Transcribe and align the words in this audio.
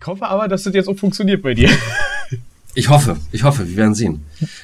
Ich 0.00 0.06
hoffe 0.06 0.26
aber, 0.26 0.48
dass 0.48 0.62
das 0.62 0.74
jetzt 0.74 0.88
auch 0.88 0.96
funktioniert 0.96 1.42
bei 1.42 1.54
dir. 1.54 1.68
Ich 2.74 2.88
hoffe, 2.88 3.16
ich 3.32 3.42
hoffe, 3.42 3.68
wir 3.68 3.76
werden 3.76 3.94
sehen. 3.94 4.20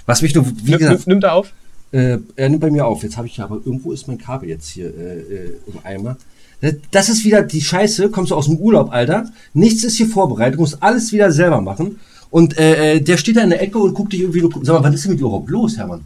Was 0.07 0.23
mich 0.23 0.35
nur, 0.35 0.47
wie 0.63 0.73
gesagt, 0.73 1.07
nimmt 1.07 1.25
er 1.25 1.33
auf? 1.35 1.53
äh, 1.93 2.19
er 2.37 2.49
nimmt 2.49 2.61
bei 2.61 2.71
mir 2.71 2.87
auf. 2.87 3.03
Jetzt 3.03 3.17
habe 3.17 3.27
ich 3.27 3.41
aber 3.41 3.57
irgendwo 3.57 3.93
ist 3.93 4.07
mein 4.09 4.19
Kabel 4.19 4.49
jetzt 4.49 4.69
hier 4.69 4.87
äh, 4.87 5.19
äh, 5.21 5.51
im 5.67 5.79
Eimer. 5.85 6.17
Das- 6.61 6.75
Das 6.91 7.09
ist 7.09 7.25
wieder 7.25 7.43
die 7.43 7.61
Scheiße. 7.61 8.11
Kommst 8.11 8.31
du 8.31 8.37
aus 8.37 8.47
dem 8.47 8.57
Urlaub, 8.59 8.93
Alter? 8.93 9.29
Nichts 9.53 9.83
ist 9.85 9.97
hier 9.97 10.09
vorbereitet. 10.09 10.57
Du 10.57 10.61
musst 10.61 10.83
alles 10.83 11.13
wieder 11.13 11.33
selber 11.33 11.61
machen. 11.61 11.99
Und 12.31 12.57
äh, 12.59 12.95
äh, 12.97 13.01
der 13.01 13.17
steht 13.17 13.37
da 13.37 13.43
in 13.43 13.51
der 13.51 13.63
Ecke 13.63 13.79
und 13.79 13.95
guckt 13.95 14.13
dich 14.13 14.21
irgendwie. 14.21 14.41
nur- 14.43 14.53
Sag 14.63 14.81
mal, 14.81 14.89
was 14.89 14.95
ist 14.95 15.05
denn 15.05 15.13
mit 15.13 15.21
dir 15.21 15.25
überhaupt 15.27 15.51
los, 15.51 15.77
Hermann? 15.77 16.03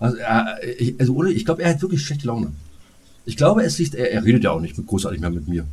Also, 0.00 0.16
äh, 0.18 0.70
ich, 0.78 0.94
also 1.00 1.14
ohne, 1.14 1.30
ich 1.30 1.44
glaube, 1.44 1.62
er 1.62 1.70
hat 1.70 1.82
wirklich 1.82 2.02
schlechte 2.02 2.26
Laune. 2.26 2.48
Ich 3.24 3.36
glaube, 3.36 3.62
es 3.62 3.78
liegt, 3.78 3.94
er, 3.94 4.10
er 4.12 4.24
redet 4.24 4.44
ja 4.44 4.50
auch 4.50 4.60
nicht 4.60 4.76
mit, 4.78 4.86
großartig 4.86 5.20
mehr 5.20 5.30
mit 5.30 5.48
mir. 5.48 5.64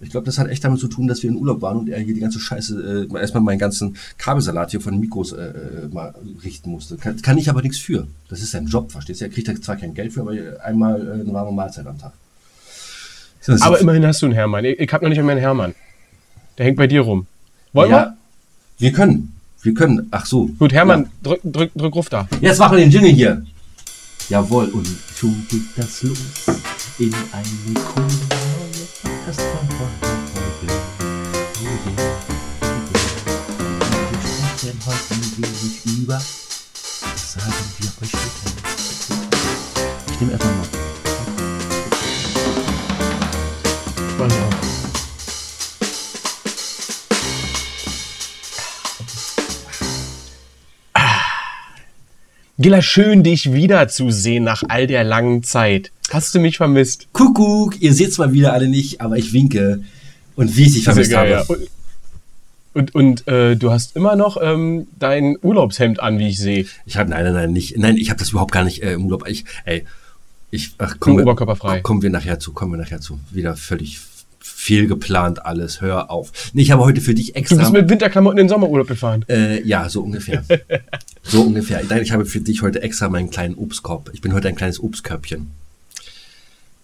Ich 0.00 0.10
glaube, 0.10 0.26
das 0.26 0.38
hat 0.38 0.48
echt 0.48 0.62
damit 0.62 0.78
zu 0.78 0.86
tun, 0.88 1.08
dass 1.08 1.22
wir 1.22 1.30
in 1.30 1.36
Urlaub 1.36 1.60
waren 1.60 1.78
und 1.78 1.88
er 1.88 1.98
hier 1.98 2.14
die 2.14 2.20
ganze 2.20 2.38
Scheiße, 2.38 3.08
äh, 3.12 3.18
erstmal 3.18 3.42
meinen 3.42 3.58
ganzen 3.58 3.96
Kabelsalat 4.16 4.70
hier 4.70 4.80
von 4.80 4.92
den 4.92 5.00
Mikros 5.00 5.32
äh, 5.32 5.42
äh, 5.42 5.88
mal 5.92 6.14
richten 6.44 6.70
musste. 6.70 6.96
Kann, 6.96 7.20
kann 7.20 7.36
ich 7.36 7.50
aber 7.50 7.62
nichts 7.62 7.78
für. 7.78 8.06
Das 8.28 8.40
ist 8.40 8.52
sein 8.52 8.66
Job, 8.66 8.92
verstehst 8.92 9.20
du? 9.20 9.24
Er 9.24 9.30
kriegt 9.30 9.48
da 9.48 9.60
zwar 9.60 9.76
kein 9.76 9.94
Geld 9.94 10.12
für, 10.12 10.20
aber 10.20 10.32
einmal 10.64 11.00
äh, 11.00 11.12
eine 11.20 11.32
warme 11.32 11.50
Mahlzeit 11.52 11.86
am 11.86 11.98
Tag. 11.98 12.12
Das 13.44 13.62
Aber 13.62 13.80
immerhin 13.80 14.04
hast 14.06 14.20
du 14.20 14.26
einen 14.26 14.34
Hermann. 14.34 14.64
Ich, 14.64 14.78
ich 14.78 14.92
habe 14.92 15.04
noch 15.04 15.08
nicht 15.08 15.18
einmal 15.18 15.32
einen 15.32 15.40
Hermann. 15.40 15.74
Der 16.58 16.66
hängt 16.66 16.76
bei 16.76 16.86
dir 16.86 17.00
rum. 17.00 17.26
Wollen 17.72 17.90
ja, 17.90 18.16
wir 18.78 18.92
können. 18.92 19.34
Wir 19.62 19.74
können. 19.74 20.06
Ach 20.10 20.26
so. 20.26 20.48
wir? 20.48 20.54
Gut, 20.56 20.72
Hermann, 20.72 21.04
Ja. 21.04 21.08
drück, 21.22 21.40
drück, 21.44 21.70
drück 21.74 21.94
Ruf 21.94 22.08
da. 22.08 22.28
Jetzt 22.40 22.58
machen 22.58 22.76
wir 22.76 22.84
den 22.84 22.90
Jingle 22.90 23.10
hier. 23.10 23.44
Jawohl, 24.28 24.66
und 24.66 24.86
schon 25.16 25.46
geht 25.48 25.62
das 25.76 26.02
los 26.02 26.18
in 26.98 27.14
eine 27.32 27.74
coole 27.74 28.37
Podcast 29.28 29.42
von 29.42 29.68
heute. 29.78 30.08
Wir 34.00 34.18
sprechen 34.20 34.78
heute 34.86 35.10
ein 35.10 35.20
wenig 35.36 35.74
über, 36.00 36.14
was 36.14 37.32
sagen 37.34 37.52
wir 37.78 37.90
euch 38.00 38.08
später. 38.08 38.48
Ich 40.12 40.20
nehme 40.20 40.32
einfach 40.32 40.48
mal. 40.56 40.66
Gilla, 52.60 52.82
schön 52.82 53.22
dich 53.22 53.52
wiederzusehen 53.52 54.42
nach 54.42 54.62
all 54.68 54.86
der 54.86 55.04
langen 55.04 55.42
Zeit. 55.42 55.92
Hast 56.10 56.34
du 56.34 56.40
mich 56.40 56.56
vermisst? 56.56 57.08
Kuckuck, 57.12 57.80
ihr 57.80 57.92
seht's 57.94 58.18
mal 58.18 58.32
wieder 58.32 58.52
alle 58.52 58.68
nicht, 58.68 59.00
aber 59.00 59.16
ich 59.18 59.32
winke. 59.32 59.82
Und 60.36 60.56
wie 60.56 60.64
ich 60.64 60.74
dich 60.74 60.84
vermisst 60.84 61.10
geil, 61.10 61.36
habe. 61.36 61.58
ja. 61.60 61.66
Und, 62.74 62.94
und, 62.94 63.26
äh, 63.26 63.56
du 63.56 63.70
hast 63.72 63.96
immer 63.96 64.14
noch 64.14 64.38
ähm, 64.40 64.86
dein 64.98 65.36
Urlaubshemd 65.42 66.00
an, 66.00 66.18
wie 66.18 66.28
ich 66.28 66.38
sehe. 66.38 66.66
Ich 66.86 66.96
habe 66.96 67.10
nein, 67.10 67.24
nein, 67.24 67.34
nein, 67.34 67.52
nicht. 67.52 67.76
Nein, 67.76 67.96
ich 67.96 68.10
habe 68.10 68.18
das 68.20 68.30
überhaupt 68.30 68.52
gar 68.52 68.62
nicht 68.64 68.82
äh, 68.82 68.92
im 68.92 69.06
Urlaub. 69.06 69.26
Ich, 69.28 69.44
ey, 69.64 69.84
ich, 70.50 70.74
ach, 70.78 70.96
Nur 71.04 71.16
wir, 71.18 71.22
oberkörperfrei. 71.24 71.80
Kommen 71.80 72.02
wir 72.02 72.10
nachher 72.10 72.38
zu, 72.38 72.52
kommen 72.52 72.72
wir 72.72 72.78
nachher 72.78 73.00
zu. 73.00 73.18
Wieder 73.32 73.56
völlig 73.56 73.98
viel 74.40 74.86
geplant 74.86 75.44
alles. 75.44 75.80
Hör 75.80 76.10
auf. 76.10 76.30
Nee, 76.52 76.62
ich 76.62 76.70
habe 76.70 76.84
heute 76.84 77.00
für 77.00 77.14
dich 77.14 77.28
Du 77.32 77.34
extra. 77.34 77.56
bist 77.56 77.72
mit 77.72 77.88
Winterklamotten 77.88 78.38
in 78.38 78.44
den 78.44 78.48
Sommerurlaub 78.48 78.86
gefahren. 78.86 79.24
äh, 79.28 79.60
ja, 79.66 79.88
so 79.88 80.02
ungefähr. 80.02 80.44
so 81.22 81.42
ungefähr. 81.42 81.82
Nein, 81.88 82.02
ich 82.02 82.12
habe 82.12 82.24
für 82.26 82.40
dich 82.40 82.62
heute 82.62 82.80
extra 82.82 83.08
meinen 83.08 83.30
kleinen 83.30 83.56
Obstkorb. 83.56 84.10
Ich 84.12 84.20
bin 84.20 84.32
heute 84.32 84.48
ein 84.48 84.54
kleines 84.54 84.80
Obstkörbchen. 84.80 85.50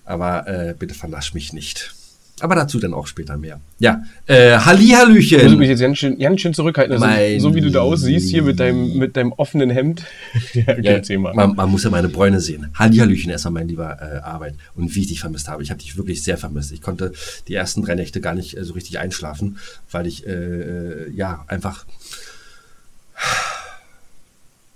Aber 0.04 0.46
äh, 0.46 0.74
bitte 0.78 0.94
verlasch 0.94 1.34
mich 1.34 1.52
nicht. 1.52 1.94
Aber 2.40 2.56
dazu 2.56 2.80
dann 2.80 2.94
auch 2.94 3.06
später 3.06 3.36
mehr. 3.36 3.60
Ja, 3.78 4.02
äh, 4.26 4.50
Ich 4.50 4.56
muss 4.56 4.66
Hallihallöchen. 4.66 5.56
mich 5.56 5.68
jetzt 5.68 5.80
ganz 5.80 5.98
schön, 5.98 6.18
ganz 6.18 6.40
schön 6.40 6.52
zurückhalten. 6.52 7.00
Also, 7.00 7.48
so 7.48 7.54
wie 7.54 7.60
du 7.60 7.70
da 7.70 7.80
aussiehst, 7.80 8.28
hier 8.28 8.42
mit 8.42 8.58
deinem, 8.58 8.98
mit 8.98 9.16
deinem 9.16 9.32
offenen 9.32 9.70
Hemd. 9.70 10.02
ja, 10.52 10.64
okay, 10.76 11.00
Ja, 11.08 11.18
man, 11.18 11.54
man 11.54 11.70
muss 11.70 11.84
ja 11.84 11.90
meine 11.90 12.08
Bräune 12.08 12.40
sehen. 12.40 12.70
Hallihallöchen 12.74 13.30
erstmal, 13.30 13.52
mein 13.52 13.68
lieber 13.68 13.98
äh, 14.02 14.18
Arbeit. 14.18 14.56
Und 14.74 14.94
wie 14.96 15.02
ich 15.02 15.06
dich 15.06 15.20
vermisst 15.20 15.48
habe. 15.48 15.62
Ich 15.62 15.70
habe 15.70 15.80
dich 15.80 15.96
wirklich 15.96 16.24
sehr 16.24 16.36
vermisst. 16.36 16.72
Ich 16.72 16.82
konnte 16.82 17.12
die 17.46 17.54
ersten 17.54 17.82
drei 17.82 17.94
Nächte 17.94 18.20
gar 18.20 18.34
nicht 18.34 18.56
äh, 18.56 18.64
so 18.64 18.72
richtig 18.74 18.98
einschlafen, 18.98 19.58
weil 19.92 20.08
ich, 20.08 20.26
äh, 20.26 20.30
äh, 20.32 21.10
ja, 21.12 21.44
einfach 21.46 21.86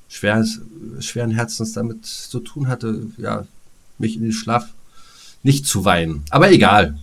schweres, 0.08 0.60
schweren 1.00 1.32
Herzens 1.32 1.72
damit 1.72 2.06
zu 2.06 2.38
tun 2.38 2.68
hatte, 2.68 3.02
ja, 3.16 3.46
mich 3.98 4.14
in 4.16 4.22
den 4.22 4.32
Schlaf 4.32 4.68
nicht 5.42 5.66
zu 5.66 5.84
weinen. 5.84 6.22
Aber 6.30 6.50
egal. 6.50 6.94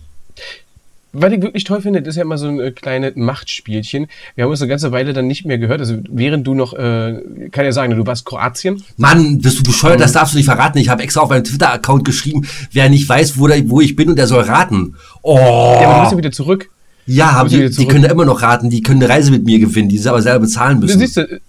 Was 1.18 1.32
ich 1.32 1.40
wirklich 1.40 1.64
toll 1.64 1.80
finde, 1.80 2.00
ist 2.00 2.16
ja 2.16 2.22
immer 2.22 2.36
so 2.36 2.46
ein 2.48 2.60
äh, 2.60 2.70
kleines 2.72 3.16
Machtspielchen. 3.16 4.06
Wir 4.34 4.44
haben 4.44 4.50
uns 4.50 4.60
eine 4.60 4.68
ganze 4.68 4.92
Weile 4.92 5.14
dann 5.14 5.26
nicht 5.26 5.46
mehr 5.46 5.56
gehört. 5.56 5.80
Also 5.80 5.96
während 6.10 6.46
du 6.46 6.54
noch, 6.54 6.74
äh, 6.74 7.48
kann 7.52 7.64
ja 7.64 7.72
sagen, 7.72 7.96
du 7.96 8.06
warst 8.06 8.26
Kroatien. 8.26 8.82
Mann, 8.98 9.38
bist 9.38 9.58
du 9.58 9.62
bescheuert? 9.62 9.98
Das 10.00 10.12
darfst 10.12 10.34
du 10.34 10.36
nicht 10.36 10.44
verraten. 10.44 10.76
Ich 10.78 10.90
habe 10.90 11.02
extra 11.02 11.22
auf 11.22 11.30
meinem 11.30 11.44
Twitter-Account 11.44 12.04
geschrieben, 12.04 12.46
wer 12.72 12.90
nicht 12.90 13.08
weiß, 13.08 13.38
wo, 13.38 13.46
der, 13.46 13.66
wo 13.70 13.80
ich 13.80 13.96
bin 13.96 14.10
und 14.10 14.16
der 14.16 14.26
soll 14.26 14.42
raten. 14.42 14.96
Oh. 15.22 15.38
Ja, 15.80 15.88
aber 15.88 15.94
du 15.94 16.00
bist 16.00 16.12
ja 16.12 16.18
wieder 16.18 16.32
zurück. 16.32 16.68
Ja, 17.06 17.44
die, 17.44 17.70
die 17.70 17.86
können 17.86 18.04
ja 18.04 18.10
immer 18.10 18.24
noch 18.24 18.42
raten, 18.42 18.68
die 18.68 18.82
können 18.82 19.00
eine 19.02 19.08
Reise 19.10 19.30
mit 19.30 19.44
mir 19.44 19.58
gewinnen, 19.60 19.88
die 19.88 19.96
sie 19.96 20.10
aber 20.10 20.20
selber 20.20 20.40
bezahlen 20.40 20.80
Du 20.80 20.86
müssen. 20.86 20.98
siehst, 20.98 21.16
du, 21.16 21.40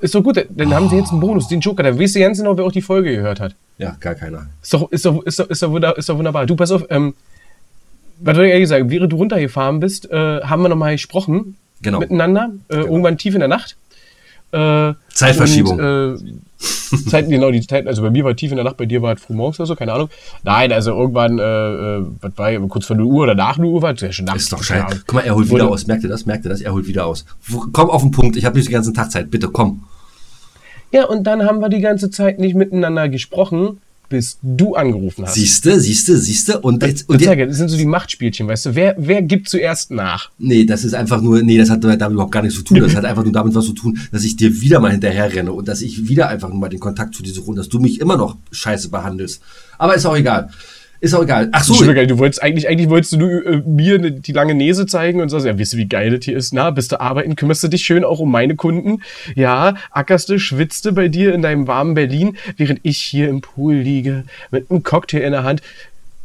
ist 0.00 0.14
doch 0.14 0.22
gut, 0.22 0.44
dann 0.48 0.74
haben 0.74 0.88
sie 0.88 0.96
jetzt 0.96 1.10
einen 1.10 1.20
Bonus, 1.20 1.48
den 1.48 1.60
Joker. 1.60 1.82
Dann 1.82 1.98
weißt 1.98 2.16
du 2.16 2.20
ganz 2.20 2.38
genau, 2.38 2.56
wer 2.56 2.64
auch 2.64 2.72
die 2.72 2.82
Folge 2.82 3.14
gehört 3.14 3.40
hat. 3.40 3.54
Ja, 3.78 3.96
gar 4.00 4.14
keiner. 4.14 4.46
Ist 4.62 4.74
doch, 4.74 4.90
ist 4.90 5.04
doch, 5.04 5.22
ist 5.24 5.38
doch, 5.38 5.48
ist 5.48 5.62
doch, 5.62 5.70
wunder, 5.70 5.96
ist 5.96 6.08
doch 6.08 6.18
wunderbar. 6.18 6.46
Du, 6.46 6.56
pass 6.56 6.70
auf, 6.70 6.84
ähm, 6.90 7.14
was 8.20 8.36
soll 8.36 8.46
ich 8.46 8.52
ehrlich 8.52 8.68
sagen, 8.68 8.90
während 8.90 9.12
du 9.12 9.16
runtergefahren 9.16 9.80
bist, 9.80 10.10
äh, 10.10 10.40
haben 10.42 10.62
wir 10.62 10.68
nochmal 10.68 10.92
gesprochen 10.92 11.56
Genau. 11.82 11.98
miteinander, 12.00 12.50
äh, 12.68 12.76
irgendwann 12.76 13.16
tief 13.16 13.32
in 13.34 13.40
der 13.40 13.48
Nacht. 13.48 13.76
Äh, 14.52 14.94
Zeitverschiebung. 15.12 15.78
Und, 15.78 16.16
äh, 16.26 17.00
Zeit, 17.08 17.28
genau, 17.28 17.50
die 17.50 17.66
Zeit, 17.66 17.86
also 17.86 18.02
bei 18.02 18.10
mir 18.10 18.24
war 18.24 18.34
tief 18.34 18.50
in 18.50 18.56
der 18.56 18.64
Nacht, 18.64 18.76
bei 18.76 18.84
dir 18.84 19.00
war 19.00 19.14
es 19.14 19.22
früh 19.22 19.34
morgens 19.34 19.58
oder 19.60 19.66
so, 19.66 19.76
keine 19.76 19.92
Ahnung. 19.92 20.10
Nein, 20.42 20.72
also 20.72 20.90
irgendwann, 20.90 21.38
äh, 21.38 21.42
äh, 21.42 22.04
was 22.20 22.32
war 22.36 22.68
kurz 22.68 22.86
vor 22.86 22.96
0 22.96 23.06
Uhr 23.06 23.22
oder 23.22 23.34
nach 23.34 23.58
0 23.58 23.66
Uhr 23.66 23.82
war 23.82 23.94
es 23.94 24.00
ja 24.00 24.12
schon 24.12 24.26
nachts. 24.26 24.42
Ist 24.42 24.52
doch 24.52 24.62
scheiße. 24.62 25.04
Guck 25.06 25.14
mal, 25.14 25.22
er 25.22 25.34
holt 25.34 25.50
wieder 25.50 25.68
aus. 25.68 25.86
Merkt 25.86 26.02
ihr 26.02 26.10
das? 26.10 26.26
Merkt 26.26 26.44
ihr 26.44 26.50
das? 26.50 26.60
Er 26.60 26.72
holt 26.72 26.86
wieder 26.86 27.06
aus. 27.06 27.24
Komm 27.72 27.90
auf 27.90 28.02
den 28.02 28.10
Punkt. 28.10 28.36
Ich 28.36 28.44
habe 28.44 28.56
nicht 28.56 28.68
den 28.68 28.72
ganzen 28.72 28.92
Tag 28.92 29.10
Zeit. 29.10 29.30
Bitte, 29.30 29.48
komm. 29.48 29.84
Ja, 30.92 31.04
und 31.04 31.24
dann 31.24 31.44
haben 31.44 31.60
wir 31.60 31.68
die 31.68 31.80
ganze 31.80 32.10
Zeit 32.10 32.38
nicht 32.38 32.56
miteinander 32.56 33.08
gesprochen, 33.08 33.80
bis 34.10 34.38
du 34.42 34.74
angerufen 34.74 35.24
hast. 35.24 35.34
Siehste, 35.34 35.80
siehste, 35.80 36.18
siehste. 36.18 36.60
Und 36.60 36.82
jetzt, 36.82 37.08
und 37.08 37.22
jetzt, 37.22 37.48
das 37.48 37.56
sind 37.56 37.68
so 37.70 37.78
die 37.78 37.86
Machtspielchen, 37.86 38.46
weißt 38.46 38.66
du? 38.66 38.74
Wer, 38.74 38.94
wer 38.98 39.22
gibt 39.22 39.48
zuerst 39.48 39.90
nach? 39.90 40.30
nee, 40.50 40.64
das 40.64 40.84
ist 40.84 40.94
einfach 40.94 41.22
nur, 41.22 41.42
nee, 41.42 41.56
das 41.56 41.70
hat 41.70 41.82
damit 41.82 42.10
überhaupt 42.10 42.32
gar 42.32 42.42
nichts 42.42 42.58
zu 42.58 42.64
tun. 42.64 42.80
Das 42.80 42.94
hat 42.94 43.04
einfach 43.04 43.22
nur 43.22 43.32
damit 43.32 43.54
was 43.54 43.64
zu 43.64 43.72
tun, 43.72 43.98
dass 44.12 44.24
ich 44.24 44.36
dir 44.36 44.60
wieder 44.60 44.80
mal 44.80 44.90
hinterher 44.90 45.32
renne 45.32 45.52
und 45.52 45.68
dass 45.68 45.80
ich 45.80 46.08
wieder 46.08 46.28
einfach 46.28 46.48
nur 46.48 46.58
mal 46.58 46.68
den 46.68 46.80
Kontakt 46.80 47.14
zu 47.14 47.22
dir 47.22 47.32
suche 47.32 47.50
und 47.50 47.56
dass 47.56 47.68
du 47.68 47.78
mich 47.78 48.00
immer 48.00 48.16
noch 48.16 48.36
scheiße 48.50 48.90
behandelst. 48.90 49.40
Aber 49.78 49.94
ist 49.94 50.04
auch 50.06 50.16
egal. 50.16 50.50
Ist 51.00 51.14
auch 51.14 51.22
egal. 51.22 51.48
Ach 51.52 51.64
so. 51.64 51.72
Schon 51.74 51.94
geil. 51.94 52.06
Du 52.06 52.18
wolltest 52.18 52.42
eigentlich, 52.42 52.68
eigentlich 52.68 52.90
wolltest 52.90 53.12
du 53.14 53.26
äh, 53.26 53.62
mir 53.64 53.98
ne, 53.98 54.12
die 54.12 54.32
lange 54.32 54.54
Nese 54.54 54.84
zeigen 54.84 55.20
und 55.20 55.30
sagst, 55.30 55.46
ja, 55.46 55.56
wisst 55.58 55.72
ihr, 55.72 55.78
wie 55.78 55.88
geil 55.88 56.10
das 56.10 56.24
hier 56.24 56.36
ist? 56.36 56.52
Na, 56.52 56.70
bist 56.70 56.92
du 56.92 57.00
arbeiten, 57.00 57.36
kümmerst 57.36 57.62
du 57.64 57.68
dich 57.68 57.82
schön 57.82 58.04
auch 58.04 58.20
um 58.20 58.30
meine 58.30 58.54
Kunden? 58.54 59.02
Ja, 59.34 59.74
ackerst 59.90 60.28
du, 60.28 60.38
schwitzt 60.38 60.84
du 60.84 60.92
bei 60.92 61.08
dir 61.08 61.34
in 61.34 61.40
deinem 61.40 61.66
warmen 61.66 61.94
Berlin, 61.94 62.36
während 62.56 62.80
ich 62.82 62.98
hier 62.98 63.28
im 63.28 63.40
Pool 63.40 63.76
liege 63.76 64.24
mit 64.50 64.70
einem 64.70 64.82
Cocktail 64.82 65.20
in 65.20 65.32
der 65.32 65.44
Hand. 65.44 65.62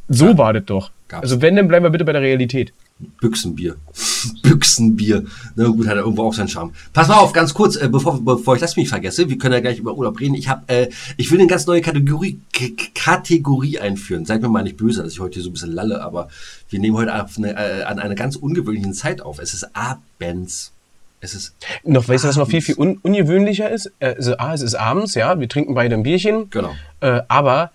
So 0.09 0.37
war 0.37 0.51
das 0.51 0.65
doch. 0.65 0.91
Gab's. 1.07 1.23
Also 1.23 1.41
wenn, 1.41 1.55
dann 1.55 1.67
bleiben 1.67 1.85
wir 1.85 1.89
bitte 1.89 2.05
bei 2.05 2.11
der 2.11 2.21
Realität. 2.21 2.73
Büchsenbier. 3.19 3.75
Büchsenbier. 4.43 5.25
Na 5.55 5.67
gut, 5.67 5.85
hat 5.87 5.95
er 5.95 6.03
irgendwo 6.03 6.23
auch 6.23 6.33
seinen 6.33 6.47
Charme. 6.47 6.71
Pass 6.93 7.09
mal 7.09 7.15
auf, 7.17 7.33
ganz 7.33 7.53
kurz, 7.53 7.75
äh, 7.75 7.89
bevor, 7.89 8.23
bevor 8.23 8.55
ich 8.55 8.61
das 8.61 8.77
mich 8.77 8.87
vergesse, 8.87 9.27
wir 9.29 9.37
können 9.37 9.53
ja 9.53 9.59
gleich 9.59 9.79
über 9.79 9.93
Urlaub 9.95 10.19
reden. 10.19 10.33
Ich 10.35 10.47
habe, 10.47 10.63
äh, 10.67 10.89
ich 11.17 11.29
will 11.29 11.39
eine 11.39 11.47
ganz 11.47 11.65
neue 11.65 11.81
Kategorie, 11.81 12.39
K 12.53 12.71
Kategorie 12.93 13.79
einführen. 13.79 14.25
Seid 14.25 14.41
mir 14.41 14.47
mal 14.49 14.63
nicht 14.63 14.77
böse, 14.77 15.03
dass 15.03 15.11
ich 15.11 15.19
heute 15.19 15.35
hier 15.35 15.43
so 15.43 15.49
ein 15.49 15.53
bisschen 15.53 15.73
lalle, 15.73 16.01
aber 16.01 16.29
wir 16.69 16.79
nehmen 16.79 16.95
heute 16.95 17.13
eine, 17.13 17.55
äh, 17.55 17.83
an 17.83 17.99
einer 17.99 18.15
ganz 18.15 18.37
ungewöhnlichen 18.37 18.93
Zeit 18.93 19.21
auf. 19.21 19.39
Es 19.39 19.53
ist 19.53 19.67
abends. 19.75 20.71
Es 21.19 21.33
ist 21.33 21.55
Noch, 21.83 22.07
weißt 22.07 22.23
du, 22.23 22.27
was 22.29 22.37
noch 22.37 22.47
viel, 22.47 22.61
viel 22.61 22.75
un 22.77 22.97
ungewöhnlicher 23.01 23.69
ist? 23.69 23.91
Äh, 23.99 24.15
Also, 24.15 24.37
A, 24.37 24.53
es 24.53 24.61
ist 24.61 24.75
abends, 24.75 25.15
ja, 25.15 25.37
wir 25.39 25.49
trinken 25.49 25.73
beide 25.73 25.95
ein 25.95 26.03
Bierchen. 26.03 26.49
Genau. 26.49 26.73
Äh, 27.01 27.21
aber 27.27 27.71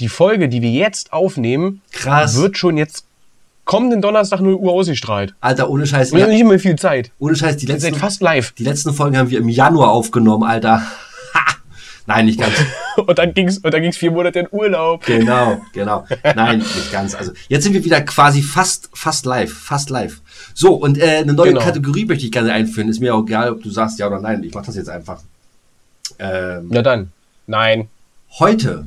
die 0.00 0.08
Folge, 0.08 0.48
die 0.48 0.62
wir 0.62 0.70
jetzt 0.70 1.12
aufnehmen, 1.12 1.82
Krass. 1.92 2.36
wird 2.36 2.58
schon 2.58 2.76
jetzt 2.76 3.04
kommenden 3.64 4.02
Donnerstag 4.02 4.40
0 4.40 4.54
Uhr 4.54 4.72
ausgestrahlt. 4.72 5.34
Alter, 5.40 5.70
ohne 5.70 5.86
Scheiß. 5.86 6.12
Wir 6.12 6.24
haben 6.24 6.30
nicht 6.32 6.44
mehr 6.44 6.58
viel 6.58 6.76
Zeit. 6.76 7.10
ohne 7.18 7.34
Scheiß, 7.36 7.56
die 7.56 7.66
letzten, 7.66 7.94
fast 7.94 8.20
live. 8.22 8.52
die 8.52 8.64
letzten 8.64 8.92
Folgen 8.92 9.16
haben 9.16 9.30
wir 9.30 9.38
im 9.38 9.48
Januar 9.48 9.90
aufgenommen, 9.92 10.44
Alter. 10.44 10.80
Ha! 11.34 11.40
Nein, 12.06 12.26
nicht 12.26 12.38
ganz. 12.40 12.52
Und 12.96 13.18
dann 13.18 13.34
ging's, 13.34 13.58
und 13.58 13.74
dann 13.74 13.82
ging's 13.82 13.96
vier 13.96 14.12
Monate 14.12 14.38
in 14.38 14.48
Urlaub. 14.52 15.04
Genau, 15.04 15.60
genau. 15.72 16.04
Nein, 16.36 16.58
nicht 16.58 16.92
ganz. 16.92 17.16
Also 17.16 17.32
jetzt 17.48 17.64
sind 17.64 17.72
wir 17.72 17.84
wieder 17.84 18.00
quasi 18.02 18.40
fast, 18.40 18.88
fast 18.94 19.26
live, 19.26 19.52
fast 19.52 19.90
live. 19.90 20.20
So, 20.54 20.74
und 20.74 20.96
äh, 20.98 21.16
eine 21.16 21.32
neue 21.32 21.48
Genau. 21.48 21.60
Kategorie 21.60 22.04
möchte 22.04 22.24
ich 22.24 22.30
gerne 22.30 22.52
einführen. 22.52 22.88
Ist 22.88 23.00
mir 23.00 23.12
auch 23.16 23.24
egal, 23.24 23.50
ob 23.50 23.62
du 23.64 23.70
sagst 23.70 23.98
ja 23.98 24.06
oder 24.06 24.20
nein. 24.20 24.44
Ich 24.44 24.54
mache 24.54 24.66
das 24.66 24.76
jetzt 24.76 24.88
einfach. 24.90 25.22
Ähm, 26.20 26.66
Na 26.70 26.82
dann. 26.82 27.10
Nein. 27.48 27.88
heute, 28.38 28.86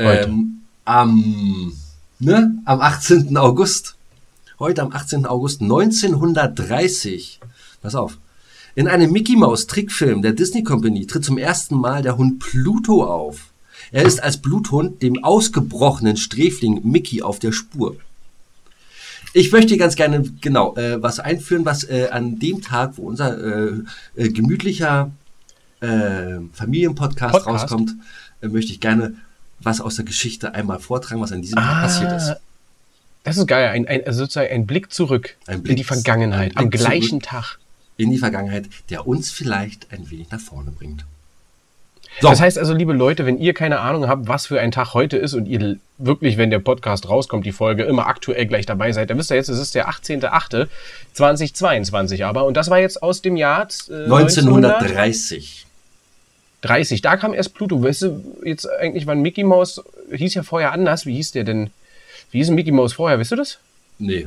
Heute. 0.00 0.24
Ähm, 0.24 0.62
am, 0.84 1.72
ne, 2.22 2.58
am 2.64 2.80
18. 2.80 3.36
August, 3.36 3.96
heute 4.58 4.82
am 4.82 4.92
18. 4.92 5.26
August 5.26 5.60
1930. 5.60 7.40
Pass 7.82 7.94
auf. 7.94 8.18
In 8.74 8.88
einem 8.88 9.12
Mickey 9.12 9.36
Mouse 9.36 9.66
Trickfilm 9.66 10.22
der 10.22 10.32
Disney 10.32 10.62
Company 10.62 11.06
tritt 11.06 11.24
zum 11.24 11.36
ersten 11.36 11.76
Mal 11.76 12.02
der 12.02 12.16
Hund 12.16 12.38
Pluto 12.38 13.04
auf. 13.04 13.50
Er 13.90 14.04
ist 14.04 14.22
als 14.22 14.38
Bluthund 14.38 15.02
dem 15.02 15.22
ausgebrochenen 15.22 16.16
Sträfling 16.16 16.80
Mickey 16.84 17.22
auf 17.22 17.38
der 17.38 17.52
Spur. 17.52 17.96
Ich 19.34 19.50
möchte 19.50 19.76
ganz 19.76 19.96
gerne 19.96 20.22
genau 20.40 20.76
äh, 20.76 21.02
was 21.02 21.18
einführen, 21.18 21.64
was 21.64 21.84
äh, 21.84 22.08
an 22.10 22.38
dem 22.38 22.62
Tag, 22.62 22.96
wo 22.96 23.02
unser 23.02 23.36
äh, 23.36 23.72
äh, 24.14 24.28
gemütlicher 24.28 25.10
äh, 25.80 26.38
Familienpodcast 26.52 27.32
Podcast? 27.32 27.46
rauskommt, 27.46 27.94
äh, 28.40 28.48
möchte 28.48 28.72
ich 28.72 28.80
gerne 28.80 29.16
was 29.64 29.80
aus 29.80 29.96
der 29.96 30.04
Geschichte 30.04 30.54
einmal 30.54 30.78
vortragen, 30.78 31.20
was 31.20 31.32
an 31.32 31.42
diesem 31.42 31.56
Tag 31.56 31.64
Ah, 31.76 31.82
passiert 31.82 32.12
ist. 32.12 32.34
Das 33.24 33.36
ist 33.36 33.46
geil, 33.46 33.68
ein, 33.68 33.86
ein, 33.86 34.04
also 34.06 34.20
sozusagen 34.20 34.50
ein 34.52 34.66
Blick 34.66 34.92
zurück 34.92 35.36
Ein 35.46 35.56
in 35.58 35.62
Blick- 35.62 35.76
die 35.76 35.84
Vergangenheit, 35.84 36.56
am 36.56 36.70
gleichen. 36.70 37.20
Tag. 37.20 37.58
In 37.96 38.10
die 38.10 38.18
Vergangenheit, 38.18 38.66
der 38.90 39.06
uns 39.06 39.30
vielleicht 39.30 39.92
ein 39.92 40.10
wenig 40.10 40.30
nach 40.30 40.40
vorne 40.40 40.70
bringt. 40.72 41.04
So, 42.20 42.28
Das 42.28 42.40
heißt 42.40 42.58
also, 42.58 42.74
liebe 42.74 42.92
Leute, 42.92 43.24
wenn 43.24 43.38
ihr 43.38 43.54
keine 43.54 43.78
Ahnung 43.80 44.06
habt, 44.08 44.28
was 44.28 44.46
für 44.46 44.60
ein 44.60 44.70
Tag 44.70 44.92
heute 44.92 45.16
ist 45.16 45.32
und 45.34 45.46
ihr 45.46 45.76
wirklich, 45.98 46.36
wenn 46.36 46.50
der 46.50 46.58
Podcast 46.58 47.08
rauskommt, 47.08 47.46
die 47.46 47.52
Folge 47.52 47.84
immer 47.84 48.06
aktuell 48.06 48.44
gleich 48.46 48.66
dabei 48.66 48.92
seid, 48.92 49.08
dann 49.10 49.16
wisst 49.18 49.30
ihr 49.30 49.36
jetzt, 49.36 49.48
es 49.48 49.58
ist 49.58 49.74
der 49.74 49.88
18.08.2022 51.14 52.24
aber. 52.24 52.44
Und 52.44 52.56
das 52.56 52.70
war 52.70 52.78
jetzt 52.80 53.02
aus 53.02 53.22
dem 53.22 53.36
Jahr 53.36 53.66
äh, 53.88 54.04
1930. 54.04 55.66
30. 56.62 57.02
Da 57.02 57.16
kam 57.16 57.34
erst 57.34 57.54
Pluto. 57.54 57.82
Weißt 57.82 58.02
du 58.02 58.24
jetzt 58.44 58.68
eigentlich, 58.80 59.06
wann 59.06 59.20
Mickey 59.20 59.44
Mouse, 59.44 59.82
hieß 60.10 60.34
ja 60.34 60.42
vorher 60.42 60.72
anders. 60.72 61.06
Wie 61.06 61.14
hieß 61.14 61.32
der 61.32 61.44
denn? 61.44 61.70
Wie 62.30 62.38
hieß 62.38 62.50
Mickey 62.50 62.72
Mouse 62.72 62.94
vorher? 62.94 63.18
Weißt 63.18 63.32
du 63.32 63.36
das? 63.36 63.58
Nee. 63.98 64.26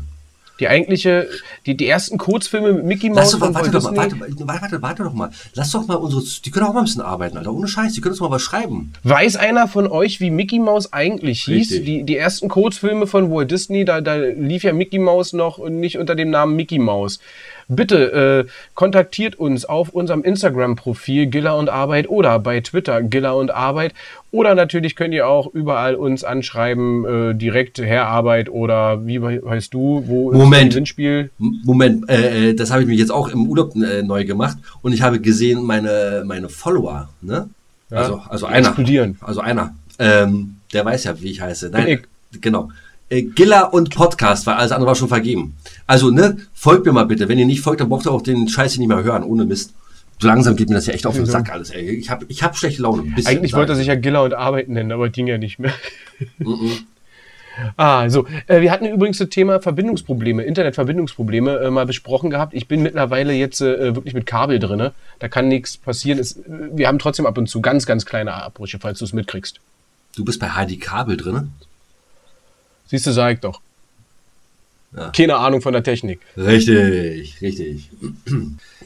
Die 0.60 0.70
eigentliche, 0.70 1.28
die, 1.66 1.76
die 1.76 1.88
ersten 1.88 2.18
Kurzfilme 2.18 2.72
mit 2.72 2.86
Mickey 2.86 3.10
Mouse 3.10 3.34
Lass 3.34 3.40
doch 3.40 3.54
warte 3.54 3.72
doch 3.72 3.84
mal, 3.84 3.98
warte, 3.98 4.20
warte, 4.20 4.48
warte, 4.48 4.82
warte 4.82 5.04
doch 5.04 5.14
mal. 5.14 5.30
Lass 5.54 5.72
doch 5.72 5.86
mal 5.86 5.96
unsere, 5.96 6.24
die 6.24 6.52
können 6.52 6.66
auch 6.66 6.74
mal 6.74 6.80
ein 6.80 6.86
bisschen 6.86 7.02
arbeiten, 7.02 7.38
Alter. 7.38 7.52
Ohne 7.52 7.68
Scheiß, 7.68 7.92
die 7.92 8.00
können 8.00 8.14
uns 8.14 8.22
mal 8.22 8.32
was 8.32 8.42
schreiben. 8.42 8.94
Weiß 9.04 9.36
einer 9.36 9.68
von 9.68 9.88
euch, 9.88 10.22
wie 10.22 10.30
Mickey 10.30 10.60
Mouse 10.60 10.94
eigentlich 10.94 11.44
hieß? 11.44 11.72
Richtig. 11.72 11.86
Die, 11.86 12.04
die 12.04 12.16
ersten 12.16 12.48
Kurzfilme 12.48 13.06
von 13.06 13.32
Walt 13.32 13.52
Disney, 13.52 13.84
da, 13.84 14.00
da 14.00 14.16
lief 14.16 14.64
ja 14.64 14.72
Mickey 14.72 14.98
Mouse 14.98 15.34
noch 15.34 15.60
nicht 15.68 15.98
unter 15.98 16.16
dem 16.16 16.30
Namen 16.30 16.56
Mickey 16.56 16.80
Mouse. 16.80 17.20
Bitte 17.68 18.46
äh, 18.46 18.50
kontaktiert 18.76 19.36
uns 19.36 19.66
auf 19.66 19.90
unserem 19.90 20.24
Instagram-Profil 20.24 21.28
Gilla 21.28 21.54
und 21.54 21.70
Arbeit 21.70 22.08
oder 22.10 22.38
bei 22.40 22.60
Twitter 22.62 23.02
Gilla 23.02 23.32
und 23.32 23.52
Arbeit. 23.52 23.94
Oder 24.32 24.54
natürlich 24.54 24.96
könnt 24.96 25.14
ihr 25.14 25.28
auch 25.28 25.54
überall 25.54 25.96
uns 25.96 26.24
anschreiben, 26.24 27.06
äh, 27.06 27.34
direkt 27.36 27.80
Herr 27.80 28.08
Arbeit 28.08 28.50
oder 28.50 29.06
wie 29.08 29.20
he- 29.20 29.42
heißt 29.48 29.74
du? 29.74 30.04
Wo 30.06 30.32
ist 30.32 30.38
Moment. 30.38 30.62
dein 30.64 30.70
Gewinnspiel? 30.70 31.30
M- 31.40 31.62
Moment, 31.64 32.10
äh, 32.10 32.50
äh, 32.50 32.54
das 32.54 32.70
habe 32.72 32.82
ich 32.84 32.88
mir 32.88 32.96
jetzt 32.96 33.12
auch 33.12 33.30
im 33.30 33.48
Urlaub 33.48 33.76
äh, 33.76 34.04
neu 34.04 34.26
gemacht 34.26 34.58
und 34.82 34.92
ich 34.94 35.02
habe 35.02 35.20
gesehen, 35.20 35.64
meine, 35.64 36.24
meine 36.26 36.50
Follower, 36.50 37.10
ne? 37.22 37.50
Ja, 37.90 37.98
also, 37.98 38.22
also 38.30 38.46
einer. 38.48 38.68
explodieren. 38.68 39.18
Also 39.22 39.42
einer. 39.42 39.74
Ähm, 40.00 40.58
der 40.74 40.84
weiß 40.86 41.06
ja, 41.06 41.22
wie 41.22 41.32
ich 41.32 41.40
heiße. 41.42 41.70
Nein, 41.72 42.02
genau. 42.42 42.70
Äh, 43.10 43.24
Gilla 43.24 43.64
und 43.66 43.94
Podcast, 43.94 44.48
weil 44.48 44.56
alles 44.56 44.72
andere 44.72 44.88
war 44.88 44.96
schon 44.96 45.08
vergeben. 45.08 45.56
Also, 45.86 46.10
ne, 46.10 46.38
folgt 46.54 46.86
mir 46.86 46.92
mal 46.92 47.06
bitte. 47.06 47.30
Wenn 47.30 47.38
ihr 47.38 47.46
nicht 47.46 47.62
folgt, 47.62 47.82
dann 47.82 47.90
braucht 47.90 48.06
ihr 48.06 48.12
auch 48.12 48.22
den 48.22 48.48
Scheiß 48.48 48.78
nicht 48.78 48.88
mehr 48.88 49.04
hören, 49.04 49.24
ohne 49.24 49.46
Mist. 49.46 49.74
So 50.20 50.28
langsam 50.28 50.56
geht 50.56 50.70
mir 50.70 50.76
das 50.76 50.86
ja 50.88 50.94
echt 50.94 51.06
auf 51.06 51.14
den 51.14 51.24
Wieso? 51.24 51.34
Sack 51.34 51.52
alles, 51.52 51.72
ey. 51.72 51.90
Ich 51.92 52.10
habe 52.10 52.26
ich 52.30 52.42
hab 52.42 52.58
schlechte 52.58 52.82
Laune. 52.82 53.04
bisschen, 53.04 53.28
Eigentlich 53.28 53.54
wollte 53.54 53.74
er 53.74 53.76
ich. 53.76 53.80
sich 53.80 53.88
ja 53.88 53.96
Gilla 53.96 54.22
und 54.22 54.34
Arbeit 54.34 54.70
nennen, 54.70 54.92
aber 54.92 55.10
ging 55.10 55.28
ja 55.28 55.38
nicht 55.38 55.60
mehr. 55.60 55.74
Mhm. 56.38 56.72
Ah, 57.78 58.10
so. 58.10 58.28
Äh, 58.48 58.60
wir 58.62 58.70
hatten 58.72 58.86
übrigens 58.86 59.18
das 59.18 59.30
Thema 59.30 59.62
Verbindungsprobleme, 59.62 60.44
Internetverbindungsprobleme 60.44 61.60
äh, 61.60 61.72
mal 61.72 61.86
besprochen 61.86 62.30
gehabt. 62.30 62.54
Ich 62.54 62.68
bin 62.68 62.82
mittlerweile 62.84 63.34
jetzt 63.34 63.62
äh, 63.62 63.96
wirklich 63.96 64.14
mit 64.14 64.26
Kabel 64.26 64.60
drinne. 64.60 64.92
Da 65.20 65.30
kann 65.30 65.48
nichts 65.48 65.78
passieren. 65.78 66.20
Es, 66.20 66.38
äh, 66.38 66.42
wir 66.74 66.88
haben 66.88 67.00
trotzdem 67.00 67.26
ab 67.26 67.38
und 67.38 67.48
zu 67.48 67.62
ganz, 67.62 67.86
ganz 67.86 68.06
kleine 68.06 68.34
Abbrüche, 68.34 68.80
falls 68.80 69.00
du 69.00 69.06
es 69.06 69.14
mitkriegst. 69.14 69.62
Du 70.18 70.26
bist 70.26 70.40
bei 70.40 70.50
Heidi 70.50 70.78
Kabel 70.78 71.18
drin? 71.18 71.52
Siehst 72.88 73.06
du, 73.08 73.12
sag 73.12 73.34
ich 73.36 73.40
doch. 73.40 73.62
Ja. 74.96 75.10
Keine 75.10 75.36
Ahnung 75.36 75.62
von 75.62 75.74
der 75.74 75.84
Technik. 75.84 76.20
Richtig, 76.38 77.42
richtig. 77.42 77.90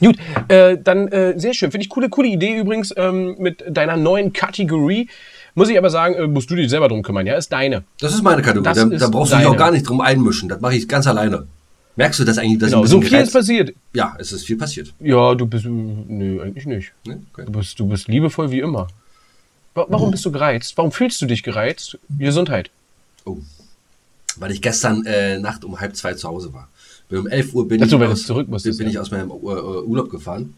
Gut, 0.00 0.16
äh, 0.48 0.76
dann 0.82 1.06
äh, 1.08 1.38
sehr 1.38 1.54
schön. 1.54 1.70
Finde 1.70 1.84
ich 1.84 1.90
coole, 1.90 2.08
coole 2.08 2.28
Idee 2.28 2.56
übrigens 2.58 2.92
ähm, 2.96 3.36
mit 3.38 3.62
deiner 3.68 3.96
neuen 3.96 4.32
Kategorie. 4.32 5.08
Muss 5.54 5.68
ich 5.68 5.78
aber 5.78 5.90
sagen, 5.90 6.14
äh, 6.14 6.26
musst 6.26 6.50
du 6.50 6.56
dich 6.56 6.68
selber 6.68 6.88
drum 6.88 7.02
kümmern, 7.02 7.26
ja? 7.26 7.36
Ist 7.36 7.52
deine. 7.52 7.84
Das 8.00 8.12
ist 8.12 8.22
meine 8.22 8.42
Kategorie. 8.42 8.64
Das 8.64 8.76
Da, 8.78 8.84
da 8.86 9.08
brauchst 9.08 9.32
du 9.32 9.36
dich 9.36 9.44
deine. 9.44 9.54
auch 9.54 9.58
gar 9.58 9.70
nicht 9.70 9.88
drum 9.88 10.00
einmischen. 10.00 10.48
Das 10.48 10.60
mache 10.60 10.74
ich 10.74 10.88
ganz 10.88 11.06
alleine. 11.06 11.46
Merkst 11.96 12.18
du 12.18 12.24
das 12.24 12.38
eigentlich, 12.38 12.58
dass 12.58 12.70
Genau. 12.70 12.86
So 12.86 13.00
viel 13.02 13.18
ist 13.18 13.32
passiert. 13.32 13.74
Ja, 13.92 14.16
es 14.18 14.32
ist 14.32 14.46
viel 14.46 14.56
passiert. 14.56 14.92
Ja, 15.00 15.34
du 15.34 15.46
bist. 15.46 15.64
äh, 15.64 15.68
Nö, 15.68 16.40
eigentlich 16.42 16.66
nicht. 16.66 16.92
Ne? 17.06 17.20
Okay. 17.32 17.44
Du 17.46 17.52
bist, 17.52 17.78
du 17.78 17.86
bist 17.86 18.08
liebevoll 18.08 18.50
wie 18.50 18.60
immer. 18.60 18.88
Wa- 19.74 19.86
Warum 19.88 20.10
bist 20.10 20.24
du 20.24 20.32
gereizt? 20.32 20.72
Warum 20.76 20.90
fühlst 20.90 21.20
du 21.22 21.26
dich 21.26 21.42
gereizt? 21.44 21.98
Gesundheit. 22.18 22.70
Oh. 23.24 23.36
Weil 24.36 24.52
ich 24.52 24.62
gestern 24.62 25.04
äh, 25.06 25.38
Nacht 25.38 25.64
um 25.64 25.80
halb 25.80 25.96
zwei 25.96 26.14
zu 26.14 26.28
Hause 26.28 26.52
war. 26.54 26.68
Bin 27.08 27.18
um 27.18 27.26
11 27.26 27.54
Uhr 27.54 27.68
bin, 27.68 27.82
Ach 27.82 27.88
so, 27.88 27.96
ich, 27.96 28.00
weil 28.00 28.06
du 28.06 28.12
aus, 28.12 28.22
zurück 28.22 28.48
musstest, 28.48 28.78
bin 28.78 28.86
ja. 28.86 28.92
ich 28.92 28.98
aus 28.98 29.10
meinem 29.10 29.30
Ur 29.30 29.56
äh, 29.56 29.82
Urlaub 29.82 30.10
gefahren. 30.10 30.54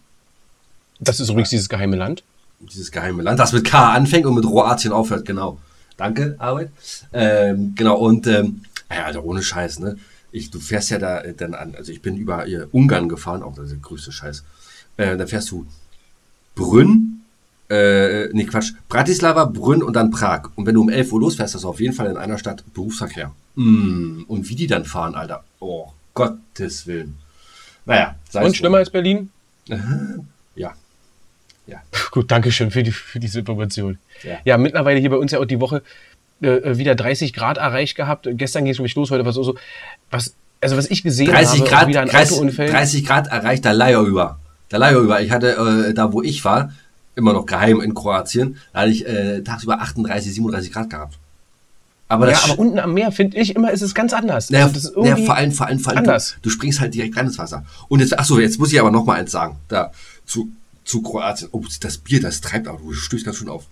Das 1.00 1.18
ist 1.18 1.30
übrigens 1.30 1.50
dieses 1.50 1.68
geheime 1.68 1.96
Land. 1.96 2.22
Dieses 2.60 2.92
geheime 2.92 3.22
Land, 3.22 3.40
das 3.40 3.52
mit 3.52 3.64
K 3.64 3.92
anfängt 3.92 4.26
und 4.26 4.34
mit 4.34 4.44
Kroatien 4.44 4.92
aufhört, 4.92 5.24
genau. 5.24 5.58
Danke, 5.96 6.36
Arbeit. 6.38 6.70
Ähm, 7.12 7.74
genau, 7.74 7.96
und 7.96 8.26
ähm, 8.26 8.62
ja, 8.90 9.04
Alter, 9.04 9.24
ohne 9.24 9.42
Scheiß, 9.42 9.80
ne? 9.80 9.96
Ich, 10.30 10.50
du 10.50 10.60
fährst 10.60 10.90
ja 10.90 10.98
da 10.98 11.20
äh, 11.20 11.34
dann 11.34 11.54
an, 11.54 11.74
also 11.74 11.90
ich 11.90 12.02
bin 12.02 12.16
über 12.16 12.46
äh, 12.46 12.66
Ungarn 12.70 13.08
gefahren, 13.08 13.42
auch 13.42 13.54
das 13.54 13.66
ist 13.66 13.72
der 13.72 13.78
größte 13.80 14.12
Scheiß. 14.12 14.44
Äh, 14.96 15.16
dann 15.16 15.26
fährst 15.26 15.50
du 15.50 15.66
Brünn, 16.54 17.22
äh, 17.68 18.28
nee, 18.32 18.44
Quatsch, 18.44 18.72
Bratislava, 18.88 19.46
Brünn 19.46 19.82
und 19.82 19.94
dann 19.94 20.10
Prag. 20.10 20.50
Und 20.54 20.66
wenn 20.66 20.74
du 20.74 20.82
um 20.82 20.90
11 20.90 21.12
Uhr 21.12 21.20
losfährst, 21.20 21.54
hast 21.54 21.64
du 21.64 21.68
auf 21.68 21.80
jeden 21.80 21.94
Fall 21.94 22.06
in 22.06 22.16
einer 22.16 22.38
Stadt 22.38 22.64
Berufsverkehr. 22.74 23.32
Mm, 23.54 24.22
und 24.28 24.48
wie 24.48 24.54
die 24.54 24.66
dann 24.66 24.84
fahren, 24.84 25.14
Alter. 25.14 25.44
Oh, 25.60 25.88
Gottes 26.14 26.86
Willen. 26.86 27.18
Naja, 27.84 28.14
sei 28.28 28.44
Und 28.44 28.56
schlimmer 28.56 28.76
drum. 28.76 28.80
als 28.80 28.90
Berlin? 28.90 29.30
Ja. 30.54 30.74
Ja. 31.66 31.80
Gut, 32.10 32.30
danke 32.30 32.52
schön 32.52 32.70
für, 32.70 32.82
die, 32.82 32.92
für 32.92 33.18
diese 33.18 33.38
Information. 33.38 33.98
Ja. 34.22 34.38
Ja. 34.44 34.58
mittlerweile 34.58 35.00
hier 35.00 35.08
bei 35.08 35.16
uns 35.16 35.32
ja 35.32 35.38
auch 35.38 35.46
die 35.46 35.60
Woche 35.60 35.82
äh, 36.42 36.76
wieder 36.76 36.94
30 36.94 37.32
Grad 37.32 37.56
erreicht 37.56 37.96
gehabt. 37.96 38.28
Gestern 38.32 38.64
ging 38.64 38.74
es 38.74 38.80
mich 38.80 38.94
los, 38.94 39.10
heute 39.10 39.24
war 39.24 39.30
es 39.30 39.36
so, 39.36 39.42
so. 39.44 39.56
Was, 40.10 40.34
also 40.60 40.76
was 40.76 40.90
ich 40.90 41.02
gesehen 41.02 41.28
30 41.28 41.60
habe, 41.60 41.70
Grad, 41.70 41.84
auch 41.84 41.88
wieder 41.88 42.02
an 42.02 42.08
30, 42.08 42.36
Autounfällen. 42.36 42.72
30 42.72 43.06
Grad 43.06 43.28
erreicht 43.28 43.64
der 43.64 43.72
Leier 43.72 44.02
über. 44.02 44.38
Der 44.70 44.78
Leier 44.78 44.98
über. 44.98 45.22
Ich 45.22 45.30
hatte 45.30 45.88
äh, 45.88 45.94
da, 45.94 46.12
wo 46.12 46.20
ich 46.22 46.44
war, 46.44 46.72
immer 47.14 47.32
noch 47.32 47.46
geheim 47.46 47.80
in 47.80 47.94
Kroatien, 47.94 48.58
da 48.72 48.80
hatte 48.80 48.90
ich 48.90 49.06
äh, 49.06 49.40
tagsüber 49.42 49.80
38, 49.80 50.34
37 50.34 50.72
Grad 50.72 50.90
gehabt. 50.90 51.18
Aber 52.12 52.30
ja, 52.30 52.38
aber 52.44 52.58
unten 52.58 52.78
am 52.78 52.92
Meer 52.92 53.10
finde 53.10 53.38
ich 53.38 53.56
immer, 53.56 53.70
ist 53.70 53.80
es 53.80 53.94
ganz 53.94 54.12
anders. 54.12 54.50
naja, 54.50 54.66
also 54.66 55.02
naja, 55.02 55.16
vor 55.16 55.34
allem, 55.34 55.50
vor 55.52 55.66
allem, 55.66 55.78
vor 55.78 55.92
allem, 55.92 56.00
anders. 56.00 56.34
du, 56.42 56.48
du 56.48 56.50
springst 56.50 56.78
halt 56.78 56.92
direkt 56.92 57.16
rein 57.16 57.26
ins 57.26 57.38
Wasser. 57.38 57.64
Und 57.88 58.00
jetzt, 58.00 58.18
ach 58.18 58.26
so, 58.26 58.38
jetzt 58.38 58.58
muss 58.58 58.70
ich 58.70 58.78
aber 58.78 58.90
noch 58.90 59.06
mal 59.06 59.14
eins 59.14 59.30
sagen. 59.30 59.56
Da, 59.68 59.92
zu, 60.26 60.50
zu 60.84 61.00
Kroatien. 61.00 61.48
Oh, 61.52 61.64
das 61.80 61.96
Bier, 61.96 62.20
das 62.20 62.42
treibt 62.42 62.68
auch, 62.68 62.80
du 62.80 62.92
stößt 62.92 63.24
ganz 63.24 63.38
schön 63.38 63.48
auf. 63.48 63.64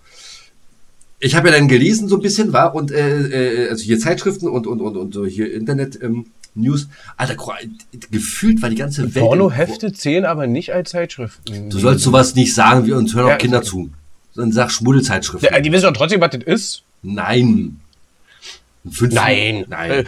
Ich 1.19 1.35
habe 1.35 1.49
ja 1.49 1.55
dann 1.55 1.67
gelesen 1.67 2.07
so 2.07 2.15
ein 2.15 2.21
bisschen, 2.23 2.51
war 2.51 2.73
und 2.73 2.91
äh, 2.91 3.65
äh, 3.65 3.69
also 3.69 3.83
hier 3.83 3.99
Zeitschriften 3.99 4.47
und 4.47 4.65
und 4.65 4.81
und 4.81 4.97
und 4.97 5.13
so 5.13 5.23
hier 5.27 5.53
Internet 5.53 6.01
ähm, 6.01 6.25
News. 6.55 6.87
Alter, 7.15 7.35
gefühlt 8.09 8.63
war 8.63 8.69
die 8.71 8.75
ganze 8.75 9.03
Welt. 9.13 9.23
Pornohefte 9.23 9.93
zählen 9.93 10.25
aber 10.25 10.47
nicht 10.47 10.73
als 10.73 10.89
Zeitschriften. 10.89 11.69
Du 11.69 11.77
sollst 11.77 12.03
sowas 12.03 12.33
nicht 12.33 12.55
sagen, 12.55 12.87
wir 12.87 12.97
uns 12.97 13.13
hören 13.13 13.27
Ja, 13.27 13.35
auch 13.35 13.39
Kinder 13.39 13.59
okay. 13.59 13.67
zu. 13.67 13.91
Dann 14.33 14.51
sag 14.51 14.71
Schmuddelzeitschriften. 14.71 15.47
Ja, 15.53 15.59
die 15.59 15.71
wissen 15.71 15.83
doch 15.83 15.93
trotzdem, 15.93 16.21
was 16.21 16.31
das 16.31 16.43
ist. 16.43 16.83
Nein. 17.03 17.80
Fünf- 18.89 19.13
Nein. 19.13 19.65
Nein. 19.69 19.91
Äh, 19.91 20.03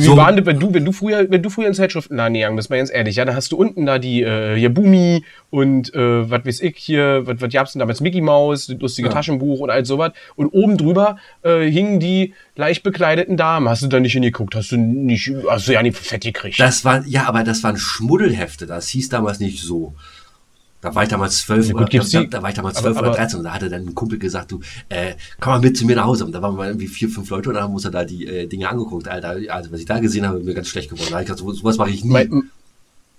So. 0.00 0.16
waren 0.16 0.44
wenn 0.44 0.58
du, 0.58 0.74
wenn 0.74 0.84
du 0.84 0.90
früher, 0.90 1.30
wenn 1.30 1.40
du 1.40 1.50
früher 1.50 1.68
in 1.68 1.74
Zeitschriftenladen 1.74 2.34
gegangen 2.34 2.56
bist, 2.56 2.68
mal 2.68 2.78
ganz 2.78 2.90
ehrlich, 2.92 3.14
ja, 3.14 3.24
dann 3.24 3.36
hast 3.36 3.52
du 3.52 3.56
unten 3.56 3.86
da 3.86 4.00
die, 4.00 4.22
äh, 4.22 4.56
hier 4.56 4.70
Bumi 4.74 5.24
und, 5.50 5.94
äh, 5.94 6.28
was 6.28 6.44
weiß 6.44 6.60
ich 6.62 6.76
hier, 6.78 7.22
was, 7.26 7.40
was 7.40 7.52
gab's 7.52 7.72
denn 7.74 7.78
damals, 7.80 8.00
Mickey 8.00 8.20
Mouse, 8.20 8.68
lustige 8.80 9.06
Ja. 9.06 9.14
Taschenbuch 9.14 9.60
und 9.60 9.70
all 9.70 9.84
sowas. 9.84 10.12
Und 10.34 10.48
oben 10.48 10.76
drüber, 10.76 11.18
äh, 11.44 11.70
hingen 11.70 12.00
die 12.00 12.34
leicht 12.56 12.82
bekleideten 12.82 13.36
Damen. 13.36 13.68
Hast 13.68 13.82
du 13.82 13.86
da 13.86 14.00
nicht 14.00 14.14
hingeguckt? 14.14 14.56
Hast 14.56 14.72
du 14.72 14.76
nicht, 14.76 15.30
hast 15.48 15.68
du 15.68 15.72
ja 15.74 15.82
nicht 15.84 15.96
fett 15.96 16.22
gekriegt. 16.24 16.58
Das 16.58 16.84
war, 16.84 17.06
ja, 17.06 17.28
aber 17.28 17.44
das 17.44 17.62
waren 17.62 17.76
Schmuddelhefte. 17.76 18.66
Das 18.66 18.88
hieß 18.88 19.10
damals 19.10 19.38
nicht 19.38 19.62
so. 19.62 19.94
Da 20.80 20.94
war 20.94 21.02
ich 21.02 21.08
damals 21.08 21.40
zwölf 21.40 21.68
Ja, 21.68 21.74
oder, 21.74 21.86
da, 21.86 22.24
da, 22.24 22.42
war 22.42 22.50
ich 22.50 22.54
damals 22.54 22.78
zwölf 22.78 22.96
oder 22.96 23.10
dreizehn 23.10 23.38
und 23.38 23.44
da 23.44 23.52
hatte 23.52 23.68
dann 23.68 23.86
ein 23.86 23.94
Kumpel 23.94 24.18
gesagt, 24.18 24.52
du, 24.52 24.60
äh, 24.88 25.14
komm 25.40 25.54
mal 25.54 25.60
mit 25.60 25.76
zu 25.76 25.84
mir 25.84 25.96
nach 25.96 26.04
Hause. 26.04 26.24
Und 26.24 26.32
da 26.32 26.40
waren 26.40 26.56
wir 26.56 26.66
irgendwie 26.66 26.86
vier, 26.86 27.08
fünf 27.08 27.28
Leute 27.30 27.48
und 27.48 27.56
dann 27.56 27.64
haben 27.64 27.72
wir 27.72 27.76
uns 27.76 27.90
da 27.90 28.04
die 28.04 28.26
äh, 28.26 28.46
Dinge 28.46 28.68
angeguckt. 28.68 29.08
Alter, 29.08 29.36
also 29.48 29.72
was 29.72 29.80
ich 29.80 29.86
da 29.86 29.98
gesehen 29.98 30.26
habe, 30.26 30.38
ist 30.38 30.44
mir 30.44 30.54
ganz 30.54 30.68
schlecht 30.68 30.90
geworden. 30.90 31.08
Da 31.10 31.20
ich 31.20 31.26
gesagt, 31.26 31.40
so, 31.40 31.50
sowas 31.52 31.78
mache 31.78 31.90
ich 31.90 32.04
nie. 32.04 32.12
Mein, 32.12 32.50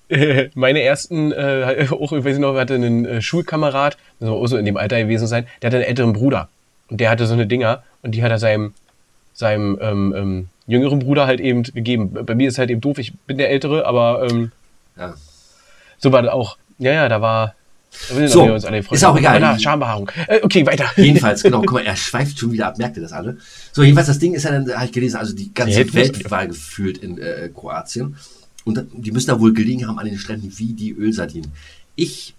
meine 0.56 0.82
ersten, 0.82 1.34
äh, 1.34 1.88
auch, 1.92 2.13
ich 2.13 2.24
weiß 2.24 2.38
nicht 2.38 2.39
noch, 2.39 2.54
wir 2.54 2.62
hatten 2.62 2.84
einen 2.84 3.06
äh, 3.06 3.22
Schulkamerad, 3.22 3.98
so 4.22 4.36
auch 4.36 4.48
so 4.48 4.56
in 4.56 4.66
dem 4.66 4.78
Alter 4.78 5.01
gewesen 5.01 5.28
sein, 5.28 5.46
der 5.62 5.68
hatte 5.68 5.78
einen 5.78 5.86
älteren 5.86 6.13
Bruder. 6.13 6.48
Und 6.88 7.01
der 7.01 7.10
hatte 7.10 7.28
so 7.28 7.34
eine 7.34 7.46
Dinger 7.46 7.84
und 8.01 8.16
die 8.16 8.24
hat 8.24 8.32
er 8.32 8.39
seinem, 8.39 8.74
seinem, 9.34 9.78
ähm, 9.82 10.13
ähm, 10.16 10.50
jüngeren 10.70 11.00
Bruder 11.00 11.25
halt 11.25 11.39
eben 11.39 11.63
gegeben. 11.63 12.13
Bei 12.25 12.36
mir 12.36 12.48
ist 12.48 12.60
halt 12.60 12.70
eben 12.70 12.80
doof, 12.80 13.00
ich 13.00 13.13
bin 13.28 13.38
der 13.38 13.50
Ältere, 13.50 13.86
aber 13.86 14.28
ähm, 14.30 14.51
Ja. 14.96 15.16
so 15.98 16.12
war 16.12 16.22
das 16.22 16.32
auch. 16.32 16.58
Ja, 16.79 16.91
ja, 16.91 17.09
da 17.09 17.21
war. 17.21 17.55
da 18.09 18.27
So, 18.27 18.43
uns 18.53 18.65
alle 18.65 18.79
ist 18.79 19.03
auch 19.03 19.17
egal. 19.17 19.39
Na, 19.39 19.57
Schambehaarung. 19.59 20.09
Äh, 20.27 20.39
okay, 20.43 20.65
weiter. 20.65 20.86
Jedenfalls, 20.95 21.43
genau, 21.43 21.59
guck 21.62 21.74
mal, 21.74 21.86
er 21.86 21.95
schweift 21.95 22.39
schon 22.39 22.51
wieder 22.51 22.67
ab, 22.67 22.77
merkt 22.77 22.98
ihr 22.98 23.03
das 23.03 23.12
alle? 23.13 23.38
So, 23.71 23.83
jedenfalls, 23.83 24.07
das 24.07 24.19
Ding 24.19 24.33
ist 24.33 24.43
ja 24.43 24.51
dann, 24.51 24.71
habe 24.74 24.86
ich 24.86 24.91
gelesen, 24.91 25.17
also 25.17 25.33
die 25.36 25.53
ganze 25.53 25.75
hält 25.77 25.93
Welt 25.93 26.31
war 26.31 26.48
gefühlt 26.48 26.98
in 27.00 27.17
äh, 27.17 27.50
Kroatien. 27.53 28.15
Und 28.65 28.77
da- 28.77 28.83
die 28.93 29.12
müssen 29.12 29.27
da 29.27 29.39
wohl 29.39 29.53
gelegen 29.53 29.88
haben 29.88 29.98
an 30.00 30.05
den 30.05 30.17
Stränden 30.17 30.51
wie 30.57 30.74
die 30.74 30.91
Ölsardinen. 30.91 31.51
Ich, 31.95 32.36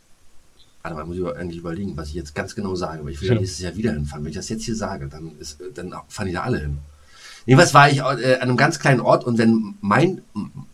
warte 0.82 0.96
mal, 0.96 1.04
muss 1.04 1.16
ich 1.16 1.24
eigentlich 1.36 1.58
überlegen, 1.58 1.96
was 1.96 2.08
ich 2.08 2.14
jetzt 2.14 2.34
ganz 2.34 2.54
genau 2.54 2.74
sage, 2.76 3.04
weil 3.04 3.12
ich 3.12 3.20
will 3.20 3.28
ja 3.28 3.34
nächstes 3.40 3.60
Jahr 3.60 3.76
wieder 3.76 3.92
hinfahren. 3.92 4.24
Wenn 4.24 4.30
ich 4.30 4.36
das 4.36 4.48
jetzt 4.48 4.64
hier 4.64 4.76
sage, 4.76 5.08
dann, 5.08 5.32
ist, 5.40 5.58
dann 5.74 5.92
fahren 6.08 6.26
die 6.28 6.32
da 6.32 6.42
alle 6.42 6.58
hin. 6.60 6.78
Jedenfalls 7.50 7.74
war 7.74 7.90
ich 7.90 7.98
äh, 7.98 8.02
an 8.36 8.42
einem 8.42 8.56
ganz 8.56 8.78
kleinen 8.78 9.00
Ort 9.00 9.24
und 9.24 9.36
wenn 9.36 9.74
mein, 9.80 10.22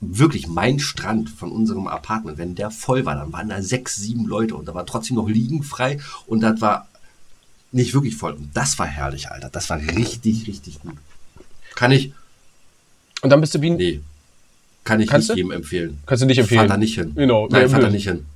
wirklich 0.03 0.47
mein 0.47 0.79
Strand 0.79 1.31
von 1.31 1.51
unserem 1.51 1.87
Apartment, 1.87 2.37
wenn 2.37 2.55
der 2.55 2.71
voll 2.71 3.07
war, 3.07 3.15
dann 3.15 3.33
waren 3.33 3.49
da 3.49 3.63
sechs, 3.63 3.97
sieben 3.97 4.27
Leute 4.27 4.55
und 4.55 4.69
da 4.69 4.75
war 4.75 4.85
trotzdem 4.85 5.17
noch 5.17 5.27
liegen 5.27 5.63
frei 5.63 5.99
und 6.27 6.41
das 6.41 6.61
war 6.61 6.87
nicht 7.73 7.95
wirklich 7.95 8.15
voll. 8.17 8.35
Und 8.35 8.51
das 8.55 8.79
war 8.79 8.87
herrlich, 8.87 9.31
Alter. 9.31 9.49
Das 9.49 9.71
war 9.71 9.79
richtig, 9.79 10.47
richtig 10.49 10.79
gut. 10.81 10.97
Kann 11.75 11.93
ich, 11.93 12.13
Und 13.23 13.31
dann 13.31 13.41
bist 13.41 13.55
du 13.55 13.63
wie 13.63 13.71
ein. 13.71 13.77
nee, 13.77 14.01
kann 14.85 15.01
ich 15.01 15.09
Kannst 15.09 15.29
nicht 15.31 15.37
du? 15.37 15.37
jedem 15.39 15.53
empfehlen. 15.53 15.99
Kannst 16.05 16.23
du 16.23 16.27
nicht 16.27 16.37
empfehlen. 16.39 16.61
Fahr 16.61 16.69
da 16.69 16.77
nicht 16.77 16.95
hin. 16.95 17.13
Genau. 17.15 17.49
Nein, 17.51 17.63
Ja, 17.63 17.69
fahr 17.71 17.81
da 17.81 17.89
nicht 17.89 18.07
hin. 18.07 18.27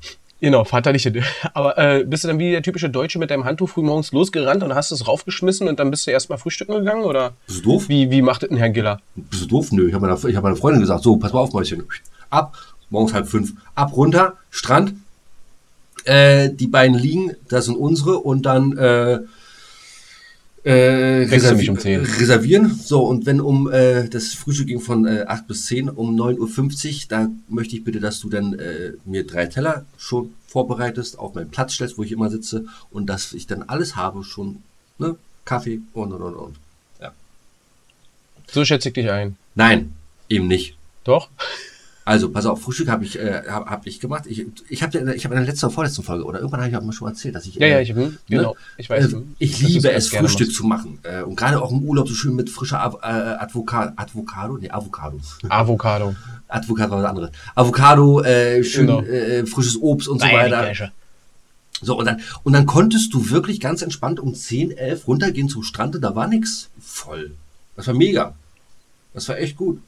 Genau, 0.40 0.64
hin. 0.64 1.25
Aber 1.54 1.76
äh, 1.78 2.04
bist 2.04 2.25
du 2.25 2.28
dann 2.28 2.38
wie 2.38 2.50
der 2.50 2.62
typische 2.62 2.88
Deutsche 2.88 3.18
mit 3.18 3.30
deinem 3.30 3.44
Handtuch 3.44 3.68
früh 3.68 3.82
morgens 3.82 4.11
losgerannt 4.12 4.62
und 4.62 4.75
hast 4.75 4.90
es 4.90 5.06
raufgeschmissen 5.06 5.68
und 5.68 5.78
dann 5.78 5.90
bist 5.90 6.06
du 6.06 6.11
erstmal 6.11 6.38
frühstücken 6.38 6.73
gegangen? 6.73 7.04
Oder 7.04 7.35
Bist 7.47 7.61
du 7.61 7.73
doof? 7.73 7.88
wie, 7.88 8.11
wie 8.11 8.23
macht 8.23 8.42
es 8.42 8.50
ein 8.50 8.56
Herr 8.56 8.70
Giller? 8.70 9.00
Bist 9.16 9.42
du 9.42 9.47
doof? 9.47 9.70
Nö, 9.73 9.88
ich 9.88 9.94
habe 9.94 10.06
meiner, 10.06 10.25
ich 10.25 10.37
hab 10.37 10.42
meiner 10.42 10.56
Freundin 10.56 10.80
gesagt, 10.80 11.02
so, 11.02 11.16
pass 11.16 11.32
mal 11.32 11.40
auf, 11.40 11.52
Mäuschen. 11.52 11.85
Ab, 12.30 12.56
morgens 12.88 13.12
halb 13.12 13.28
fünf. 13.28 13.52
Ab, 13.75 13.94
runter, 13.97 14.38
Strand. 14.50 14.94
Äh, 16.04 16.50
die 16.50 16.68
beiden 16.68 16.97
liegen, 16.97 17.37
das 17.49 17.66
sind 17.66 17.76
unsere 17.76 18.18
und 18.18 18.47
dann 18.47 18.76
äh, 18.78 19.20
äh, 20.64 21.26
mich 21.55 21.71
um 21.71 21.79
10. 21.79 22.00
reservieren. 22.00 22.75
So, 22.75 23.02
und 23.02 23.26
wenn 23.26 23.40
um 23.40 23.71
äh, 23.71 24.09
das 24.09 24.35
Frühstück 24.35 24.67
ging 24.67 24.81
von 24.81 25.07
äh, 25.07 25.25
8 25.26 25.47
bis 25.47 25.67
10, 25.67 25.88
um 25.88 26.14
9.50 26.14 26.88
Uhr, 26.88 27.00
da 27.09 27.29
möchte 27.49 27.76
ich 27.76 27.85
bitte, 27.85 28.00
dass 28.00 28.21
du 28.21 28.29
dann 28.29 28.55
äh, 28.55 28.93
mir 29.05 29.26
drei 29.26 29.47
Teller 29.47 29.87
schon 29.97 30.35
vorbereitest, 30.47 31.19
auf 31.19 31.35
meinen 31.35 31.50
Platz 31.50 31.75
stellst, 31.75 31.97
wo 31.97 32.02
ich 32.02 32.12
immer 32.12 32.29
sitze 32.29 32.67
und 32.90 33.07
dass 33.07 33.33
ich 33.33 33.47
dann 33.47 33.62
alles 33.62 33.97
habe, 33.97 34.25
schon 34.25 34.62
ne, 34.99 35.17
Kaffee 35.45 35.81
und 35.95 36.12
und 36.12 36.23
und 36.23 36.35
und. 36.35 36.57
Ja. 37.00 37.12
So 38.50 38.64
schätze 38.64 38.88
ich 38.88 38.95
dich 38.95 39.11
ein. 39.11 39.37
Nein, 39.55 39.95
eben 40.29 40.47
nicht. 40.47 40.76
Doch? 41.05 41.29
Also, 42.11 42.29
pass 42.31 42.45
auf, 42.45 42.61
Frühstück 42.61 42.88
habe 42.88 43.05
ich, 43.05 43.17
äh, 43.21 43.45
hab, 43.49 43.71
hab 43.71 43.87
ich 43.87 44.00
gemacht. 44.00 44.25
Ich, 44.26 44.45
ich 44.69 44.83
habe 44.83 45.14
ich 45.14 45.25
hab 45.25 45.31
in 45.31 45.38
der 45.38 45.47
letzten 45.47 45.67
oder 45.67 45.75
vorletzten 45.75 46.02
Folge, 46.02 46.25
oder 46.25 46.40
irgendwann 46.40 46.61
habe 46.61 46.71
ich 46.71 46.76
auch 46.76 46.83
mal 46.83 46.93
schon 46.93 47.07
erzählt, 47.07 47.37
dass 47.37 47.47
ich. 47.47 47.55
Ja, 47.55 47.67
äh, 47.67 47.71
ja, 47.71 47.81
ich, 47.81 47.90
hm, 47.90 48.19
genau. 48.29 48.57
Ich 48.79 48.90
weiß. 48.90 49.12
äh, 49.12 49.23
ich 49.38 49.61
liebe 49.61 49.93
es, 49.93 50.09
Frühstück 50.09 50.49
machst. 50.49 50.57
zu 50.57 50.67
machen. 50.67 50.99
Äh, 51.05 51.23
und 51.23 51.37
gerade 51.37 51.62
auch 51.62 51.71
im 51.71 51.85
Urlaub 51.85 52.09
so 52.09 52.14
schön 52.14 52.35
mit 52.35 52.50
frischer 52.50 52.81
Av 52.81 52.97
äh, 53.02 53.07
Advoka 53.07 53.93
Avocado. 53.95 54.59
Nee, 54.59 54.71
Avocado. 54.71 55.21
Avocado. 55.49 56.17
Avocado 56.49 56.90
war 56.90 57.02
das 57.02 57.11
andere. 57.11 57.31
Avocado, 57.55 58.23
äh, 58.23 58.64
schön 58.64 58.88
Genau. 58.88 59.02
äh, 59.02 59.47
frisches 59.47 59.81
Obst 59.81 60.09
und 60.09 60.21
so 60.21 60.26
Meine 60.26 60.50
weiter. 60.57 60.90
So, 61.81 61.97
und 61.97 62.07
dann, 62.07 62.21
und 62.43 62.55
dann 62.55 62.67
konntest 62.67 63.14
du 63.14 63.31
wirklich 63.31 63.61
ganz 63.61 63.83
entspannt 63.83 64.19
um 64.19 64.35
10, 64.35 64.73
11 64.73 65.07
runtergehen 65.07 65.49
zum 65.49 65.62
Strand 65.62 65.95
und 65.95 66.02
da 66.02 66.17
war 66.17 66.26
nix 66.26 66.71
voll. 66.81 67.37
Das 67.76 67.87
war 67.87 67.95
mega. 67.95 68.35
Das 69.14 69.29
war 69.29 69.38
echt 69.38 69.57
gut. 69.57 69.81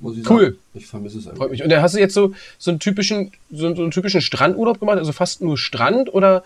Muss 0.00 0.16
ich 0.16 0.28
Cool. 0.28 0.44
sagen. 0.44 0.56
Ich 0.74 0.86
vermisse 0.86 1.18
es 1.18 1.26
einfach. 1.26 1.38
Freut 1.38 1.50
mich. 1.50 1.62
Und 1.62 1.70
da 1.70 1.82
hast 1.82 1.94
du 1.94 1.98
jetzt 1.98 2.14
so, 2.14 2.32
so 2.58 2.70
einen 2.70 2.80
typischen, 2.80 3.32
so, 3.50 3.74
so 3.74 3.82
einen 3.82 3.90
typischen 3.90 4.20
Strandurlaub 4.20 4.78
gemacht, 4.80 4.98
also 4.98 5.12
fast 5.12 5.40
nur 5.40 5.58
Strand 5.58 6.12
oder 6.12 6.44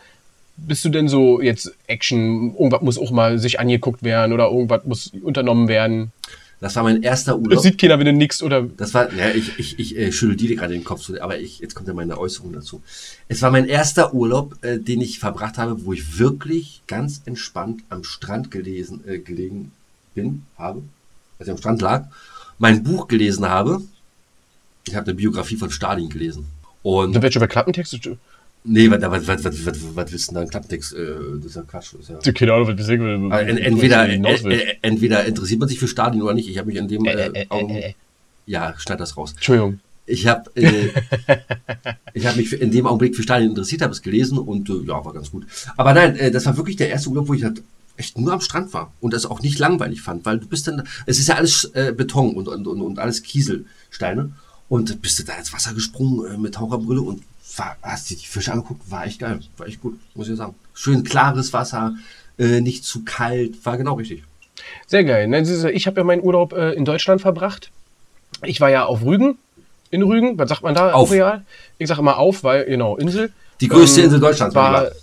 bist 0.56 0.84
du 0.84 0.90
denn 0.90 1.08
so 1.08 1.40
jetzt 1.40 1.72
Action, 1.86 2.54
irgendwas 2.54 2.82
muss 2.82 2.98
auch 2.98 3.10
mal 3.10 3.38
sich 3.38 3.58
angeguckt 3.58 4.02
werden 4.02 4.32
oder 4.32 4.50
irgendwas 4.50 4.84
muss 4.84 5.12
unternommen 5.22 5.68
werden? 5.68 6.12
Das 6.60 6.76
war 6.76 6.84
mein 6.84 7.02
erster 7.02 7.32
Das 7.32 7.40
Urlaub. 7.40 7.62
sieht 7.62 7.78
keiner, 7.78 7.98
wenn 7.98 8.06
du 8.06 8.12
nix 8.12 8.40
oder 8.40 8.62
Das 8.76 8.94
war, 8.94 9.12
ja, 9.14 9.30
ich, 9.30 9.58
ich, 9.58 9.80
ich 9.80 9.98
äh, 9.98 10.12
schüttel 10.12 10.36
dir 10.36 10.54
gerade 10.54 10.72
den 10.74 10.84
Kopf, 10.84 11.10
aber 11.20 11.40
ich, 11.40 11.58
jetzt 11.58 11.74
kommt 11.74 11.88
ja 11.88 11.94
meine 11.94 12.16
Äußerung 12.18 12.52
dazu. 12.52 12.82
Es 13.26 13.42
war 13.42 13.50
mein 13.50 13.66
erster 13.66 14.14
Urlaub, 14.14 14.54
äh, 14.62 14.78
den 14.78 15.00
ich 15.00 15.18
verbracht 15.18 15.58
habe, 15.58 15.84
wo 15.84 15.92
ich 15.92 16.20
wirklich 16.20 16.82
ganz 16.86 17.22
entspannt 17.24 17.82
am 17.88 18.04
Strand 18.04 18.52
gelesen, 18.52 19.00
äh, 19.08 19.18
gelegen 19.18 19.72
bin, 20.14 20.42
habe, 20.56 20.82
als 21.40 21.48
ich 21.48 21.52
am 21.52 21.58
Strand 21.58 21.82
lag, 21.82 22.04
mein 22.62 22.82
Buch 22.84 23.08
gelesen 23.08 23.44
habe. 23.48 23.82
Ich 24.86 24.94
habe 24.94 25.06
eine 25.06 25.14
Biografie 25.14 25.56
von 25.56 25.70
Stalin 25.70 26.08
gelesen. 26.08 26.46
Und, 26.82 27.20
wird 27.20 27.32
schon 27.32 27.40
bei 27.40 27.48
Klappentexte. 27.48 28.16
nee, 28.64 28.88
was, 28.88 29.02
was, 29.02 29.26
was, 29.26 29.44
was, 29.44 29.66
was, 29.66 29.78
was 29.96 30.12
willst 30.12 30.28
du 30.28 30.34
denn 30.34 30.34
da 30.36 30.40
ein 30.42 30.48
Klapptext? 30.48 30.92
Äh, 30.94 31.14
das 31.38 31.46
ist 31.46 31.56
ja 31.56 31.62
Quatsch. 31.62 31.94
Ist 31.94 32.08
ja, 32.24 32.32
Keine 32.32 32.52
Ahnung, 32.52 32.68
was 32.68 32.78
ich 32.78 32.86
sagen 32.86 33.02
will. 33.02 33.32
en, 33.32 33.58
entweder, 33.58 34.08
äh, 34.08 34.76
entweder 34.80 35.24
interessiert 35.24 35.58
man 35.58 35.68
sich 35.68 35.80
für 35.80 35.88
Stalin 35.88 36.22
oder 36.22 36.34
nicht. 36.34 36.48
Ich 36.48 36.56
habe 36.58 36.68
mich 36.68 36.76
in 36.76 36.86
dem, 36.86 37.04
Äh, 37.04 37.10
äh, 37.12 37.26
äh, 37.26 37.42
äh, 37.42 37.46
Augen- 37.48 37.94
ja, 38.46 38.74
schneid 38.78 39.00
das 39.00 39.16
raus. 39.16 39.32
Entschuldigung. 39.32 39.80
Ich 40.06 40.26
habe 40.28 40.50
äh, 40.54 40.90
ich 42.14 42.26
hab 42.26 42.36
mich 42.36 42.48
für, 42.48 42.56
in 42.56 42.70
dem 42.70 42.86
Augenblick 42.86 43.16
für 43.16 43.22
Stalin 43.24 43.50
interessiert, 43.50 43.82
habe 43.82 43.92
es 43.92 44.02
gelesen 44.02 44.38
und 44.38 44.68
äh, 44.70 44.74
ja, 44.86 45.04
war 45.04 45.12
ganz 45.12 45.30
gut. 45.32 45.46
Aber 45.76 45.94
nein, 45.94 46.16
äh, 46.16 46.30
das 46.30 46.46
war 46.46 46.56
wirklich 46.56 46.76
der 46.76 46.90
erste 46.90 47.08
Urlaub, 47.10 47.28
wo 47.28 47.34
ich 47.34 47.42
halt 47.44 47.62
echt 47.96 48.18
nur 48.18 48.32
am 48.32 48.40
Strand 48.40 48.72
war 48.72 48.92
und 49.00 49.12
das 49.12 49.26
auch 49.26 49.40
nicht 49.40 49.58
langweilig 49.58 50.00
fand, 50.02 50.24
weil 50.24 50.38
du 50.38 50.46
bist 50.46 50.66
dann, 50.66 50.86
es 51.06 51.18
ist 51.18 51.28
ja 51.28 51.36
alles 51.36 51.64
äh, 51.74 51.92
Beton 51.96 52.34
und, 52.34 52.48
und, 52.48 52.66
und, 52.66 52.80
und 52.80 52.98
alles 52.98 53.22
Kieselsteine 53.22 54.32
und 54.68 55.02
bist 55.02 55.18
du 55.18 55.24
da 55.24 55.34
ins 55.34 55.52
Wasser 55.52 55.74
gesprungen 55.74 56.32
äh, 56.34 56.36
mit 56.38 56.54
Taucherbrille 56.54 57.02
und 57.02 57.22
war, 57.56 57.76
hast 57.82 58.10
dir 58.10 58.16
die 58.16 58.26
Fische 58.26 58.52
angeguckt, 58.52 58.90
war 58.90 59.06
echt 59.06 59.18
geil, 59.18 59.40
war 59.58 59.66
echt 59.66 59.80
gut, 59.80 59.98
muss 60.14 60.28
ich 60.28 60.36
sagen. 60.36 60.54
Schön 60.74 61.04
klares 61.04 61.52
Wasser, 61.52 61.94
äh, 62.38 62.60
nicht 62.60 62.84
zu 62.84 63.04
kalt, 63.04 63.64
war 63.66 63.76
genau 63.76 63.94
richtig. 63.94 64.24
Sehr 64.86 65.04
geil. 65.04 65.32
Ich 65.74 65.86
habe 65.86 66.00
ja 66.00 66.04
meinen 66.04 66.22
Urlaub 66.22 66.52
äh, 66.52 66.72
in 66.72 66.84
Deutschland 66.84 67.20
verbracht. 67.20 67.70
Ich 68.42 68.60
war 68.60 68.70
ja 68.70 68.84
auf 68.84 69.02
Rügen. 69.02 69.38
In 69.90 70.02
Rügen, 70.02 70.38
was 70.38 70.48
sagt 70.48 70.62
man 70.62 70.74
da? 70.74 70.92
Auf. 70.92 71.10
Real? 71.10 71.44
Ich 71.78 71.88
sage 71.88 72.00
immer 72.00 72.16
auf, 72.16 72.42
weil, 72.44 72.64
genau, 72.64 72.96
Insel. 72.96 73.32
Die 73.60 73.68
größte 73.68 74.00
Ähm, 74.00 74.06
Insel 74.06 74.20
Deutschlands, 74.20 74.54
war, 74.54 74.84
Lieber. 74.84 74.96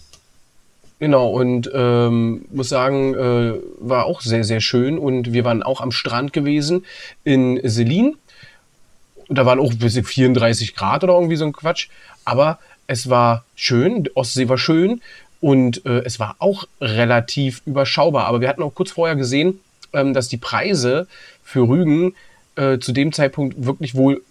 Genau, 0.99 1.29
und 1.29 1.69
ähm, 1.73 2.45
muss 2.51 2.67
sagen, 2.67 3.13
äh, 3.13 3.53
war 3.79 4.05
auch 4.05 4.19
sehr, 4.19 4.43
sehr 4.43 4.59
schön. 4.59 4.97
Und 4.97 5.31
wir 5.31 5.45
waren 5.45 5.63
auch 5.63 5.79
am 5.79 5.91
Strand 5.91 6.33
gewesen 6.33 6.85
in 7.23 7.59
Selin. 7.63 8.15
Da 9.29 9.45
waren 9.45 9.59
auch 9.59 9.73
bis 9.73 9.97
34 9.97 10.75
Grad 10.75 11.03
oder 11.03 11.13
irgendwie 11.13 11.37
so 11.37 11.45
ein 11.45 11.53
Quatsch. 11.53 11.87
Aber 12.25 12.59
es 12.87 13.09
war 13.09 13.45
schön, 13.55 14.03
die 14.03 14.15
Ostsee 14.15 14.49
war 14.49 14.57
schön 14.57 15.01
und 15.39 15.85
äh, 15.85 15.99
es 15.99 16.19
war 16.19 16.35
auch 16.39 16.65
relativ 16.81 17.61
überschaubar. 17.65 18.25
Aber 18.25 18.41
wir 18.41 18.49
hatten 18.49 18.63
auch 18.63 18.75
kurz 18.75 18.91
vorher 18.91 19.15
gesehen, 19.15 19.59
ähm, 19.93 20.13
dass 20.13 20.27
die 20.27 20.37
Preise 20.37 21.07
für 21.43 21.67
Rügen 21.67 22.13
äh, 22.55 22.79
zu 22.79 22.91
dem 22.91 23.13
Zeitpunkt 23.13 23.63
wirklich 23.65 23.95
wohl 23.95 24.21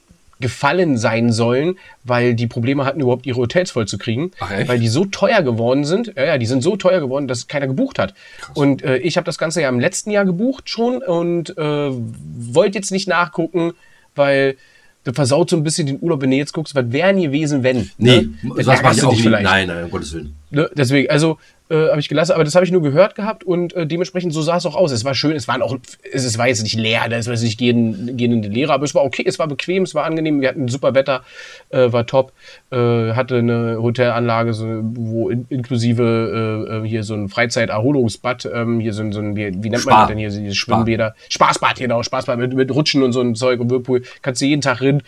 gefallen 0.40 0.96
sein 0.98 1.32
sollen, 1.32 1.76
weil 2.04 2.34
die 2.34 2.46
Probleme 2.46 2.84
hatten, 2.84 3.00
überhaupt 3.00 3.26
ihre 3.26 3.38
Hotels 3.38 3.70
voll 3.70 3.86
zu 3.86 3.98
kriegen, 3.98 4.30
Ach, 4.40 4.50
echt? 4.50 4.68
weil 4.68 4.78
die 4.78 4.88
so 4.88 5.04
teuer 5.04 5.42
geworden 5.42 5.84
sind. 5.84 6.12
Ja, 6.16 6.24
ja, 6.24 6.38
die 6.38 6.46
sind 6.46 6.62
so 6.62 6.76
teuer 6.76 7.00
geworden, 7.00 7.26
dass 7.28 7.48
keiner 7.48 7.66
gebucht 7.66 7.98
hat. 7.98 8.14
Und 8.54 8.82
äh, 8.82 8.98
ich 8.98 9.16
habe 9.16 9.24
das 9.24 9.38
Ganze 9.38 9.62
ja 9.62 9.68
im 9.68 9.80
letzten 9.80 10.10
Jahr 10.10 10.24
gebucht 10.24 10.70
schon 10.70 10.98
und 11.02 11.56
äh, 11.58 11.90
wollte 11.90 12.78
jetzt 12.78 12.92
nicht 12.92 13.08
nachgucken, 13.08 13.72
weil 14.14 14.56
das 15.04 15.14
versaut 15.14 15.50
so 15.50 15.56
ein 15.56 15.62
bisschen 15.62 15.86
den 15.86 15.98
Urlaub, 16.00 16.20
wenn 16.20 16.30
du 16.30 16.36
jetzt 16.36 16.52
guckst, 16.52 16.74
was 16.74 16.92
wären 16.92 17.20
gewesen, 17.20 17.62
wenn. 17.62 17.90
Nee, 17.98 18.28
ne? 18.42 18.54
Dann 18.64 18.82
mache 18.82 18.94
ich 18.94 19.00
du 19.00 19.06
auch 19.06 19.12
nicht. 19.12 19.22
vielleicht. 19.22 19.44
Nein, 19.44 19.68
nein, 19.68 19.84
um 19.84 19.90
Gottes 19.90 20.12
Willen. 20.12 20.34
Ne? 20.50 20.70
Deswegen, 20.74 21.10
also 21.10 21.38
äh, 21.70 21.90
habe 21.90 22.00
ich 22.00 22.08
gelassen, 22.08 22.32
aber 22.32 22.44
das 22.44 22.54
habe 22.54 22.64
ich 22.64 22.72
nur 22.72 22.80
gehört 22.80 23.14
gehabt 23.14 23.44
und 23.44 23.74
äh, 23.74 23.86
dementsprechend 23.86 24.32
so 24.32 24.40
sah 24.40 24.56
es 24.56 24.64
auch 24.64 24.74
aus. 24.74 24.90
Es 24.90 25.04
war 25.04 25.14
schön, 25.14 25.36
es 25.36 25.46
waren 25.48 25.60
auch, 25.60 25.76
es, 26.10 26.24
es 26.24 26.38
war 26.38 26.48
jetzt 26.48 26.62
nicht 26.62 26.76
leer, 26.76 27.02
es 27.10 27.26
war 27.26 27.34
jetzt 27.34 27.42
nicht 27.42 27.58
gehen, 27.58 28.16
gehende 28.16 28.48
Leere, 28.48 28.72
aber 28.72 28.84
es 28.84 28.94
war 28.94 29.04
okay, 29.04 29.22
es 29.26 29.38
war 29.38 29.46
bequem, 29.48 29.82
es 29.82 29.94
war 29.94 30.04
angenehm, 30.04 30.40
wir 30.40 30.48
hatten 30.48 30.68
super 30.68 30.94
Wetter, 30.94 31.22
äh, 31.68 31.92
war 31.92 32.06
top, 32.06 32.32
äh, 32.70 33.12
hatte 33.12 33.36
eine 33.36 33.76
Hotelanlage, 33.82 34.54
so, 34.54 34.64
wo 34.82 35.28
in, 35.28 35.44
inklusive 35.50 36.66
äh, 36.70 36.76
äh, 36.78 36.88
hier 36.88 37.04
so 37.04 37.12
ein 37.12 37.28
Freizeiterholungsbad, 37.28 38.48
ähm, 38.54 38.80
hier 38.80 38.94
so, 38.94 39.02
ein- 39.02 39.12
so 39.12 39.20
ein, 39.20 39.36
wie, 39.36 39.52
wie 39.62 39.68
nennt 39.68 39.82
Spa. 39.82 39.90
man 39.90 40.00
das 40.00 40.08
denn 40.08 40.18
hier, 40.18 40.30
diese 40.30 40.54
Spa. 40.54 40.76
Schwimmbäder, 40.76 41.14
Spaßbad, 41.28 41.76
genau, 41.78 42.02
Spaßbad 42.02 42.38
mit, 42.38 42.54
mit 42.54 42.74
Rutschen 42.74 43.02
und 43.02 43.12
so 43.12 43.20
ein 43.20 43.34
Zeug 43.34 43.60
und 43.60 43.70
Whirlpool, 43.70 44.02
kannst 44.22 44.40
du 44.40 44.46
jeden 44.46 44.62
Tag 44.62 44.78
drin, 44.78 45.02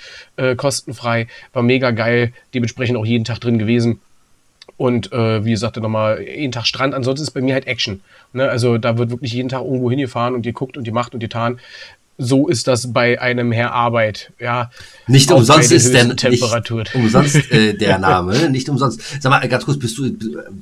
kostenfrei, 0.56 1.26
war 1.54 1.62
mega 1.62 1.90
geil, 1.90 2.32
dementsprechend 2.54 2.98
auch 2.98 3.06
jeden 3.06 3.24
Tag 3.24 3.40
drin 3.40 3.58
gewesen. 3.58 4.00
Und 4.80 5.12
äh, 5.12 5.44
wie 5.44 5.50
gesagt, 5.50 5.76
nochmal 5.76 6.22
jeden 6.22 6.52
Tag 6.52 6.64
Strand. 6.64 6.94
Ansonsten 6.94 7.24
ist 7.24 7.32
bei 7.32 7.42
mir 7.42 7.52
halt 7.52 7.66
Action. 7.66 8.00
Ne? 8.32 8.48
Also 8.48 8.78
da 8.78 8.96
wird 8.96 9.10
wirklich 9.10 9.34
jeden 9.34 9.50
Tag 9.50 9.62
irgendwo 9.62 9.90
hingefahren 9.90 10.34
und 10.34 10.40
geguckt 10.40 10.78
und 10.78 10.84
gemacht 10.84 11.12
und 11.12 11.20
getan. 11.20 11.60
So 12.20 12.48
ist 12.48 12.68
das 12.68 12.92
bei 12.92 13.20
einem 13.20 13.50
Herr 13.50 13.72
Arbeit. 13.72 14.32
Ja, 14.38 14.70
nicht 15.06 15.30
umsonst 15.32 15.72
ist 15.72 15.92
der 15.92 16.04
nicht 16.04 16.42
umsonst 16.94 17.50
äh, 17.50 17.74
der 17.78 17.98
Name, 17.98 18.50
nicht 18.50 18.68
umsonst. 18.68 19.00
Sag 19.20 19.30
mal 19.30 19.46
ganz 19.48 19.64
kurz, 19.64 19.78
bist 19.78 19.98
du 19.98 20.10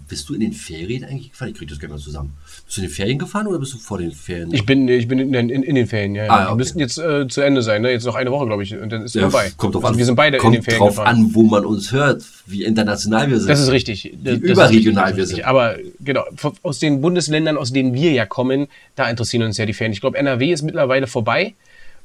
bist 0.08 0.28
du 0.28 0.34
in 0.34 0.40
den 0.40 0.52
Ferien 0.52 1.04
eigentlich 1.04 1.32
gefahren? 1.32 1.50
Ich 1.50 1.58
krieg 1.58 1.68
das 1.68 1.78
gerne 1.78 1.94
mal 1.94 2.00
zusammen. 2.00 2.32
Bist 2.64 2.76
du 2.76 2.82
in 2.82 2.86
den 2.86 2.94
Ferien 2.94 3.18
gefahren 3.18 3.46
oder 3.46 3.58
bist 3.58 3.74
du 3.74 3.78
vor 3.78 3.98
den 3.98 4.12
Ferien? 4.12 4.52
Ich 4.52 4.66
bin, 4.66 4.86
ich 4.88 5.08
bin 5.08 5.18
in, 5.18 5.32
in, 5.34 5.62
in 5.62 5.74
den 5.74 5.86
Ferien, 5.86 6.14
ja. 6.14 6.26
ja. 6.26 6.30
Ah, 6.30 6.42
okay. 6.42 6.52
Die 6.52 6.56
müssten 6.58 6.78
jetzt 6.80 6.98
äh, 6.98 7.26
zu 7.26 7.40
Ende 7.40 7.62
sein, 7.62 7.82
ne? 7.82 7.90
Jetzt 7.90 8.04
noch 8.04 8.14
eine 8.14 8.30
Woche, 8.30 8.46
glaube 8.46 8.62
ich, 8.62 8.76
und 8.76 8.90
dann 8.92 9.02
ist 9.02 9.14
Ja, 9.14 9.22
vorbei. 9.30 9.50
Kommt 9.56 9.74
drauf 9.74 9.84
also 9.84 9.94
an. 9.94 9.98
wir 9.98 10.04
sind 10.04 10.14
beide 10.16 10.38
kommt 10.38 10.54
in 10.54 10.60
den 10.60 10.64
Ferien 10.64 10.80
drauf 10.80 10.96
gefahren. 10.96 11.16
an, 11.16 11.34
wo 11.34 11.42
man 11.42 11.64
uns 11.64 11.92
hört, 11.92 12.22
wie 12.46 12.64
international 12.64 13.30
wir 13.30 13.38
sind. 13.38 13.48
Das 13.48 13.60
ist 13.60 13.70
richtig. 13.70 14.12
Ist 14.12 14.42
überregional 14.42 15.16
wir 15.16 15.26
sind. 15.26 15.44
Aber 15.44 15.76
genau, 16.00 16.24
aus 16.62 16.78
den 16.78 17.00
Bundesländern, 17.00 17.56
aus 17.56 17.72
denen 17.72 17.94
wir 17.94 18.12
ja 18.12 18.26
kommen, 18.26 18.68
da 18.96 19.08
interessieren 19.08 19.44
uns 19.44 19.56
ja 19.56 19.66
die 19.66 19.72
Ferien. 19.72 19.92
Ich 19.92 20.00
glaube, 20.00 20.18
NRW 20.18 20.52
ist 20.52 20.62
mittlerweile 20.62 21.06
vorbei. 21.06 21.47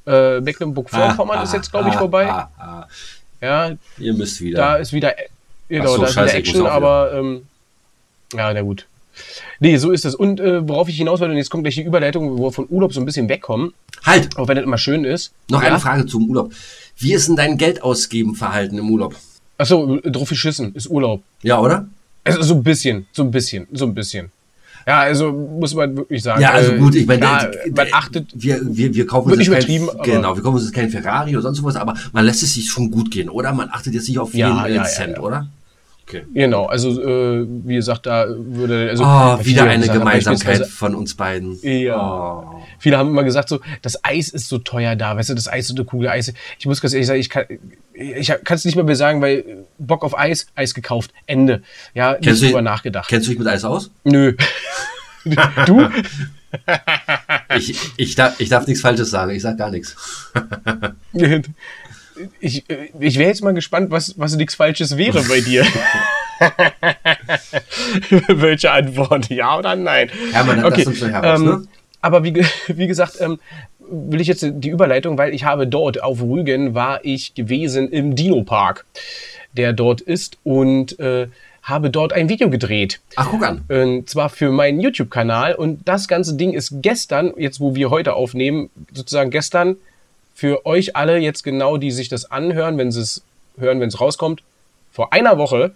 Äh, 0.06 0.42
Mecklenburg-Vorpommern 0.42 1.40
Ah, 1.40 1.44
ist 1.44 1.54
jetzt, 1.54 1.70
ah, 1.70 1.72
glaube 1.72 1.90
ich, 1.90 1.96
ah, 1.96 2.00
vorbei. 2.00 2.30
Ah, 2.30 2.50
ah. 2.58 2.88
Ja, 3.42 3.72
Ihr 3.98 4.14
müsst 4.14 4.40
wieder. 4.42 4.58
da 4.58 4.76
ist 4.76 4.94
wieder, 4.94 5.14
genau, 5.68 5.96
so, 5.96 6.02
da 6.02 6.08
ist 6.08 6.14
scheiße, 6.14 6.28
wieder 6.30 6.38
Action, 6.38 6.66
aber 6.66 7.14
ähm, 7.14 7.48
ja, 8.34 8.54
na 8.54 8.62
gut. 8.62 8.86
Nee, 9.60 9.78
so 9.78 9.92
ist 9.92 10.06
das. 10.06 10.16
Und 10.16 10.40
äh, 10.40 10.68
worauf 10.68 10.90
ich 10.90 10.98
hinaus 10.98 11.20
wollte, 11.20 11.32
und 11.32 11.38
jetzt 11.38 11.50
kommt 11.50 11.64
gleich 11.64 11.76
die 11.76 11.84
Überleitung, 11.84 12.38
wo 12.38 12.46
wir 12.46 12.52
von 12.52 12.68
Urlaub 12.70 12.94
so 12.94 13.00
ein 13.00 13.06
bisschen 13.06 13.30
wegkommen, 13.30 13.74
halt! 14.06 14.38
auch 14.38 14.48
wenn 14.48 14.56
das 14.56 14.66
immer 14.66 14.78
schön 14.78 15.06
ist. 15.06 15.32
Noch 15.50 15.62
ja? 15.62 15.70
eine 15.70 15.80
Frage 15.80 16.06
zum 16.06 16.30
Urlaub. 16.30 16.52
Wie 16.98 17.14
ist 17.14 17.28
denn 17.28 17.36
dein 17.36 17.58
Geldausgeben-Verhalten 17.58 18.78
im 18.78 18.90
Urlaub? 18.90 19.16
Achso, 19.58 20.00
drauf 20.04 20.30
geschissen, 20.30 20.74
ist 20.76 20.88
Urlaub. 20.90 21.22
Ja, 21.44 21.60
oder? 21.60 21.88
Also 22.24 22.42
so 22.42 22.56
ein 22.56 22.64
bisschen, 22.64 23.08
so 23.12 23.24
ein 23.24 23.32
bisschen, 23.32 23.68
so 23.72 23.86
ein 23.86 23.94
bisschen. 23.94 24.32
Ja, 24.86 25.00
also 25.00 25.32
muss 25.32 25.74
man 25.74 25.96
wirklich 25.96 26.24
sagen. 26.24 26.42
Ja, 26.42 26.52
also 26.52 26.74
äh, 26.74 26.78
gut, 26.78 26.96
ich 26.96 27.08
meine, 27.08 27.52
man 27.76 27.88
achtet. 27.92 28.28
wir, 28.34 28.60
wir, 28.64 28.94
wir 28.94 29.08
kaufen 29.08 29.32
uns 29.32 29.48
übertrieben, 29.48 29.88
kein, 29.88 30.16
genau, 30.16 30.36
wir 30.36 30.44
kaufen 30.44 30.56
uns 30.56 30.66
jetzt 30.66 30.74
kein 30.74 30.90
Ferrari 30.90 31.36
oder 31.36 31.42
sonst 31.42 31.64
was, 31.64 31.76
aber 31.76 31.96
man 32.12 32.26
lässt 32.26 32.44
es 32.44 32.54
sich 32.54 32.70
schon 32.70 32.92
gut 32.92 33.12
gehen, 33.12 33.30
oder? 33.30 33.54
Man 33.54 33.70
achtet 33.72 33.94
jetzt 33.94 34.08
nicht 34.08 34.20
auf 34.20 34.34
jeden 34.34 34.50
Ja, 34.50 34.68
ja, 34.68 34.84
Cent, 34.84 35.20
oder? 35.20 35.48
Okay. 36.06 36.26
Genau, 36.34 36.66
also 36.66 37.02
äh, 37.02 37.46
wie 37.66 37.76
gesagt, 37.76 38.06
da 38.06 38.26
würde 38.28 38.90
also 38.90 39.04
Ah, 39.06 39.38
viele 39.38 39.50
wieder 39.62 39.64
eine 39.64 39.80
gesagt, 39.82 40.00
Gemeinsamkeit 40.00 40.68
von 40.68 40.96
uns 40.96 41.16
beiden. 41.16 41.58
Ja. 41.64 42.42
Oh. 42.42 42.62
Viele 42.78 42.98
haben 42.98 43.10
immer 43.10 43.24
gesagt, 43.24 43.48
so, 43.50 43.62
das 43.82 44.04
Eis 44.04 44.30
ist 44.30 44.50
so 44.50 44.58
teuer 44.58 44.96
da, 44.98 45.16
weißt 45.16 45.30
du, 45.30 45.34
das 45.34 45.48
Eis 45.48 45.66
ist 45.66 45.68
so 45.70 45.76
eine 45.76 45.86
Kugel 45.86 46.10
Eis. 46.10 46.34
Ich 46.60 46.66
muss 46.66 46.82
ganz 46.82 46.94
ehrlich 46.94 47.08
sagen, 47.08 47.20
ich 47.20 47.30
kann 47.30 47.46
ich 47.94 48.28
kann 48.28 48.56
es 48.58 48.66
nicht 48.66 48.76
mehr 48.76 48.96
sagen, 48.96 49.22
weil 49.22 49.66
Bock 49.78 50.04
auf 50.04 50.18
Eis, 50.18 50.48
Eis 50.56 50.74
gekauft, 50.74 51.14
Ende. 51.26 51.62
Ja, 51.94 52.12
nicht 52.14 52.24
Kennst 52.24 52.42
du- 52.42 52.48
drüber 52.48 52.62
nachgedacht. 52.62 53.08
Kennst 53.08 53.28
du 53.28 53.32
dich 53.32 53.40
mit 53.40 53.48
Eis 53.48 53.64
aus? 53.64 53.90
Nö. 54.04 54.34
du? 55.66 55.90
Ich, 57.58 57.80
ich, 57.98 58.16
darf, 58.16 58.40
ich 58.40 58.50
darf 58.50 58.68
nichts 58.68 58.82
Falsches 58.82 59.10
sagen, 59.10 59.32
ich 59.32 59.42
sag 59.42 59.58
gar 59.58 59.72
nichts. 59.72 59.96
Ich, 62.40 62.70
äh, 62.70 62.90
ich 63.00 63.18
wäre 63.18 63.30
jetzt 63.30 63.44
mal 63.44 63.54
gespannt, 63.54 63.92
was, 63.92 64.18
was 64.18 64.36
nichts 64.36 64.56
Falsches 64.56 64.98
wäre 64.98 65.22
bei 65.24 65.42
dir. 65.42 65.66
Welche 68.28 68.72
Antwort? 68.72 69.30
Ja 69.30 69.58
oder 69.58 69.76
nein? 69.76 70.10
Hermann, 70.32 70.62
das 70.62 70.72
okay. 70.74 70.86
uns 70.86 70.98
gleich 71.00 71.12
heraus, 71.12 71.40
ähm, 71.40 71.46
ne? 71.46 71.68
Aber 72.02 72.24
wie, 72.24 72.46
wie 72.68 72.88
gesagt, 72.88 73.18
ähm, 73.22 73.40
will 73.80 74.22
ich 74.22 74.28
jetzt 74.28 74.46
die 74.46 74.70
Überleitung, 74.70 75.18
weil 75.18 75.34
ich 75.34 75.46
habe 75.46 75.68
dort 75.68 76.04
auf 76.04 76.22
Rügen 76.22 76.76
war 76.76 77.04
ich 77.04 77.34
gewesen 77.34 77.90
im 77.90 78.16
Dino-Park, 78.16 78.86
der 79.54 79.74
dort 79.74 80.02
ist 80.02 80.38
und 80.44 81.00
äh, 81.00 81.28
habe 81.62 81.90
dort 81.90 82.12
ein 82.12 82.28
Video 82.28 82.50
gedreht. 82.50 83.00
Ach, 83.16 83.30
guck 83.32 83.44
an. 83.44 83.64
Und 83.70 84.10
zwar 84.10 84.30
für 84.30 84.52
meinen 84.52 84.82
YouTube-Kanal. 84.82 85.56
Und 85.56 85.88
das 85.88 86.10
ganze 86.10 86.36
Ding 86.36 86.52
ist 86.52 86.82
gestern, 86.82 87.34
jetzt 87.38 87.62
wo 87.62 87.74
wir 87.74 87.90
heute 87.90 88.14
aufnehmen, 88.14 88.70
sozusagen 88.94 89.32
gestern 89.32 89.78
für 90.34 90.66
euch 90.66 90.96
alle 90.96 91.18
jetzt 91.18 91.44
genau, 91.44 91.78
die 91.78 91.92
sich 91.92 92.10
das 92.10 92.30
anhören, 92.32 92.78
wenn 92.78 92.92
sie 92.92 93.02
es 93.02 93.24
hören, 93.58 93.80
wenn 93.80 93.90
es 93.90 94.02
rauskommt, 94.02 94.44
vor 94.92 95.14
einer 95.14 95.38
Woche 95.38 95.74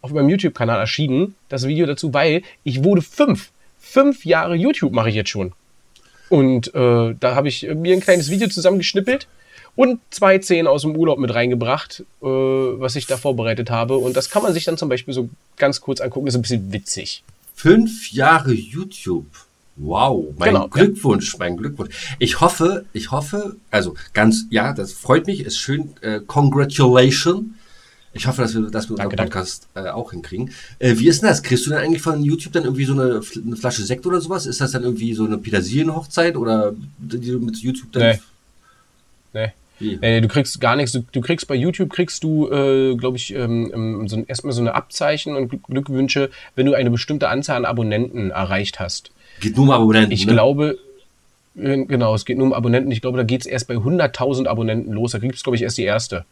auf 0.00 0.12
meinem 0.12 0.28
YouTube-Kanal 0.28 0.78
erschienen, 0.78 1.34
das 1.48 1.66
Video 1.66 1.86
dazu, 1.86 2.14
weil 2.14 2.42
ich 2.64 2.84
wurde 2.84 3.02
fünf. 3.02 3.50
Fünf 3.80 4.24
Jahre 4.24 4.54
YouTube 4.54 4.92
mache 4.92 5.08
ich 5.08 5.14
jetzt 5.14 5.30
schon. 5.30 5.52
Und 6.28 6.74
äh, 6.74 7.14
da 7.18 7.34
habe 7.34 7.48
ich 7.48 7.62
mir 7.62 7.94
ein 7.94 8.00
kleines 8.00 8.30
Video 8.30 8.48
zusammengeschnippelt 8.48 9.26
und 9.76 10.00
zwei 10.10 10.40
Szenen 10.40 10.66
aus 10.66 10.82
dem 10.82 10.94
Urlaub 10.94 11.18
mit 11.18 11.34
reingebracht, 11.34 12.00
äh, 12.20 12.26
was 12.26 12.96
ich 12.96 13.06
da 13.06 13.16
vorbereitet 13.16 13.70
habe. 13.70 13.96
Und 13.96 14.16
das 14.16 14.28
kann 14.28 14.42
man 14.42 14.52
sich 14.52 14.64
dann 14.64 14.76
zum 14.76 14.88
Beispiel 14.88 15.14
so 15.14 15.30
ganz 15.56 15.80
kurz 15.80 16.00
angucken. 16.00 16.26
ist 16.26 16.34
ein 16.34 16.42
bisschen 16.42 16.72
witzig. 16.72 17.22
Fünf 17.54 18.12
Jahre 18.12 18.52
YouTube. 18.52 19.47
Wow, 19.80 20.34
mein 20.38 20.48
Genau, 20.48 20.62
ja. 20.62 20.68
Glückwunsch, 20.68 21.38
mein 21.38 21.56
Glückwunsch. 21.56 21.94
Ich 22.18 22.40
hoffe, 22.40 22.84
ich 22.92 23.10
hoffe, 23.12 23.56
also 23.70 23.94
ganz, 24.12 24.46
ja, 24.50 24.72
das 24.72 24.92
freut 24.92 25.26
mich, 25.26 25.40
ist 25.40 25.58
schön. 25.58 25.90
Äh, 26.00 26.20
congratulation. 26.26 27.54
Ich 28.12 28.26
hoffe, 28.26 28.42
dass 28.42 28.54
wir 28.54 28.62
das 28.62 28.88
mit 28.88 28.98
unserem. 28.98 29.16
Podcast 29.16 29.68
äh, 29.74 29.88
auch 29.90 30.10
hinkriegen. 30.10 30.50
Äh, 30.80 30.94
wie 30.98 31.06
ist 31.06 31.22
denn 31.22 31.28
das? 31.28 31.42
Kriegst 31.42 31.64
du 31.66 31.70
denn 31.70 31.78
eigentlich 31.78 32.02
von 32.02 32.22
YouTube 32.22 32.52
dann 32.54 32.64
irgendwie 32.64 32.86
so 32.86 32.94
eine, 32.94 33.20
eine 33.46 33.56
Flasche 33.56 33.82
Sekt 33.82 34.06
oder 34.06 34.20
sowas? 34.20 34.46
Ist 34.46 34.60
das 34.60 34.72
dann 34.72 34.82
irgendwie 34.82 35.14
so 35.14 35.24
eine 35.26 35.38
Petersilienhochzeit 35.38 36.36
oder 36.36 36.74
die 36.98 37.30
du 37.30 37.38
mit 37.38 37.56
YouTube 37.58 37.92
dann? 37.92 38.18
Nee. 39.34 39.52
Nee. 39.80 39.98
Nee, 40.00 40.20
du 40.20 40.26
kriegst 40.26 40.60
gar 40.60 40.74
nichts. 40.74 40.90
Du, 40.90 41.04
du 41.12 41.20
kriegst 41.20 41.46
bei 41.46 41.54
YouTube 41.54 41.90
kriegst 41.90 42.24
du, 42.24 42.50
äh, 42.50 42.96
glaube 42.96 43.16
ich, 43.16 43.32
ähm, 43.32 43.70
ähm, 43.72 44.08
so 44.08 44.16
ein, 44.16 44.26
erstmal 44.26 44.52
so 44.52 44.60
eine 44.60 44.74
Abzeichen 44.74 45.36
und 45.36 45.50
Glück- 45.50 45.68
Glückwünsche, 45.68 46.30
wenn 46.56 46.66
du 46.66 46.74
eine 46.74 46.90
bestimmte 46.90 47.28
Anzahl 47.28 47.58
an 47.58 47.64
Abonnenten 47.64 48.30
erreicht 48.32 48.80
hast. 48.80 49.12
Geht 49.40 49.56
nur 49.56 49.66
um 49.66 49.70
Abonnenten. 49.70 50.12
Ich 50.12 50.26
ne? 50.26 50.32
glaube, 50.32 50.78
äh, 51.56 51.84
genau, 51.84 52.14
es 52.14 52.24
geht 52.24 52.38
nur 52.38 52.46
um 52.46 52.52
Abonnenten. 52.52 52.90
Ich 52.90 53.00
glaube, 53.00 53.18
da 53.18 53.24
geht 53.24 53.42
es 53.42 53.46
erst 53.46 53.68
bei 53.68 53.74
100.000 53.74 54.46
Abonnenten 54.46 54.92
los. 54.92 55.12
Da 55.12 55.18
gibt 55.18 55.34
es, 55.34 55.42
glaube 55.42 55.56
ich, 55.56 55.62
erst 55.62 55.78
die 55.78 55.84
erste. 55.84 56.24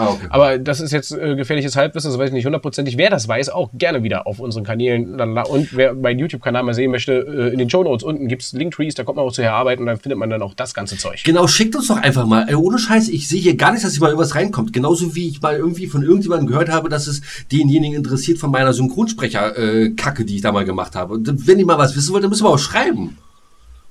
Ah, 0.00 0.12
okay. 0.12 0.26
Aber 0.30 0.58
das 0.58 0.80
ist 0.80 0.92
jetzt 0.92 1.12
äh, 1.12 1.36
gefährliches 1.36 1.76
Halbwissen, 1.76 2.10
das 2.10 2.18
weiß 2.18 2.28
ich 2.28 2.32
nicht 2.32 2.46
hundertprozentig. 2.46 2.96
Wer 2.96 3.10
das 3.10 3.28
weiß, 3.28 3.50
auch 3.50 3.68
gerne 3.74 4.02
wieder 4.02 4.26
auf 4.26 4.40
unseren 4.40 4.64
Kanälen. 4.64 5.20
Und 5.20 5.76
wer 5.76 5.92
meinen 5.92 6.18
YouTube-Kanal 6.18 6.62
mal 6.62 6.72
sehen 6.72 6.90
möchte, 6.90 7.12
äh, 7.12 7.52
in 7.52 7.58
den 7.58 7.68
Show 7.68 7.84
Notes 7.84 8.02
unten 8.02 8.26
gibt 8.26 8.40
es 8.40 8.54
Linktrees, 8.54 8.94
da 8.94 9.04
kommt 9.04 9.16
man 9.16 9.26
auch 9.26 9.32
zu 9.32 9.42
herarbeiten 9.42 9.82
und 9.82 9.88
dann 9.88 9.98
findet 9.98 10.18
man 10.18 10.30
dann 10.30 10.40
auch 10.40 10.54
das 10.54 10.72
ganze 10.72 10.96
Zeug. 10.96 11.22
Genau, 11.22 11.46
schickt 11.46 11.76
uns 11.76 11.88
doch 11.88 11.98
einfach 11.98 12.24
mal. 12.24 12.46
Ey, 12.48 12.54
ohne 12.54 12.78
Scheiß, 12.78 13.10
ich 13.10 13.28
sehe 13.28 13.42
hier 13.42 13.56
gar 13.58 13.72
nicht, 13.72 13.84
dass 13.84 13.92
hier 13.92 14.00
mal 14.00 14.08
irgendwas 14.08 14.34
reinkommt. 14.34 14.72
Genauso 14.72 15.14
wie 15.14 15.28
ich 15.28 15.42
mal 15.42 15.56
irgendwie 15.56 15.86
von 15.86 16.02
irgendjemandem 16.02 16.46
gehört 16.46 16.70
habe, 16.70 16.88
dass 16.88 17.06
es 17.06 17.20
denjenigen 17.52 17.96
interessiert 17.96 18.38
von 18.38 18.50
meiner 18.50 18.72
Synchronsprecher-Kacke, 18.72 20.24
die 20.24 20.36
ich 20.36 20.42
da 20.42 20.50
mal 20.50 20.64
gemacht 20.64 20.96
habe. 20.96 21.12
Und 21.12 21.46
wenn 21.46 21.58
ihr 21.58 21.66
mal 21.66 21.76
was 21.76 21.94
wissen 21.94 22.14
wollt, 22.14 22.24
dann 22.24 22.30
müssen 22.30 22.44
wir 22.44 22.50
auch 22.50 22.58
schreiben. 22.58 23.18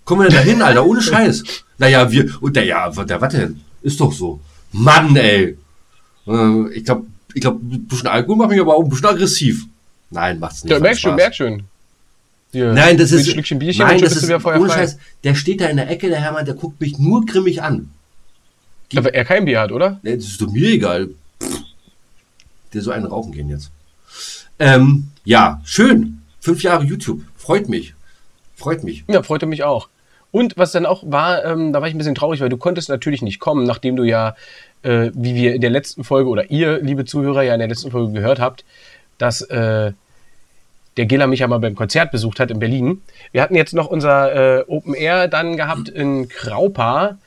Kommen 0.06 0.22
wir 0.22 0.30
denn 0.30 0.38
da 0.38 0.44
hin, 0.44 0.62
Alter? 0.64 0.86
Ohne 0.86 1.02
Scheiß. 1.02 1.44
Naja, 1.82 2.12
wir, 2.12 2.30
und 2.42 2.58
naja, 2.58 2.90
der, 2.90 3.22
was 3.22 3.32
denn? 3.32 3.62
Ist 3.82 4.02
doch 4.02 4.12
so. 4.12 4.42
Mann, 4.74 5.16
ey. 5.16 5.58
Äh, 6.30 6.74
Ich 6.74 6.86
glaube, 6.86 7.06
ich 7.34 7.42
glaub, 7.42 7.62
ein 7.62 7.86
bisschen 7.88 8.08
Alkohol 8.08 8.38
macht 8.38 8.50
mich 8.50 8.60
aber 8.60 8.76
auch 8.76 8.84
ein 8.84 8.90
bisschen 8.90 9.08
aggressiv. 9.08 9.66
Nein, 10.10 10.40
macht's 10.40 10.64
nicht. 10.64 10.72
Ja, 10.72 10.80
merkst 10.80 11.02
schon, 11.02 11.16
merkst 11.16 11.38
schon. 11.38 11.64
Hier, 12.52 12.74
Nein, 12.74 12.98
das 12.98 13.12
ist. 13.12 13.30
Schlückchen 13.30 13.60
Bierchen 13.60 13.86
nein, 13.86 14.02
das 14.02 14.16
ist 14.16 14.30
ohne. 14.46 14.70
Scheiß. 14.70 14.98
Der 15.24 15.36
steht 15.36 15.62
da 15.62 15.68
in 15.68 15.78
der 15.78 15.90
Ecke, 15.90 16.10
der 16.10 16.20
Hermann, 16.20 16.46
der 16.46 16.56
guckt 16.56 16.82
mich 16.82 16.98
nur 16.98 17.26
grimmig 17.26 17.62
an. 17.62 17.90
Aber 18.96 19.14
er 19.14 19.24
kein 19.24 19.46
Bier 19.46 19.60
hat, 19.60 19.72
oder? 19.72 20.00
Nee, 20.02 20.16
Das 20.16 20.26
ist 20.26 20.42
doch 20.42 20.52
mir 20.52 20.68
egal. 20.70 21.10
Pff. 21.42 21.60
Der 22.74 22.82
soll 22.82 22.94
einen 22.96 23.06
rauchen 23.06 23.32
gehen 23.32 23.50
jetzt. 23.50 23.70
Ähm, 24.58 25.08
ja, 25.26 25.62
schön. 25.64 26.22
Fünf 26.40 26.64
Jahre 26.64 26.84
YouTube. 26.86 27.22
Freut 27.38 27.70
mich. 27.70 27.94
Freut 28.56 28.84
mich. 28.84 29.04
Ja, 29.08 29.22
freute 29.24 29.46
mich 29.46 29.64
auch. 29.64 29.90
Und 30.32 30.58
was 30.58 30.72
dann 30.72 30.86
auch 30.86 31.04
war, 31.06 31.44
ähm, 31.46 31.74
da 31.74 31.82
war 31.82 31.88
ich 31.88 31.96
ein 31.96 31.98
bisschen 31.98 32.16
traurig, 32.16 32.40
weil 32.42 32.50
du 32.50 32.58
konntest 32.58 32.90
natürlich 32.90 33.22
nicht 33.22 33.40
kommen, 33.40 33.66
nachdem 33.66 33.96
du 33.96 34.04
ja, 34.04 34.36
äh, 34.84 35.12
wie 35.14 35.36
wir 35.36 35.56
in 35.56 35.62
der 35.62 35.70
letzten 35.70 36.04
Folge 36.04 36.30
oder 36.30 36.52
ihr, 36.52 36.80
liebe 36.82 37.06
Zuhörer, 37.06 37.44
ja 37.44 37.54
in 37.54 37.60
der 37.60 37.68
letzten 37.68 37.92
Folge 37.92 38.14
gehört 38.14 38.40
habt, 38.40 38.66
dass 39.18 39.42
äh, 39.42 39.92
der 40.98 41.06
Giller 41.06 41.28
mich 41.28 41.40
ja 41.40 41.48
mal 41.48 41.60
beim 41.60 41.76
Konzert 41.76 42.12
besucht 42.12 42.40
hat 42.40 42.52
in 42.52 42.60
Berlin. 42.60 43.02
Wir 43.32 43.42
hatten 43.42 43.56
jetzt 43.56 43.74
noch 43.74 43.88
unser 43.88 44.60
äh, 44.60 44.64
Open 44.68 44.94
Air 44.94 45.28
dann 45.28 45.58
gehabt 45.58 45.90
in 45.90 46.28
Kraupa 46.28 47.18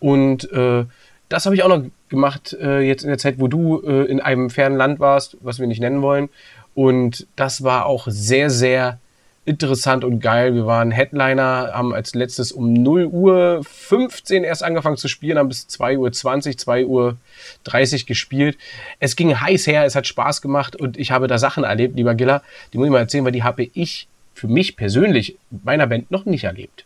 und 0.00 0.50
äh, 0.52 0.84
das 1.28 1.46
habe 1.46 1.54
ich 1.54 1.62
auch 1.62 1.68
noch 1.68 1.84
gemacht, 2.08 2.52
äh, 2.60 2.80
jetzt 2.80 3.04
in 3.04 3.08
der 3.08 3.18
Zeit, 3.18 3.38
wo 3.38 3.48
du 3.48 3.80
äh, 3.80 4.04
in 4.04 4.20
einem 4.20 4.50
fernen 4.50 4.76
Land 4.76 5.00
warst, 5.00 5.36
was 5.40 5.58
wir 5.58 5.66
nicht 5.66 5.80
nennen 5.80 6.02
wollen. 6.02 6.28
Und 6.74 7.26
das 7.36 7.64
war 7.64 7.86
auch 7.86 8.06
sehr, 8.08 8.50
sehr 8.50 8.98
interessant 9.44 10.04
und 10.04 10.20
geil. 10.20 10.54
Wir 10.54 10.66
waren 10.66 10.90
Headliner, 10.90 11.70
haben 11.72 11.92
als 11.92 12.14
letztes 12.14 12.52
um 12.52 12.72
0 12.72 13.06
Uhr 13.06 13.60
15 13.64 14.44
erst 14.44 14.62
angefangen 14.62 14.96
zu 14.96 15.08
spielen, 15.08 15.38
haben 15.38 15.48
bis 15.48 15.66
2 15.68 15.98
Uhr 15.98 16.12
20, 16.12 16.58
2 16.58 16.86
Uhr 16.86 17.16
30 17.64 18.06
gespielt. 18.06 18.56
Es 19.00 19.16
ging 19.16 19.38
heiß 19.40 19.66
her, 19.66 19.84
es 19.84 19.94
hat 19.96 20.06
Spaß 20.06 20.42
gemacht 20.42 20.76
und 20.76 20.96
ich 20.96 21.10
habe 21.10 21.26
da 21.26 21.38
Sachen 21.38 21.64
erlebt, 21.64 21.96
lieber 21.96 22.14
Giller, 22.14 22.42
die 22.72 22.78
muss 22.78 22.86
ich 22.86 22.92
mal 22.92 22.98
erzählen, 22.98 23.24
weil 23.24 23.32
die 23.32 23.42
habe 23.42 23.68
ich 23.74 24.06
für 24.34 24.48
mich 24.48 24.76
persönlich 24.76 25.36
mit 25.50 25.64
meiner 25.64 25.86
Band 25.86 26.10
noch 26.10 26.24
nicht 26.24 26.44
erlebt. 26.44 26.84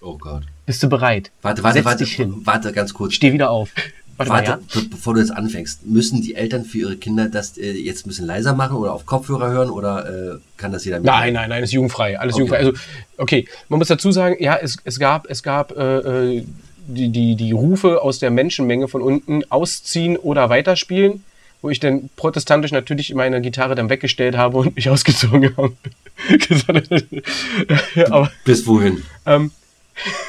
Oh 0.00 0.18
Gott. 0.18 0.42
Bist 0.66 0.82
du 0.82 0.88
bereit? 0.88 1.30
Warte, 1.42 1.62
warte, 1.62 1.78
Setz 1.78 1.84
warte. 1.86 2.04
dich 2.04 2.14
hin. 2.14 2.42
Warte, 2.44 2.72
ganz 2.72 2.92
kurz. 2.92 3.14
Steh 3.14 3.32
wieder 3.32 3.50
auf. 3.50 3.70
Warte, 4.16 4.32
mal, 4.32 4.46
Warte, 4.46 4.50
ja? 4.74 4.80
be 4.80 4.88
bevor 4.88 5.14
du 5.14 5.20
jetzt 5.20 5.30
anfängst, 5.32 5.86
müssen 5.86 6.22
die 6.22 6.34
Eltern 6.34 6.64
für 6.64 6.78
ihre 6.78 6.96
Kinder 6.96 7.28
das 7.28 7.58
äh, 7.58 7.72
jetzt 7.72 8.06
ein 8.06 8.08
bisschen 8.08 8.26
leiser 8.26 8.54
machen 8.54 8.76
oder 8.76 8.92
auf 8.92 9.04
Kopfhörer 9.06 9.50
hören 9.50 9.70
oder 9.70 10.34
äh, 10.34 10.38
kann 10.56 10.72
das 10.72 10.84
jeder 10.84 11.00
Nein, 11.00 11.34
nein, 11.34 11.48
nein, 11.50 11.62
ist 11.62 11.72
jugendfrei, 11.72 12.18
alles 12.18 12.34
Okay. 12.34 12.42
jugendfrei. 12.44 12.66
Also, 12.66 12.72
okay, 13.18 13.48
man 13.68 13.78
muss 13.78 13.88
dazu 13.88 14.12
sagen, 14.12 14.36
ja, 14.40 14.56
es, 14.56 14.78
es 14.84 14.98
gab, 14.98 15.28
es 15.28 15.42
gab 15.42 15.76
äh, 15.76 16.36
äh, 16.36 16.44
die, 16.86 17.10
die, 17.10 17.36
die 17.36 17.52
Rufe 17.52 18.02
aus 18.02 18.18
der 18.18 18.30
Menschenmenge 18.30 18.88
von 18.88 19.02
unten 19.02 19.42
ausziehen 19.50 20.16
oder 20.16 20.48
weiterspielen, 20.48 21.24
wo 21.60 21.70
ich 21.70 21.80
dann 21.80 22.08
protestantisch 22.16 22.72
natürlich 22.72 23.12
meine 23.14 23.40
Gitarre 23.40 23.74
dann 23.74 23.90
weggestellt 23.90 24.36
habe 24.36 24.58
und 24.58 24.76
mich 24.76 24.88
ausgezogen 24.90 25.56
habe. 25.56 25.72
Aber, 28.10 28.30
Bis 28.44 28.66
wohin? 28.66 29.02
Ähm, 29.26 29.50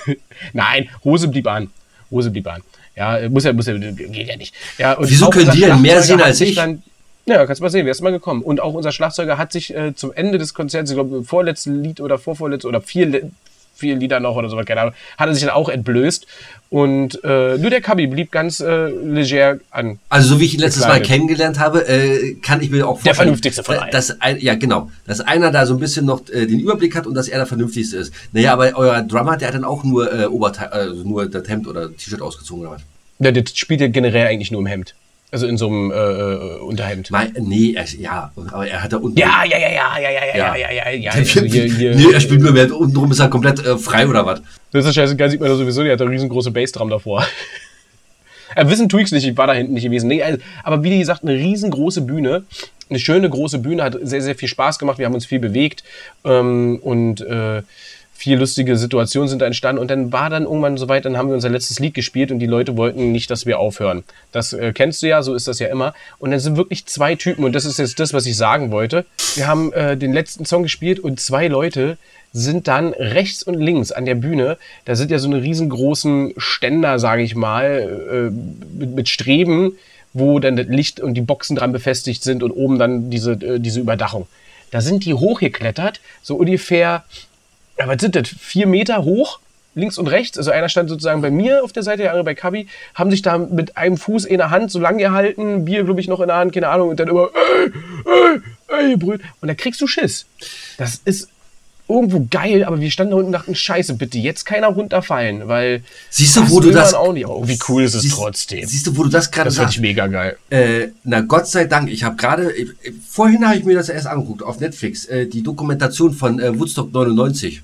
Nein, 0.54 0.89
Hose 1.04 1.28
blieb 1.28 1.47
an. 1.47 1.69
Hose 2.10 2.32
blieb 2.32 2.47
an. 2.47 2.62
Ja, 2.97 3.29
muss 3.29 3.43
ja, 3.43 3.53
muss 3.53 3.67
ja, 3.67 3.77
geht 3.77 4.27
ja 4.27 4.36
nicht. 4.36 4.55
Ja, 4.79 4.93
und 4.93 5.07
Wieso 5.10 5.29
können 5.29 5.51
die 5.51 5.62
denn 5.62 5.81
mehr 5.81 6.01
sehen 6.01 6.19
als 6.19 6.41
ich? 6.41 6.55
Dann, 6.55 6.81
ja, 7.27 7.45
kannst 7.45 7.62
mal 7.62 7.69
sehen, 7.69 7.86
wer 7.86 7.91
ist 7.91 8.01
mal 8.01 8.12
gekommen. 8.12 8.41
Und 8.41 8.60
auch 8.60 8.73
unser 8.73 8.91
Schlagzeuger 8.91 9.38
hat 9.38 9.51
sich 9.51 9.75
äh, 9.75 9.93
zum 9.93 10.12
Ende 10.13 10.39
des 10.39 10.55
Konzerts, 10.55 10.89
ich 10.89 10.95
glaube, 10.95 11.23
vorletzte 11.23 11.69
Lied 11.71 12.01
oder 12.01 12.17
vorvorletzte 12.17 12.67
oder 12.67 12.81
vier, 12.81 13.29
vier 13.77 13.95
Lieder 13.95 14.19
noch 14.19 14.35
oder 14.35 14.49
so, 14.49 14.57
keine 14.57 14.81
Ahnung, 14.81 14.93
hat 15.17 15.27
er 15.27 15.33
sich 15.33 15.43
dann 15.43 15.53
auch 15.53 15.69
entblößt. 15.69 16.27
Und 16.69 17.23
äh, 17.23 17.57
nur 17.57 17.69
der 17.69 17.79
Kabi 17.79 18.07
blieb 18.07 18.31
ganz 18.31 18.59
äh, 18.59 18.87
leger 18.87 19.59
an. 19.71 19.99
Also 20.09 20.35
so 20.35 20.39
wie 20.41 20.45
ich 20.45 20.55
ihn 20.55 20.59
letztes 20.59 20.85
Mal 20.85 21.01
kennengelernt 21.01 21.59
habe, 21.59 21.87
äh, 21.87 22.33
kann 22.41 22.61
ich 22.61 22.69
mir 22.69 22.85
auch 22.85 22.95
vorstellen, 22.95 23.03
der 23.05 23.15
vernünftigste 23.15 23.63
von 23.63 23.77
allen. 23.77 23.91
Dass 23.91 24.19
ein, 24.19 24.39
ja, 24.39 24.55
genau, 24.55 24.91
dass 25.05 25.21
einer 25.21 25.51
da 25.51 25.65
so 25.65 25.75
ein 25.75 25.79
bisschen 25.79 26.05
noch 26.05 26.27
äh, 26.29 26.45
den 26.45 26.59
Überblick 26.59 26.95
hat 26.95 27.07
und 27.07 27.13
dass 27.13 27.29
er 27.29 27.37
der 27.37 27.47
vernünftigste 27.47 27.97
ist. 27.97 28.13
Naja, 28.33 28.51
aber 28.53 28.73
euer 28.75 29.01
Drummer, 29.01 29.37
der 29.37 29.47
hat 29.47 29.55
dann 29.55 29.63
auch 29.63 29.83
nur 29.85 30.11
äh, 30.11 30.25
Oberteil, 30.25 30.67
also 30.67 31.03
nur 31.03 31.27
das 31.27 31.47
Hemd 31.47 31.67
oder 31.67 31.95
T-Shirt 31.95 32.21
ausgezogen 32.21 32.63
oder 32.63 32.75
was? 32.75 32.81
Ja, 33.19 33.31
der 33.31 33.43
spielt 33.51 33.79
ja 33.79 33.87
generell 33.87 34.27
eigentlich 34.27 34.51
nur 34.51 34.59
im 34.59 34.67
Hemd. 34.67 34.93
Also 35.29 35.45
in 35.45 35.57
so 35.57 35.67
einem 35.67 35.91
äh, 35.91 35.95
äh 35.95 36.59
Unterhemd. 36.59 37.11
Mein, 37.11 37.33
nee, 37.39 37.73
er, 37.73 37.85
ja, 37.99 38.31
aber 38.35 38.65
er 38.65 38.81
hat 38.81 38.93
da 38.93 38.97
unten. 38.97 39.17
Ja, 39.17 39.43
ja, 39.43 39.57
ja, 39.57 39.69
ja, 39.69 39.99
ja, 39.99 40.09
ja, 40.09 40.25
ja, 40.35 40.55
ja, 40.55 40.71
ja, 40.71 40.89
ja. 40.91 41.11
Also 41.11 41.41
hier, 41.41 41.65
hier, 41.65 41.95
nee, 41.95 42.13
er 42.13 42.21
spielt 42.21 42.41
nur 42.41 42.53
mehr, 42.53 42.73
untenrum 42.73 43.11
ist 43.11 43.19
er 43.19 43.29
komplett 43.29 43.59
äh, 43.59 43.77
frei 43.77 44.07
oder 44.07 44.25
was? 44.25 44.41
Das 44.71 44.85
ist 44.85 44.95
scheißegal, 44.95 45.29
sieht 45.29 45.41
man 45.41 45.49
da 45.49 45.55
sowieso, 45.55 45.83
der 45.83 45.93
hat 45.93 45.99
da 45.99 46.05
riesengroße 46.05 46.51
Bassdrum 46.51 46.89
davor. 46.89 47.27
ja, 48.55 48.69
wissen 48.69 48.87
tue 48.87 49.01
ich's 49.01 49.11
nicht, 49.11 49.27
ich 49.27 49.35
war 49.35 49.47
da 49.47 49.53
hinten 49.53 49.73
nicht 49.73 49.83
gewesen. 49.83 50.07
Nee, 50.07 50.23
also, 50.23 50.39
aber 50.63 50.81
wie 50.83 50.97
gesagt, 50.97 51.23
eine 51.23 51.33
riesengroße 51.33 52.01
Bühne. 52.01 52.43
Eine 52.89 52.99
schöne 52.99 53.29
große 53.29 53.59
Bühne, 53.59 53.83
hat 53.83 53.97
sehr, 54.01 54.21
sehr 54.21 54.35
viel 54.35 54.47
Spaß 54.47 54.79
gemacht. 54.79 54.97
Wir 54.97 55.07
haben 55.07 55.13
uns 55.13 55.25
viel 55.25 55.39
bewegt. 55.39 55.83
Ähm, 56.23 56.79
und 56.81 57.19
äh, 57.19 57.63
viel 58.17 58.39
lustige 58.39 58.77
Situationen 58.77 59.30
sind 59.30 59.43
entstanden 59.43 59.80
und 59.80 59.91
dann 59.91 60.12
war 60.12 60.32
dann 60.32 60.43
irgendwann 60.43 60.75
soweit, 60.77 61.06
dann 61.06 61.17
haben 61.17 61.30
wir 61.30 61.36
unser 61.36 61.49
letztes 61.49 61.77
Lied 61.77 61.93
gespielt 61.93 62.32
und 62.32 62.39
die 62.39 62.47
Leute 62.47 62.75
wollten 62.75 63.12
nicht, 63.12 63.30
dass 63.30 63.45
wir 63.45 63.60
aufhören. 63.60 64.03
Das 64.32 64.53
äh, 64.53 64.73
kennst 64.73 65.03
du 65.03 65.08
ja, 65.08 65.21
so 65.21 65.36
ist 65.36 65.47
das 65.47 65.60
ja 65.60 65.67
immer. 65.67 65.93
Und 66.17 66.32
dann 66.32 66.39
sind 66.39 66.58
wirklich 66.58 66.88
zwei 66.88 67.13
Typen 67.13 67.45
und 67.45 67.53
das 67.53 67.63
ist 67.63 67.77
jetzt 67.77 67.99
das, 67.99 68.13
was 68.13 68.25
ich 68.25 68.36
sagen 68.36 68.71
wollte. 68.71 69.06
Wir 69.36 69.47
haben 69.47 69.71
äh, 69.71 69.95
den 69.95 70.13
letzten 70.13 70.45
Song 70.45 70.63
gespielt 70.63 70.99
und 70.99 71.19
zwei 71.19 71.47
Leute 71.47 71.99
sind 72.34 72.67
dann 72.67 72.93
rechts 72.93 73.43
und 73.43 73.53
links 73.53 73.91
an 73.91 74.06
der 74.06 74.15
Bühne, 74.15 74.58
da 74.86 74.95
sind 74.95 75.12
ja 75.12 75.19
so 75.19 75.27
eine 75.27 75.41
riesengroßen 75.41 76.34
Ständer, 76.38 76.97
sage 76.97 77.21
ich 77.21 77.36
mal, 77.36 78.32
äh, 78.34 78.77
mit, 78.80 78.95
mit 78.95 79.10
Streben, 79.10 79.73
wo 80.13 80.39
dann 80.39 80.56
das 80.56 80.67
Licht 80.67 80.99
und 80.99 81.13
die 81.13 81.21
Boxen 81.21 81.56
dran 81.56 81.71
befestigt 81.71 82.23
sind 82.23 82.41
und 82.41 82.51
oben 82.51 82.80
dann 82.80 83.12
diese, 83.12 83.34
äh, 83.34 83.60
diese 83.60 83.80
Überdachung. 83.80 84.27
Da 84.71 84.82
sind 84.82 85.06
die 85.06 85.13
hochgeklettert, 85.13 86.01
so 86.21 86.36
ungefähr 86.36 87.06
ja, 87.79 87.87
was 87.87 88.01
sind 88.01 88.15
das, 88.15 88.27
vier 88.27 88.67
Meter 88.67 89.03
hoch, 89.03 89.39
links 89.75 89.97
und 89.97 90.07
rechts. 90.07 90.37
Also 90.37 90.51
einer 90.51 90.69
stand 90.69 90.89
sozusagen 90.89 91.21
bei 91.21 91.31
mir 91.31 91.63
auf 91.63 91.71
der 91.71 91.83
Seite, 91.83 92.01
der 92.01 92.11
andere 92.11 92.25
bei 92.25 92.35
Kabi, 92.35 92.67
haben 92.95 93.11
sich 93.11 93.21
da 93.21 93.37
mit 93.37 93.77
einem 93.77 93.97
Fuß 93.97 94.25
in 94.25 94.39
der 94.39 94.49
Hand 94.49 94.71
so 94.71 94.79
lang 94.79 94.97
gehalten, 94.97 95.65
Bier, 95.65 95.83
glaube 95.83 96.01
ich, 96.01 96.07
noch 96.07 96.19
in 96.19 96.27
der 96.27 96.37
Hand, 96.37 96.53
keine 96.53 96.69
Ahnung, 96.69 96.89
und 96.89 96.99
dann 96.99 97.07
immer, 97.07 97.29
ey, 97.33 97.71
ey, 98.69 98.89
ey, 98.89 98.97
brüllt. 98.97 99.21
Und 99.41 99.47
da 99.47 99.53
kriegst 99.53 99.79
du 99.79 99.87
Schiss. 99.87 100.25
Das 100.77 101.01
ist 101.05 101.29
irgendwo 101.89 102.28
geil, 102.30 102.63
aber 102.63 102.82
wir 102.82 102.91
standen 102.91 103.12
da 103.12 103.17
unten 103.17 103.28
und 103.28 103.34
dachten, 103.34 103.56
scheiße, 103.56 103.93
bitte 103.95 104.17
jetzt 104.17 104.45
keiner 104.45 104.67
runterfallen, 104.67 105.47
weil 105.47 105.84
siehst 106.10 106.36
du, 106.36 106.50
wo 106.50 106.60
du 106.60 106.71
das 106.71 106.93
auch 106.93 107.13
nicht. 107.13 107.28
Oh, 107.28 107.47
wie 107.47 107.58
cool 107.67 107.84
ist 107.84 107.93
es 107.93 108.02
siehst, 108.02 108.15
trotzdem. 108.15 108.67
Siehst 108.67 108.88
du, 108.88 108.97
wo 108.97 109.04
du 109.04 109.10
das 109.10 109.32
gerade 109.32 109.47
Das 109.47 109.58
fand 109.58 109.71
ich 109.71 109.80
mega 109.80 110.08
geil. 110.08 110.38
Äh, 110.50 110.89
na 111.04 111.21
Gott 111.21 111.47
sei 111.47 111.65
Dank, 111.65 111.89
ich 111.89 112.04
habe 112.04 112.15
gerade 112.17 112.54
vorhin 113.08 113.47
habe 113.47 113.58
ich 113.58 113.63
mir 113.63 113.76
das 113.76 113.89
erst 113.89 114.08
angeguckt 114.08 114.43
auf 114.43 114.60
Netflix, 114.60 115.06
äh, 115.06 115.28
die 115.28 115.43
Dokumentation 115.43 116.13
von 116.13 116.39
äh, 116.39 116.58
Woodstock 116.60 116.91
99. 116.93 117.62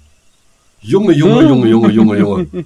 Junge, 0.81 1.13
Junge, 1.13 1.41
Junge, 1.47 1.67
Junge, 1.67 1.91
Junge, 1.91 2.17
Junge. 2.17 2.65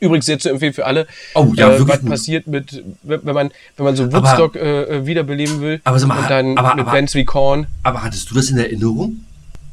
Übrigens 0.00 0.24
sehr 0.24 0.38
zu 0.38 0.48
empfehlen 0.48 0.72
für 0.72 0.86
alle, 0.86 1.06
oh, 1.34 1.52
ja, 1.54 1.70
äh, 1.72 1.86
was 1.86 2.02
passiert 2.02 2.46
mit, 2.46 2.82
wenn 3.02 3.22
man, 3.22 3.50
wenn 3.76 3.84
man 3.84 3.96
so 3.96 4.10
Woodstock 4.10 4.56
aber, 4.56 4.64
äh, 4.64 4.96
äh 4.96 5.06
wiederbeleben 5.06 5.60
will 5.60 5.80
aber, 5.84 6.06
mal, 6.06 6.18
und 6.20 6.30
dann 6.30 6.56
aber, 6.56 6.74
mit 6.74 6.86
aber, 6.86 6.92
Bands 6.92 7.14
wie 7.14 7.26
Korn. 7.26 7.66
Aber 7.82 8.02
hattest 8.02 8.30
du 8.30 8.34
das 8.34 8.48
in 8.48 8.56
Erinnerung? 8.56 9.24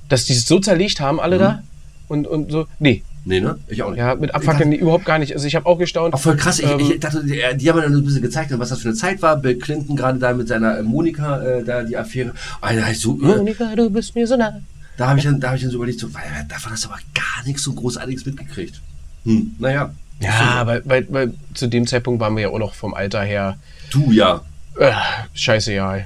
Dass 0.10 0.26
die 0.26 0.34
es 0.34 0.48
so 0.48 0.60
zerlegt 0.60 1.00
haben, 1.00 1.20
alle 1.20 1.36
mhm. 1.36 1.42
da? 1.42 1.64
Und, 2.08 2.28
und 2.28 2.52
so? 2.52 2.68
Nee. 2.80 3.04
Nee, 3.26 3.42
ne? 3.42 3.60
Ich 3.68 3.84
auch 3.84 3.90
nicht. 3.90 4.00
Ja, 4.00 4.16
mit 4.16 4.34
Abfackeln 4.34 4.70
nee, 4.70 4.78
überhaupt 4.78 5.04
gar 5.04 5.20
nicht. 5.20 5.34
Also 5.34 5.48
ich 5.48 5.56
habe 5.56 5.66
auch 5.66 5.78
gestaunt. 5.78 6.14
Auch 6.14 6.20
voll 6.20 6.38
krass. 6.38 6.60
Ich, 6.60 6.72
ähm, 6.72 6.80
ich 6.80 6.98
dachte, 6.98 7.26
die, 7.26 7.42
die, 7.58 7.70
haben 7.70 7.82
dann 7.82 7.94
ein 7.94 8.06
bisschen 8.06 8.22
gezeigt, 8.22 8.58
was 8.58 8.70
das 8.70 8.80
für 8.80 8.88
eine 8.88 8.98
Zeit 8.98 9.22
war. 9.22 9.36
Bill 9.36 9.58
Clinton 9.58 9.98
gerade 9.98 10.18
da 10.18 10.34
mit 10.34 10.48
seiner 10.48 10.82
Monika, 10.82 11.42
äh, 11.42 11.64
da 11.64 11.84
die 11.84 11.98
Affäre. 11.98 12.34
Alter, 12.62 12.90
ich 12.90 13.02
so, 13.02 13.16
äh, 13.22 13.36
Monika, 13.36 13.76
du 13.76 13.90
bist 13.90 14.16
mir 14.16 14.26
so 14.26 14.38
nah. 14.38 14.62
Da 14.96 15.10
habe 15.10 15.20
ich, 15.20 15.26
dann, 15.26 15.42
da 15.42 15.50
hab 15.50 15.56
ich 15.58 15.62
dann 15.62 15.72
so 15.72 15.76
überlegt, 15.76 16.00
so, 16.00 16.14
weil, 16.14 16.24
davon 16.48 16.72
hast 16.72 16.86
du 16.86 16.90
aber 16.90 17.00
gar 17.14 17.46
nichts 17.46 17.64
so 17.64 17.74
Großartiges 17.74 18.26
mitgekriegt. 18.26 18.82
Hm, 19.26 19.56
naja. 19.60 19.94
Ja, 20.22 20.62
so. 20.62 20.68
weil, 20.68 20.82
weil, 20.86 21.08
weil 21.10 21.34
zu 21.54 21.68
dem 21.68 21.86
Zeitpunkt 21.86 22.22
waren 22.22 22.34
wir 22.36 22.44
ja 22.44 22.50
auch 22.50 22.60
noch 22.60 22.76
vom 22.76 22.94
Alter 22.94 23.24
her. 23.24 23.58
Du 23.90 24.10
ja. 24.14 24.42
Äh, 24.80 24.94
scheiße, 25.34 25.74
ja. 25.74 25.98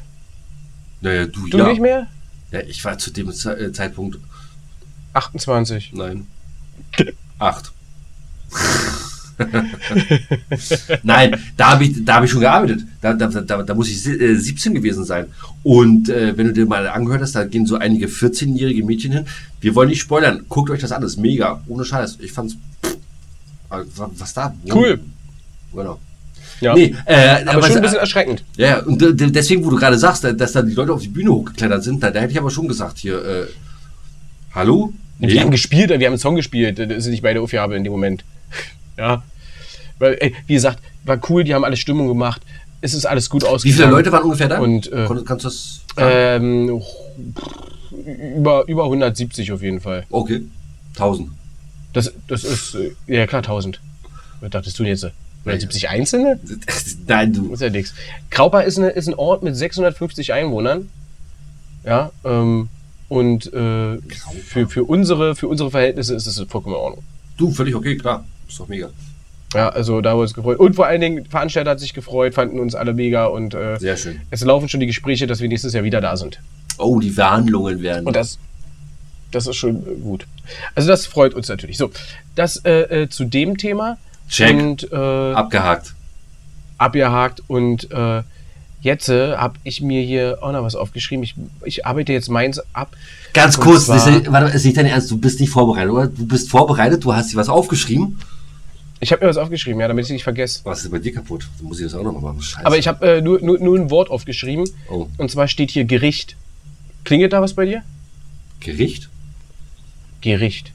Naja, 1.01 1.25
du, 1.25 1.47
du 1.47 1.57
ja. 1.57 1.65
Du 1.65 1.69
nicht 1.69 1.81
mehr? 1.81 2.07
Ja, 2.51 2.59
ich 2.61 2.83
war 2.83 2.97
zu 2.97 3.11
dem 3.11 3.29
äh, 3.29 3.71
Zeitpunkt. 3.71 4.17
28. 5.13 5.93
Nein. 5.93 6.27
Acht. 7.39 7.71
Nein, 11.03 11.35
da 11.57 11.71
habe 11.71 11.85
ich, 11.85 11.97
hab 12.07 12.23
ich 12.23 12.31
schon 12.31 12.41
gearbeitet. 12.41 12.81
Da, 13.01 13.13
da, 13.13 13.27
da, 13.27 13.63
da 13.63 13.73
muss 13.73 13.89
ich 13.89 14.01
17 14.01 14.71
äh, 14.71 14.75
gewesen 14.75 15.05
sein. 15.05 15.27
Und 15.63 16.09
äh, 16.09 16.37
wenn 16.37 16.47
du 16.47 16.53
dir 16.53 16.65
mal 16.65 16.87
angehört 16.87 17.21
hast, 17.21 17.35
da 17.35 17.45
gehen 17.45 17.65
so 17.65 17.77
einige 17.77 18.07
14-jährige 18.07 18.83
Mädchen 18.83 19.11
hin. 19.13 19.25
Wir 19.59 19.73
wollen 19.73 19.89
nicht 19.89 20.01
spoilern. 20.01 20.45
Guckt 20.49 20.69
euch 20.69 20.81
das 20.81 20.91
an. 20.91 21.01
Das 21.01 21.11
ist 21.11 21.17
mega. 21.17 21.61
Ohne 21.67 21.85
Scheiß. 21.85 22.17
Ich 22.19 22.31
fand's. 22.31 22.57
Was 23.69 24.33
da? 24.33 24.53
Cool. 24.69 24.99
Genau. 25.73 25.99
Ja. 26.61 26.75
Nee, 26.75 26.95
äh, 27.05 27.41
aber, 27.41 27.53
aber 27.53 27.67
schon 27.67 27.77
ein 27.77 27.81
bisschen 27.81 27.97
erschreckend. 27.97 28.43
Ja, 28.55 28.79
und 28.83 29.01
deswegen, 29.01 29.65
wo 29.65 29.69
du 29.71 29.75
gerade 29.75 29.97
sagst, 29.97 30.23
dass 30.23 30.51
da 30.51 30.61
die 30.61 30.73
Leute 30.73 30.93
auf 30.93 31.01
die 31.01 31.07
Bühne 31.07 31.31
hochgeklettert 31.31 31.83
sind, 31.83 32.01
da, 32.01 32.11
da 32.11 32.19
hätte 32.21 32.31
ich 32.31 32.39
aber 32.39 32.51
schon 32.51 32.67
gesagt, 32.67 32.99
hier, 32.99 33.23
äh, 33.25 33.47
hallo? 34.53 34.93
Nee. 35.17 35.29
Wir 35.33 35.41
haben 35.41 35.51
gespielt, 35.51 35.89
wir 35.89 35.95
haben 35.95 36.13
einen 36.13 36.17
Song 36.17 36.35
gespielt, 36.35 36.79
das 36.79 36.89
ist 36.89 37.07
nicht 37.07 37.23
beide 37.23 37.41
Aufgabe 37.41 37.75
in 37.75 37.83
dem 37.83 37.91
Moment. 37.91 38.23
Ja. 38.97 39.23
Weil, 39.97 40.17
ey, 40.19 40.35
wie 40.45 40.53
gesagt, 40.53 40.79
war 41.05 41.19
cool, 41.29 41.43
die 41.43 41.55
haben 41.55 41.63
alle 41.63 41.77
Stimmung 41.77 42.07
gemacht. 42.07 42.41
Es 42.81 42.93
ist 42.93 43.05
alles 43.05 43.29
gut 43.29 43.43
ausgegangen. 43.43 43.63
Wie 43.63 43.81
viele 43.81 43.89
Leute 43.89 44.11
waren 44.11 44.23
ungefähr 44.23 44.47
da? 44.47 44.59
Und, 44.59 44.91
äh, 44.91 45.07
kannst 45.25 45.45
du 45.45 45.47
das 45.47 45.81
ähm, 45.97 46.81
über, 48.35 48.67
über 48.67 48.83
170 48.83 49.51
auf 49.53 49.63
jeden 49.63 49.79
Fall. 49.79 50.05
Okay. 50.11 50.41
1000. 50.95 51.29
Das, 51.93 52.11
das 52.27 52.43
ist, 52.43 52.75
äh, 52.75 52.91
ja 53.07 53.25
klar, 53.25 53.39
1000. 53.41 53.79
Was 54.41 54.49
dachtest 54.49 54.77
du 54.77 54.83
jetzt? 54.83 55.07
170 55.45 55.89
Einzelne? 55.89 56.39
Nein, 57.07 57.33
du. 57.33 57.49
Das 57.49 57.53
ist 57.53 57.61
ja 57.61 57.69
nichts. 57.69 57.93
Kraupa 58.29 58.61
ist, 58.61 58.77
eine, 58.77 58.89
ist 58.89 59.07
ein 59.07 59.15
Ort 59.15 59.43
mit 59.43 59.55
650 59.55 60.33
Einwohnern. 60.33 60.89
Ja, 61.83 62.11
ähm, 62.23 62.69
und 63.09 63.47
äh, 63.47 63.97
für, 64.45 64.67
für, 64.69 64.83
unsere, 64.83 65.35
für 65.35 65.47
unsere 65.47 65.71
Verhältnisse 65.71 66.15
ist 66.15 66.27
es 66.27 66.37
vollkommen 66.47 66.75
in 66.75 66.81
Ordnung. 66.81 67.03
Du, 67.37 67.51
völlig 67.51 67.75
okay, 67.75 67.97
klar. 67.97 68.23
Ist 68.47 68.59
doch 68.59 68.67
mega. 68.67 68.89
Ja, 69.53 69.69
also 69.69 69.99
da 69.99 70.11
haben 70.11 70.19
wir 70.19 70.21
uns 70.21 70.33
gefreut. 70.33 70.59
Und 70.59 70.75
vor 70.75 70.85
allen 70.85 71.01
Dingen, 71.01 71.25
Veranstalter 71.25 71.71
hat 71.71 71.79
sich 71.79 71.93
gefreut, 71.93 72.33
fanden 72.33 72.59
uns 72.59 72.73
alle 72.73 72.93
mega 72.93 73.25
und 73.25 73.53
äh, 73.53 73.77
Sehr 73.79 73.97
schön. 73.97 74.21
es 74.29 74.43
laufen 74.43 74.69
schon 74.69 74.79
die 74.79 74.85
Gespräche, 74.85 75.27
dass 75.27 75.41
wir 75.41 75.49
nächstes 75.49 75.73
Jahr 75.73 75.83
wieder 75.83 75.99
da 75.99 76.15
sind. 76.15 76.39
Oh, 76.77 76.99
die 76.99 77.09
Verhandlungen 77.09 77.81
werden. 77.81 78.07
Und 78.07 78.15
das, 78.15 78.39
das 79.31 79.47
ist 79.47 79.57
schon 79.57 79.83
gut. 80.01 80.25
Also 80.75 80.87
das 80.87 81.05
freut 81.05 81.33
uns 81.33 81.49
natürlich. 81.49 81.77
So, 81.77 81.91
das 82.35 82.57
äh, 82.63 83.03
äh, 83.03 83.09
zu 83.09 83.25
dem 83.25 83.57
Thema. 83.57 83.97
Check. 84.31 84.57
Und, 84.57 84.91
äh, 84.91 84.95
abgehakt. 84.95 85.93
Abgehakt 86.77 87.43
und 87.47 87.91
äh, 87.91 88.23
jetzt 88.79 89.09
äh, 89.09 89.35
habe 89.35 89.59
ich 89.63 89.81
mir 89.81 90.01
hier 90.01 90.39
auch 90.41 90.53
noch 90.53 90.63
was 90.63 90.75
aufgeschrieben. 90.75 91.23
Ich, 91.23 91.35
ich 91.65 91.85
arbeite 91.85 92.13
jetzt 92.13 92.29
meins 92.29 92.59
ab. 92.73 92.95
Ganz 93.33 93.59
kurz, 93.59 93.85
zwar, 93.85 93.97
ist, 93.97 94.31
warte, 94.31 94.55
ist 94.55 94.65
nicht 94.65 94.77
dein 94.77 94.85
Ernst, 94.85 95.11
du 95.11 95.17
bist 95.17 95.39
nicht 95.41 95.49
vorbereitet, 95.49 95.91
oder? 95.91 96.07
Du 96.07 96.25
bist 96.25 96.49
vorbereitet, 96.49 97.03
du 97.03 97.13
hast 97.13 97.31
dir 97.33 97.37
was 97.37 97.49
aufgeschrieben. 97.49 98.19
Ich 99.01 99.11
habe 99.11 99.23
mir 99.23 99.29
was 99.29 99.37
aufgeschrieben, 99.37 99.81
ja, 99.81 99.87
damit 99.87 100.05
ich 100.05 100.11
nicht 100.11 100.23
vergesse. 100.23 100.61
Was 100.63 100.83
ist 100.83 100.91
bei 100.91 100.99
dir 100.99 101.13
kaputt? 101.13 101.49
Dann 101.57 101.67
muss 101.67 101.79
ich 101.79 101.85
das 101.85 101.95
auch 101.95 102.03
noch 102.03 102.19
machen. 102.19 102.41
Scheiße. 102.41 102.65
Aber 102.65 102.77
ich 102.77 102.87
habe 102.87 103.17
äh, 103.17 103.21
nur, 103.21 103.41
nur, 103.41 103.59
nur 103.59 103.77
ein 103.77 103.89
Wort 103.89 104.09
aufgeschrieben. 104.09 104.69
Oh. 104.89 105.07
Und 105.17 105.29
zwar 105.29 105.47
steht 105.47 105.71
hier 105.71 105.85
Gericht. 105.85 106.37
Klingelt 107.03 107.33
da 107.33 107.41
was 107.41 107.53
bei 107.53 107.65
dir? 107.65 107.83
Gericht? 108.59 109.09
Gericht. 110.21 110.71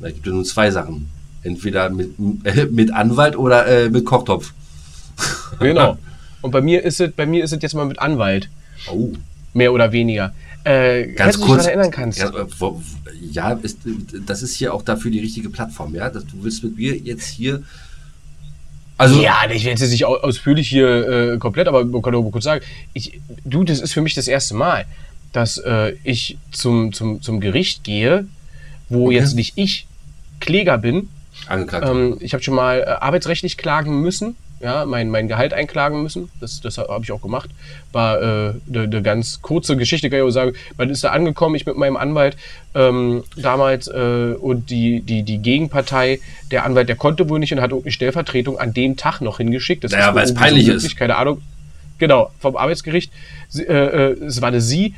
Da 0.00 0.10
gibt 0.10 0.26
es 0.26 0.32
nur 0.32 0.44
zwei 0.44 0.70
Sachen. 0.70 1.08
Entweder 1.46 1.90
mit, 1.90 2.10
äh, 2.44 2.66
mit 2.66 2.92
Anwalt 2.92 3.36
oder 3.36 3.66
äh, 3.66 3.88
mit 3.88 4.04
Kochtopf. 4.04 4.52
Genau. 5.60 5.96
Und 6.42 6.50
bei 6.50 6.60
mir 6.60 6.84
ist 6.84 7.00
es, 7.00 7.12
bei 7.12 7.26
mir 7.26 7.42
ist 7.44 7.52
es 7.52 7.62
jetzt 7.62 7.74
mal 7.74 7.86
mit 7.86 7.98
Anwalt. 7.98 8.48
Oh. 8.90 9.12
Mehr 9.54 9.72
oder 9.72 9.90
weniger. 9.92 10.34
Äh, 10.64 11.12
Ganz 11.12 11.40
kurz. 11.40 11.62
Dich 11.62 11.68
erinnern 11.72 11.90
kannst. 11.90 12.18
Ja, 12.18 12.28
äh, 12.28 12.46
ja 13.30 13.52
ist, 13.62 13.78
das 14.26 14.42
ist 14.42 14.54
hier 14.56 14.74
auch 14.74 14.82
dafür 14.82 15.10
die 15.10 15.20
richtige 15.20 15.48
Plattform, 15.48 15.94
ja. 15.94 16.10
du 16.10 16.20
willst 16.42 16.62
mit 16.64 16.76
mir 16.76 16.96
jetzt 16.96 17.26
hier 17.28 17.62
Also, 18.98 19.20
ja, 19.20 19.36
ich 19.50 19.64
werde 19.64 19.80
jetzt 19.80 19.90
nicht 19.90 20.04
au- 20.04 20.16
ausführlich 20.16 20.68
hier 20.68 21.34
äh, 21.34 21.38
komplett, 21.38 21.68
aber 21.68 21.84
man 21.84 22.02
kann 22.02 22.12
doch 22.12 22.22
mal 22.22 22.30
kurz 22.32 22.44
sagen, 22.44 22.64
ich, 22.94 23.20
du, 23.44 23.62
das 23.64 23.80
ist 23.80 23.92
für 23.92 24.02
mich 24.02 24.14
das 24.14 24.26
erste 24.28 24.54
Mal, 24.54 24.86
dass 25.32 25.58
äh, 25.58 25.94
ich 26.02 26.36
zum, 26.50 26.92
zum, 26.92 27.22
zum 27.22 27.40
Gericht 27.40 27.84
gehe, 27.84 28.26
wo 28.88 29.06
Okay. 29.06 29.16
jetzt 29.16 29.34
nicht 29.34 29.52
ich 29.56 29.86
Kläger 30.40 30.78
bin. 30.78 31.08
Angeklagt. 31.48 31.88
Ähm, 31.88 32.16
ich 32.20 32.32
habe 32.32 32.42
schon 32.42 32.54
mal 32.54 32.80
äh, 32.80 32.84
arbeitsrechtlich 32.84 33.56
klagen 33.56 34.00
müssen, 34.00 34.36
ja, 34.60 34.86
mein, 34.86 35.10
mein 35.10 35.28
Gehalt 35.28 35.52
einklagen 35.52 36.02
müssen. 36.02 36.30
Das, 36.40 36.60
das 36.60 36.78
habe 36.78 37.04
ich 37.04 37.12
auch 37.12 37.20
gemacht. 37.20 37.50
War 37.92 38.16
eine 38.18 38.54
äh, 38.68 38.86
ne 38.86 39.02
ganz 39.02 39.42
kurze 39.42 39.76
Geschichte, 39.76 40.08
kann 40.08 40.18
ich 40.20 40.24
auch 40.24 40.30
sagen. 40.30 40.52
Man 40.78 40.88
ist 40.88 41.04
da 41.04 41.10
angekommen, 41.10 41.54
ich 41.56 41.66
mit 41.66 41.76
meinem 41.76 41.96
Anwalt 41.96 42.36
ähm, 42.74 43.22
damals 43.36 43.86
äh, 43.88 44.34
und 44.40 44.70
die, 44.70 45.02
die, 45.02 45.24
die 45.24 45.38
Gegenpartei, 45.38 46.20
der 46.50 46.64
Anwalt, 46.64 46.88
der 46.88 46.96
konnte 46.96 47.28
wohl 47.28 47.38
nicht 47.38 47.52
und 47.52 47.60
hat 47.60 47.70
irgendeine 47.70 47.92
Stellvertretung 47.92 48.58
an 48.58 48.72
dem 48.72 48.96
Tag 48.96 49.20
noch 49.20 49.36
hingeschickt. 49.36 49.84
Das 49.84 49.92
Naja, 49.92 50.14
weil 50.14 50.24
es 50.24 50.32
peinlich 50.32 50.66
so 50.66 50.72
ist. 50.72 50.82
möglich, 50.84 50.96
Keine 50.96 51.16
Ahnung. 51.16 51.42
Genau, 51.98 52.30
vom 52.40 52.56
Arbeitsgericht. 52.56 53.12
Sie, 53.48 53.62
äh, 53.62 54.12
äh, 54.12 54.24
es 54.24 54.40
war 54.40 54.48
eine 54.48 54.60
sie, 54.60 54.94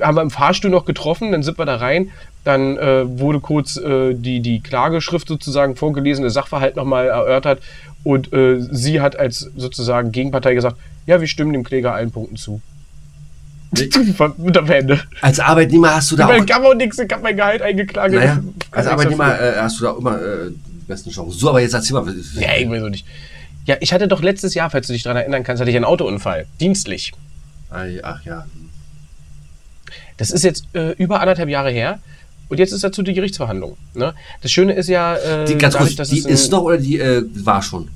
haben 0.00 0.16
wir 0.16 0.22
im 0.22 0.30
Fahrstuhl 0.30 0.70
noch 0.70 0.84
getroffen, 0.84 1.32
dann 1.32 1.42
sind 1.42 1.58
wir 1.58 1.66
da 1.66 1.76
rein, 1.76 2.10
dann 2.44 2.78
äh, 2.78 3.18
wurde 3.18 3.40
kurz 3.40 3.76
äh, 3.76 4.14
die, 4.14 4.40
die 4.40 4.60
Klageschrift 4.60 5.28
sozusagen 5.28 5.76
vorgelesen, 5.76 6.22
der 6.22 6.30
Sachverhalt 6.30 6.76
nochmal 6.76 7.08
erörtert 7.08 7.60
und 8.02 8.32
äh, 8.32 8.60
sie 8.60 9.00
hat 9.00 9.18
als 9.18 9.50
sozusagen 9.56 10.10
Gegenpartei 10.12 10.54
gesagt, 10.54 10.76
ja, 11.06 11.20
wir 11.20 11.28
stimmen 11.28 11.52
dem 11.52 11.64
Kläger 11.64 11.92
allen 11.92 12.10
Punkten 12.10 12.36
zu. 12.36 12.60
Mit 14.38 14.56
am 14.56 14.70
Ende. 14.70 15.00
als 15.20 15.38
Arbeitnehmer 15.38 15.94
hast 15.94 16.10
du 16.10 16.16
da 16.16 16.26
Weil 16.26 16.40
auch. 16.40 16.46
gab 16.46 16.64
auch 16.64 16.74
nichts, 16.74 16.98
ich 16.98 17.10
hab 17.10 17.22
mein 17.22 17.36
Gehalt 17.36 17.62
eingeklagt. 17.62 18.12
Naja, 18.12 18.34
Kann 18.34 18.54
als 18.72 18.86
Arbeitnehmer 18.86 19.40
äh, 19.40 19.56
hast 19.58 19.78
du 19.78 19.84
da 19.84 19.96
immer 19.96 20.20
äh, 20.20 20.50
die 20.50 20.86
besten 20.86 21.10
Chancen. 21.10 21.38
So, 21.38 21.50
aber 21.50 21.60
jetzt 21.60 21.74
erzähl 21.74 21.94
mal. 21.94 22.12
Ja, 22.34 22.56
irgendwie 22.56 22.80
so 22.80 22.88
nicht. 22.88 23.06
Ja, 23.66 23.76
ich 23.80 23.92
hatte 23.92 24.08
doch 24.08 24.22
letztes 24.22 24.54
Jahr, 24.54 24.70
falls 24.70 24.88
du 24.88 24.92
dich 24.92 25.04
daran 25.04 25.18
erinnern 25.18 25.44
kannst, 25.44 25.60
hatte 25.60 25.70
ich 25.70 25.76
einen 25.76 25.84
Autounfall. 25.84 26.46
Dienstlich. 26.58 27.12
Ach 27.70 28.24
ja. 28.24 28.46
Das 30.16 30.30
ist 30.30 30.42
jetzt 30.42 30.64
äh, 30.74 30.92
über 30.92 31.20
anderthalb 31.20 31.48
Jahre 31.48 31.70
her. 31.70 32.00
Und 32.50 32.58
jetzt 32.58 32.72
ist 32.72 32.84
dazu 32.84 33.02
die 33.02 33.14
Gerichtsverhandlung. 33.14 33.76
Ne? 33.94 34.12
Das 34.42 34.50
Schöne 34.50 34.72
ist 34.74 34.88
ja, 34.88 35.14
äh, 35.16 35.46
Die, 35.46 35.54
ganz 35.56 35.74
dadurch, 35.74 35.96
kurz, 35.96 36.08
die 36.10 36.18
ist 36.18 36.50
noch 36.50 36.62
oder 36.62 36.76
die 36.78 36.98
äh, 36.98 37.24
war 37.44 37.62
schon? 37.62 37.88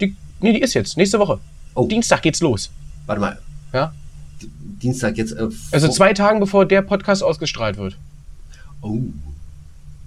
Die, 0.00 0.14
nee, 0.40 0.52
die 0.52 0.60
ist 0.60 0.74
jetzt, 0.74 0.96
nächste 0.96 1.18
Woche. 1.18 1.40
Oh. 1.74 1.86
Dienstag 1.88 2.22
geht's 2.22 2.40
los. 2.40 2.70
Warte 3.06 3.20
mal. 3.20 3.38
Ja? 3.72 3.92
Dienstag 4.82 5.16
jetzt. 5.16 5.32
Äh, 5.32 5.48
Also 5.72 5.88
zwei 5.88 6.12
Tagen 6.12 6.38
bevor 6.38 6.66
der 6.66 6.82
Podcast 6.82 7.22
ausgestrahlt 7.22 7.78
wird. 7.78 7.96
Oh. 8.82 8.98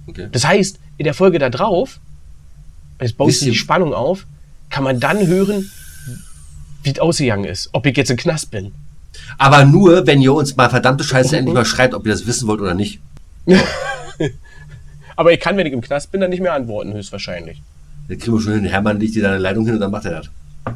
Okay. 0.05 0.27
Das 0.31 0.45
heißt, 0.45 0.79
in 0.97 1.03
der 1.03 1.13
Folge 1.13 1.39
da 1.39 1.49
drauf, 1.49 1.99
es 2.99 3.13
baut 3.13 3.27
Wisst 3.29 3.39
sich 3.39 3.47
ihr- 3.47 3.51
die 3.53 3.57
Spannung 3.59 3.93
auf, 3.93 4.25
kann 4.69 4.83
man 4.83 4.99
dann 4.99 5.25
hören, 5.27 5.69
wie 6.83 6.91
es 6.91 6.99
ausgegangen 6.99 7.45
ist. 7.45 7.69
Ob 7.73 7.85
ich 7.87 7.97
jetzt 7.97 8.11
im 8.11 8.17
Knast 8.17 8.51
bin. 8.51 8.73
Aber 9.39 9.65
nur, 9.65 10.05
wenn 10.05 10.21
ihr 10.21 10.33
uns 10.33 10.55
mal 10.55 10.69
verdammte 10.69 11.03
Scheiße 11.03 11.35
endlich 11.35 11.55
mal 11.55 11.65
schreibt, 11.65 11.93
ob 11.95 12.05
ihr 12.05 12.11
das 12.11 12.27
wissen 12.27 12.47
wollt 12.47 12.61
oder 12.61 12.75
nicht. 12.75 12.99
Aber 15.15 15.33
ich 15.33 15.39
kann, 15.39 15.57
wenn 15.57 15.65
ich 15.65 15.73
im 15.73 15.81
Knast 15.81 16.11
bin, 16.11 16.21
dann 16.21 16.29
nicht 16.29 16.41
mehr 16.41 16.53
antworten, 16.53 16.93
höchstwahrscheinlich. 16.93 17.61
Dann 18.07 18.17
kriegen 18.19 18.33
wir 18.37 18.41
schon 18.41 18.53
hin. 18.53 18.65
Hermann 18.65 18.99
legt 18.99 19.15
dir 19.15 19.23
deine 19.23 19.37
Leitung 19.39 19.65
hin 19.65 19.75
und 19.75 19.81
dann 19.81 19.91
macht 19.91 20.05
er 20.05 20.11
das. 20.11 20.25
Hast 20.25 20.29
du 20.65 20.73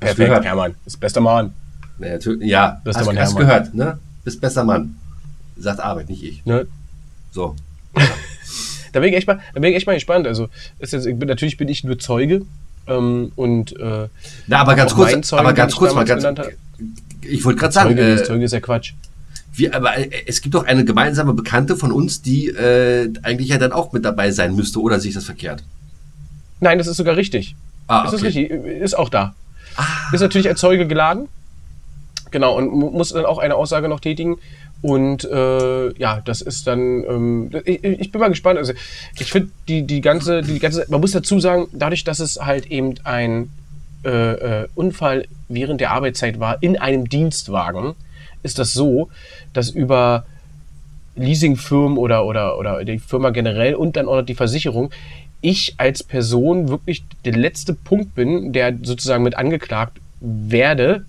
Perfekt, 0.00 0.18
gehört? 0.28 0.44
Hermann. 0.44 0.74
Ist 0.84 1.00
bester 1.00 1.20
Mann. 1.20 1.54
Ja, 1.98 2.08
natürlich- 2.12 2.48
ja 2.48 2.80
Bester 2.84 3.00
hast, 3.00 3.06
Mann, 3.06 3.18
hast 3.18 3.30
Hermann. 3.30 3.46
gehört, 3.46 3.74
ne? 3.74 3.98
Bist 4.24 4.40
besser 4.40 4.64
Mann. 4.64 4.96
Sagt 5.56 5.80
Arbeit, 5.80 6.08
nicht 6.10 6.22
ich. 6.22 6.44
Ne? 6.44 6.66
So. 7.32 7.56
Da 8.92 9.00
bin 9.00 9.08
ich 9.08 9.16
echt 9.16 9.26
mal, 9.26 9.40
da 9.52 9.58
bin 9.60 9.70
ich 9.70 9.76
echt 9.76 9.88
mal 9.88 9.94
gespannt. 9.94 10.24
Also, 10.24 10.48
ist 10.78 10.92
jetzt, 10.92 11.02
bin, 11.04 11.26
natürlich 11.26 11.56
bin 11.56 11.66
ich 11.66 11.82
nur 11.82 11.98
Zeuge. 11.98 12.42
Ähm, 12.86 13.32
und 13.34 13.76
äh, 13.76 14.06
Na, 14.46 14.58
aber 14.60 14.76
ganz 14.76 14.94
kurz, 14.94 15.32
aber 15.32 15.52
den 15.52 15.56
ganz 15.56 15.72
ich 15.72 15.78
kurz 15.80 15.94
mal 15.94 16.04
ganz. 16.04 16.24
Ich 17.22 17.44
wollte 17.44 17.58
gerade 17.58 17.72
sagen, 17.72 17.88
Zeuge, 17.88 18.12
äh, 18.12 18.22
Zeuge 18.22 18.44
ist 18.44 18.52
ja 18.52 18.60
Quatsch. 18.60 18.92
Wir, 19.54 19.74
aber 19.74 19.96
äh, 19.98 20.10
es 20.26 20.40
gibt 20.42 20.54
doch 20.54 20.64
eine 20.64 20.84
gemeinsame 20.84 21.32
Bekannte 21.34 21.76
von 21.76 21.92
uns, 21.92 22.22
die 22.22 22.48
äh, 22.48 23.12
eigentlich 23.22 23.48
ja 23.48 23.58
dann 23.58 23.72
auch 23.72 23.92
mit 23.92 24.04
dabei 24.04 24.30
sein 24.30 24.54
müsste, 24.54 24.80
oder 24.80 25.00
sehe 25.00 25.10
ich 25.10 25.14
das 25.14 25.24
verkehrt? 25.24 25.62
Nein, 26.60 26.78
das 26.78 26.86
ist 26.86 26.96
sogar 26.96 27.16
richtig. 27.16 27.54
Ah, 27.86 28.04
Das 28.04 28.14
ist 28.14 28.20
okay. 28.24 28.26
richtig, 28.48 28.50
ist 28.82 28.96
auch 28.98 29.08
da. 29.08 29.34
Ist 30.12 30.20
natürlich 30.20 30.48
als 30.48 30.60
Zeuge 30.60 30.86
geladen. 30.86 31.28
Genau, 32.30 32.56
und 32.56 32.68
mu- 32.72 32.90
muss 32.90 33.10
dann 33.12 33.26
auch 33.26 33.38
eine 33.38 33.54
Aussage 33.56 33.88
noch 33.88 34.00
tätigen. 34.00 34.38
Und 34.82 35.24
äh, 35.24 35.92
ja, 35.98 36.20
das 36.24 36.40
ist 36.42 36.66
dann, 36.66 36.78
ähm, 37.04 37.50
ich, 37.64 37.82
ich 37.84 38.12
bin 38.12 38.20
mal 38.20 38.28
gespannt. 38.28 38.58
Also 38.58 38.72
ich 39.18 39.30
finde 39.32 39.50
die, 39.68 39.82
die 39.82 40.00
ganze, 40.00 40.42
die 40.42 40.58
ganze, 40.58 40.84
man 40.88 41.00
muss 41.00 41.12
dazu 41.12 41.40
sagen, 41.40 41.68
dadurch, 41.72 42.04
dass 42.04 42.20
es 42.20 42.36
halt 42.40 42.66
eben 42.66 42.94
ein 43.04 43.50
äh, 44.04 44.10
äh, 44.62 44.68
Unfall 44.74 45.26
während 45.48 45.80
der 45.80 45.90
Arbeitszeit 45.92 46.38
war 46.38 46.62
in 46.62 46.76
einem 46.78 47.08
Dienstwagen, 47.08 47.94
ist 48.44 48.58
das 48.60 48.72
so, 48.72 49.08
dass 49.52 49.70
über 49.70 50.24
Leasingfirmen 51.16 51.98
oder, 51.98 52.26
oder, 52.26 52.58
oder 52.58 52.84
die 52.84 52.98
Firma 52.98 53.30
generell 53.30 53.74
und 53.74 53.96
dann 53.96 54.06
auch 54.06 54.16
noch 54.16 54.26
die 54.26 54.34
Versicherung, 54.34 54.90
ich 55.40 55.74
als 55.76 56.02
Person 56.02 56.68
wirklich 56.68 57.04
der 57.24 57.34
letzte 57.34 57.74
Punkt 57.74 58.14
bin, 58.14 58.52
der 58.52 58.74
sozusagen 58.82 59.24
mit 59.24 59.36
angeklagt 59.36 59.98
werde. 60.20 61.04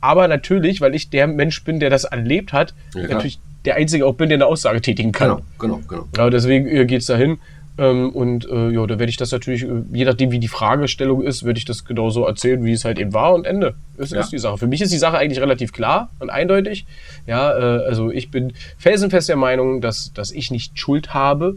Aber 0.00 0.28
natürlich, 0.28 0.80
weil 0.80 0.94
ich 0.94 1.10
der 1.10 1.26
Mensch 1.26 1.62
bin, 1.64 1.80
der 1.80 1.90
das 1.90 2.04
erlebt 2.04 2.52
hat, 2.52 2.74
Ja, 2.94 3.02
natürlich 3.02 3.38
der 3.64 3.76
Einzige 3.76 4.06
auch 4.06 4.14
bin, 4.14 4.28
der 4.28 4.36
eine 4.36 4.46
Aussage 4.46 4.80
tätigen 4.80 5.12
kann. 5.12 5.28
Genau, 5.28 5.42
genau, 5.58 5.80
genau. 5.88 6.08
Ja, 6.16 6.30
deswegen 6.30 6.66
äh, 6.68 6.86
geht's 6.86 7.06
dahin. 7.06 7.38
Ähm, 7.78 8.10
und 8.10 8.48
äh, 8.50 8.70
ja, 8.70 8.84
da 8.86 8.98
werde 8.98 9.08
ich 9.08 9.16
das 9.16 9.30
natürlich, 9.30 9.62
äh, 9.62 9.68
je 9.92 10.04
nachdem 10.04 10.30
wie 10.32 10.40
die 10.40 10.48
Fragestellung 10.48 11.22
ist, 11.22 11.44
werde 11.44 11.58
ich 11.58 11.64
das 11.64 11.84
genauso 11.84 12.24
erzählen, 12.26 12.64
wie 12.64 12.72
es 12.72 12.84
halt 12.84 12.98
eben 12.98 13.14
war 13.14 13.32
und 13.34 13.46
Ende. 13.46 13.74
Das 13.96 14.10
Ja. 14.10 14.20
ist 14.20 14.30
die 14.32 14.38
Sache. 14.38 14.58
Für 14.58 14.66
mich 14.66 14.80
ist 14.80 14.92
die 14.92 14.98
Sache 14.98 15.16
eigentlich 15.16 15.40
relativ 15.40 15.72
klar 15.72 16.10
und 16.18 16.28
eindeutig. 16.30 16.86
Ja, 17.26 17.56
äh, 17.56 17.84
also 17.86 18.10
ich 18.10 18.30
bin 18.30 18.52
felsenfest 18.78 19.28
der 19.28 19.36
Meinung, 19.36 19.80
dass, 19.80 20.12
dass 20.12 20.32
ich 20.32 20.50
nicht 20.50 20.78
Schuld 20.78 21.14
habe. 21.14 21.56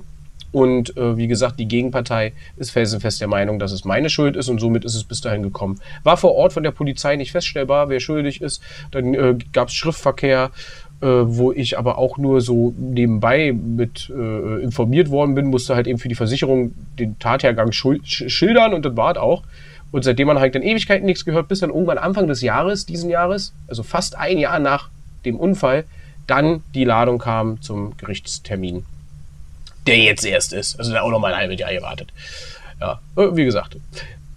Und 0.54 0.98
äh, 0.98 1.16
wie 1.16 1.28
gesagt, 1.28 1.60
die 1.62 1.68
Gegenpartei 1.68 2.34
ist 2.58 2.72
felsenfest 2.72 3.22
der 3.22 3.30
Meinung, 3.30 3.58
dass 3.58 3.72
es 3.72 3.86
meine 3.86 4.10
Schuld 4.10 4.36
ist 4.36 4.50
und 4.50 4.60
somit 4.60 4.84
ist 4.84 4.96
es 4.96 5.06
bis 5.06 5.22
dahin 5.22 5.44
gekommen. 5.44 5.80
War 6.04 6.18
vor 6.18 6.36
Ort 6.36 6.52
von 6.52 6.62
der 6.64 6.72
Polizei 6.72 7.16
nicht 7.16 7.32
feststellbar, 7.32 7.88
wer 7.88 8.02
schuldig 8.02 8.42
ist. 8.42 8.62
Dann 8.92 9.14
äh, 9.14 9.38
gab 9.54 9.70
es 9.70 9.74
Schriftverkehr, 9.76 10.52
äh, 11.02 11.08
wo 11.08 11.52
ich 11.52 11.78
aber 11.78 11.98
auch 11.98 12.18
nur 12.18 12.42
so 12.42 12.74
nebenbei 12.78 13.52
mit 13.54 14.12
äh, 14.16 14.62
informiert 14.62 15.10
worden 15.10 15.34
bin, 15.36 15.48
musste 15.48 15.76
halt 15.76 15.88
eben 15.88 15.98
für 15.98 16.10
die 16.10 16.16
Versicherung 16.16 16.74
den 17.00 17.18
Tathergang 17.18 17.72
schildern 17.72 18.74
und 18.74 18.86
das 18.86 18.96
war 18.96 19.20
auch. 19.22 19.44
Und 19.92 20.04
seitdem 20.04 20.28
man 20.28 20.40
halt 20.40 20.56
in 20.56 20.62
Ewigkeiten 20.62 21.06
nichts 21.06 21.26
gehört, 21.26 21.48
bis 21.48 21.60
dann 21.60 21.70
irgendwann 21.70 21.98
Anfang 21.98 22.28
des 22.28 22.42
Jahres, 22.42 22.86
diesen 22.86 23.10
Jahres, 23.10 23.54
also 23.68 23.84
fast 23.84 24.18
ein 24.18 24.38
Jahr 24.38 24.60
nach 24.60 24.90
dem 25.26 25.38
Unfall, 25.38 25.86
dann 26.28 26.64
die 26.74 26.86
Ladung 26.86 27.18
kam 27.18 27.62
zum 27.62 27.98
Gerichtstermin. 27.98 28.86
Der 29.88 29.98
jetzt 29.98 30.26
erst 30.26 30.54
ist. 30.54 30.78
Also 30.80 30.94
da 30.94 31.02
auch 31.02 31.10
noch 31.10 31.20
mal 31.20 31.34
ein 31.34 31.40
halbes 31.40 31.60
Jahr 31.60 31.74
gewartet. 31.74 32.10
Ja, 32.80 33.02
äh, 33.18 33.36
wie 33.36 33.44
gesagt. 33.44 33.78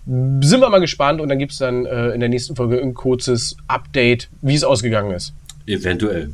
Sind 0.06 0.60
wir 0.60 0.68
mal 0.68 0.80
gespannt 0.80 1.20
und 1.20 1.28
dann 1.28 1.38
gibt 1.38 1.52
es 1.52 1.58
dann 1.58 1.86
äh, 1.86 2.08
in 2.08 2.20
der 2.20 2.28
nächsten 2.28 2.56
Folge 2.56 2.80
ein 2.80 2.94
kurzes 2.94 3.56
Update, 3.68 4.28
wie 4.42 4.54
es 4.54 4.64
ausgegangen 4.64 5.12
ist. 5.12 5.32
Eventuell. 5.66 6.30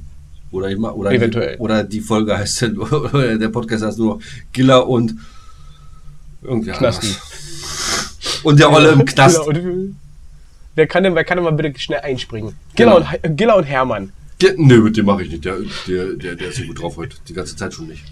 Oder, 0.52 0.68
immer, 0.70 0.96
oder, 0.96 1.12
Eventuell. 1.12 1.54
Die, 1.56 1.60
oder 1.60 1.84
die 1.84 2.00
Folge 2.00 2.36
heißt 2.36 2.62
dann, 2.62 2.76
der 3.40 3.48
Podcast 3.48 3.84
heißt 3.84 3.98
nur 3.98 4.16
noch 4.16 4.22
Giller 4.52 4.88
und 4.88 5.14
irgendwie 6.42 6.70
Knasti. 6.70 7.06
anders. 7.06 8.40
Und 8.42 8.58
der 8.58 8.72
Olle 8.72 8.90
im 8.92 9.04
Knast. 9.04 9.38
Und, 9.46 9.96
wer, 10.74 10.86
kann 10.86 11.04
denn, 11.04 11.14
wer 11.14 11.24
kann 11.24 11.36
denn 11.36 11.44
mal 11.44 11.52
bitte 11.52 11.78
schnell 11.78 12.00
einspringen? 12.00 12.54
Giller, 12.74 12.96
Genau. 13.00 13.08
und, 13.24 13.36
Giller 13.36 13.56
und 13.56 13.64
Hermann. 13.64 14.12
Ge- 14.38 14.54
Nee, 14.56 14.78
mit 14.78 14.96
dem 14.96 15.06
mache 15.06 15.22
ich 15.22 15.30
nicht. 15.30 15.44
Der, 15.44 15.56
der, 15.86 16.14
der, 16.14 16.34
der 16.36 16.48
ist 16.48 16.56
so 16.56 16.64
gut 16.64 16.80
drauf 16.80 16.96
heute. 16.96 17.16
Die 17.28 17.34
ganze 17.34 17.54
Zeit 17.56 17.74
schon 17.74 17.86
nicht. 17.88 18.02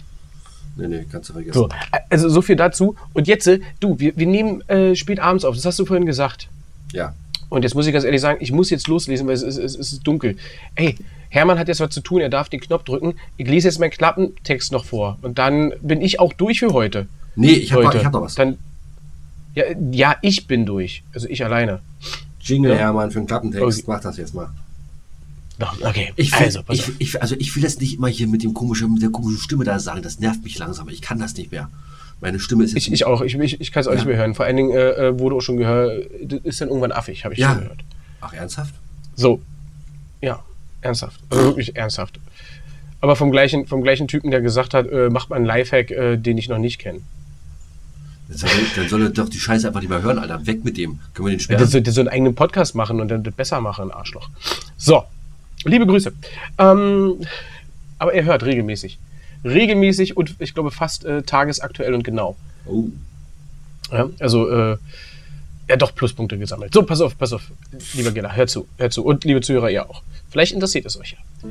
Nee, 0.76 0.86
nee, 0.86 1.06
kannst 1.10 1.30
du 1.30 1.32
vergessen. 1.32 1.54
So, 1.54 1.68
also 2.10 2.28
so 2.28 2.40
viel 2.42 2.54
dazu. 2.54 2.94
Und 3.14 3.26
jetzt, 3.26 3.48
äh, 3.48 3.58
du, 3.80 3.98
wir, 3.98 4.16
wir 4.16 4.26
nehmen 4.26 4.60
äh, 4.68 4.94
spät 4.94 5.18
abends 5.18 5.44
auf, 5.44 5.56
das 5.56 5.64
hast 5.64 5.78
du 5.78 5.86
vorhin 5.86 6.06
gesagt. 6.06 6.48
Ja. 6.92 7.14
Und 7.48 7.62
jetzt 7.62 7.74
muss 7.74 7.86
ich 7.86 7.92
ganz 7.92 8.04
ehrlich 8.04 8.20
sagen, 8.20 8.38
ich 8.42 8.52
muss 8.52 8.70
jetzt 8.70 8.88
loslesen, 8.88 9.26
weil 9.26 9.34
es 9.34 9.42
ist, 9.42 9.56
es 9.56 9.74
ist 9.74 10.02
dunkel. 10.06 10.36
Ey, 10.74 10.96
Hermann 11.30 11.58
hat 11.58 11.68
jetzt 11.68 11.80
was 11.80 11.90
zu 11.90 12.00
tun, 12.00 12.20
er 12.20 12.28
darf 12.28 12.48
den 12.48 12.60
Knopf 12.60 12.84
drücken. 12.84 13.14
Ich 13.36 13.48
lese 13.48 13.68
jetzt 13.68 13.78
meinen 13.78 13.90
Klappentext 13.90 14.72
noch 14.72 14.84
vor. 14.84 15.18
Und 15.22 15.38
dann 15.38 15.72
bin 15.80 16.00
ich 16.00 16.20
auch 16.20 16.32
durch 16.32 16.60
für 16.60 16.72
heute. 16.72 17.06
Nee, 17.36 17.52
ich 17.52 17.72
habe 17.72 17.86
hab 17.86 18.12
noch 18.12 18.22
was. 18.22 18.34
Dann, 18.34 18.58
ja, 19.54 19.64
ja, 19.92 20.16
ich 20.22 20.46
bin 20.46 20.66
durch. 20.66 21.02
Also 21.14 21.28
ich 21.28 21.44
alleine. 21.44 21.80
Jingle, 22.40 22.72
Ja. 22.72 22.78
Hermann, 22.78 23.10
für 23.10 23.20
den 23.20 23.26
Klappentext. 23.26 23.80
Okay. 23.80 23.84
Mach 23.86 24.00
das 24.00 24.16
jetzt 24.16 24.34
mal. 24.34 24.50
Okay, 25.80 26.12
Ich, 26.16 26.32
will, 26.32 26.46
also, 26.46 26.60
ich, 26.68 26.82
auf. 26.82 26.92
ich, 26.98 27.20
also 27.22 27.34
ich 27.38 27.54
will 27.56 27.62
das 27.62 27.80
nicht 27.80 27.94
immer 27.94 28.08
hier 28.08 28.28
mit, 28.28 28.42
dem 28.44 28.54
komischen, 28.54 28.92
mit 28.92 29.02
der 29.02 29.10
komischen 29.10 29.40
Stimme 29.40 29.64
da 29.64 29.78
sagen. 29.80 30.02
Das 30.02 30.20
nervt 30.20 30.44
mich 30.44 30.56
langsam. 30.58 30.88
Ich 30.88 31.02
kann 31.02 31.18
das 31.18 31.34
nicht 31.34 31.50
mehr. 31.50 31.68
Meine 32.20 32.40
Stimme 32.40 32.64
ist 32.64 32.74
jetzt... 32.74 32.86
Ich, 32.88 32.92
ich 32.92 33.04
auch, 33.06 33.22
ich, 33.22 33.34
ich, 33.38 33.60
ich 33.60 33.72
kann 33.72 33.80
es 33.82 33.86
auch 33.86 33.92
Ja. 33.92 33.96
nicht 33.96 34.06
mehr 34.06 34.16
hören. 34.16 34.34
Vor 34.34 34.44
allen 34.44 34.56
Dingen 34.56 34.70
äh, 34.72 34.90
äh, 35.08 35.18
wurde 35.18 35.36
auch 35.36 35.40
schon 35.40 35.56
gehört, 35.56 36.06
ist 36.44 36.60
dann 36.60 36.68
irgendwann 36.68 36.92
affig, 36.92 37.24
habe 37.24 37.34
ich 37.34 37.40
Ja. 37.40 37.50
schon 37.52 37.62
gehört. 37.62 37.80
Ach, 38.20 38.32
ernsthaft? 38.32 38.74
So. 39.14 39.40
Ja, 40.20 40.40
ernsthaft. 40.80 41.20
Also 41.30 41.44
wirklich 41.44 41.76
ernsthaft. 41.76 42.18
Aber 43.00 43.14
vom 43.14 43.30
gleichen, 43.30 43.66
vom 43.66 43.82
gleichen 43.82 44.08
Typen, 44.08 44.30
der 44.32 44.40
gesagt 44.40 44.74
hat, 44.74 44.88
äh, 44.90 45.08
macht 45.10 45.30
man 45.30 45.36
einen 45.38 45.46
Lifehack, 45.46 45.90
äh, 45.92 46.16
den 46.16 46.36
ich 46.38 46.48
noch 46.48 46.58
nicht 46.58 46.78
kenne. 46.80 47.00
Dann 48.28 48.88
soll, 48.88 49.02
er 49.04 49.08
doch 49.08 49.28
die 49.30 49.38
Scheiße 49.38 49.66
einfach 49.68 49.80
nicht 49.80 49.88
mehr 49.88 50.02
hören, 50.02 50.18
Alter. 50.18 50.44
Weg 50.46 50.62
mit 50.64 50.76
dem. 50.76 50.98
Können 51.14 51.26
wir 51.28 51.30
den 51.30 51.38
Der 51.38 51.44
sperren? 51.44 51.66
soll, 51.66 51.80
der 51.80 51.92
soll 51.94 52.02
einen 52.08 52.14
eigenen 52.14 52.34
Podcast 52.34 52.74
machen 52.74 53.00
und 53.00 53.08
dann 53.08 53.22
das 53.22 53.32
besser 53.32 53.60
machen, 53.62 53.90
Arschloch. 53.90 54.28
So, 54.76 55.04
liebe 55.64 55.86
Grüße. 55.86 56.12
Ähm, 56.58 57.14
aber 57.98 58.12
er 58.12 58.24
hört 58.24 58.42
regelmäßig. 58.44 58.98
Regelmäßig 59.44 60.16
und 60.16 60.34
ich 60.38 60.54
glaube 60.54 60.70
fast 60.70 61.04
äh, 61.04 61.22
tagesaktuell 61.22 61.94
und 61.94 62.02
genau. 62.02 62.36
Oh. 62.66 62.84
Ja, 63.90 64.08
also, 64.18 64.48
äh, 64.50 64.76
er 65.66 65.74
hat 65.74 65.82
doch 65.82 65.94
Pluspunkte 65.94 66.38
gesammelt. 66.38 66.72
So, 66.72 66.82
pass 66.82 67.00
auf, 67.00 67.16
pass 67.16 67.32
auf, 67.32 67.42
lieber 67.94 68.10
Gela, 68.10 68.32
hör 68.34 68.46
zu, 68.46 68.66
hör 68.78 68.90
zu. 68.90 69.04
Und 69.04 69.24
liebe 69.24 69.40
Zuhörer, 69.40 69.70
ihr 69.70 69.88
auch. 69.88 70.02
Vielleicht 70.30 70.52
interessiert 70.52 70.86
es 70.86 70.98
euch 70.98 71.12
ja. 71.12 71.48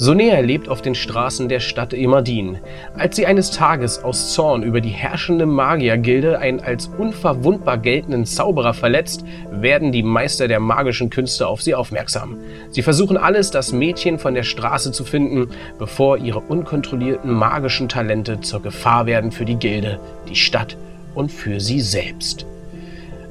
Sonea 0.00 0.38
lebt 0.38 0.68
auf 0.68 0.80
den 0.80 0.94
Straßen 0.94 1.48
der 1.48 1.58
Stadt 1.58 1.92
Emadin. 1.92 2.58
Als 2.96 3.16
sie 3.16 3.26
eines 3.26 3.50
Tages 3.50 4.04
aus 4.04 4.32
Zorn 4.32 4.62
über 4.62 4.80
die 4.80 4.90
herrschende 4.90 5.44
Magiergilde 5.44 6.38
einen 6.38 6.60
als 6.60 6.86
unverwundbar 6.86 7.78
geltenden 7.78 8.24
Zauberer 8.24 8.74
verletzt, 8.74 9.24
werden 9.50 9.90
die 9.90 10.04
Meister 10.04 10.46
der 10.46 10.60
magischen 10.60 11.10
Künste 11.10 11.48
auf 11.48 11.62
sie 11.62 11.74
aufmerksam. 11.74 12.36
Sie 12.70 12.82
versuchen 12.82 13.16
alles, 13.16 13.50
das 13.50 13.72
Mädchen 13.72 14.20
von 14.20 14.34
der 14.34 14.44
Straße 14.44 14.92
zu 14.92 15.02
finden, 15.02 15.50
bevor 15.80 16.16
ihre 16.16 16.38
unkontrollierten 16.38 17.32
magischen 17.32 17.88
Talente 17.88 18.40
zur 18.40 18.62
Gefahr 18.62 19.06
werden 19.06 19.32
für 19.32 19.44
die 19.44 19.56
Gilde, 19.56 19.98
die 20.28 20.36
Stadt 20.36 20.76
und 21.16 21.32
für 21.32 21.58
sie 21.58 21.80
selbst. 21.80 22.46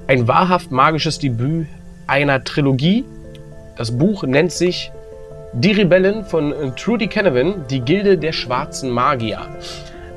Ein 0.08 0.28
wahrhaft 0.28 0.70
magisches 0.72 1.18
Debüt 1.18 1.68
einer 2.08 2.44
Trilogie. 2.44 3.06
Das 3.78 3.98
Buch 3.98 4.24
nennt 4.24 4.52
sich 4.52 4.92
Die 5.54 5.72
Rebellen 5.72 6.26
von 6.26 6.52
äh, 6.52 6.72
Trudy 6.76 7.08
Canavan, 7.08 7.66
die 7.70 7.80
Gilde 7.80 8.18
der 8.18 8.32
schwarzen 8.32 8.90
Magier. 8.90 9.48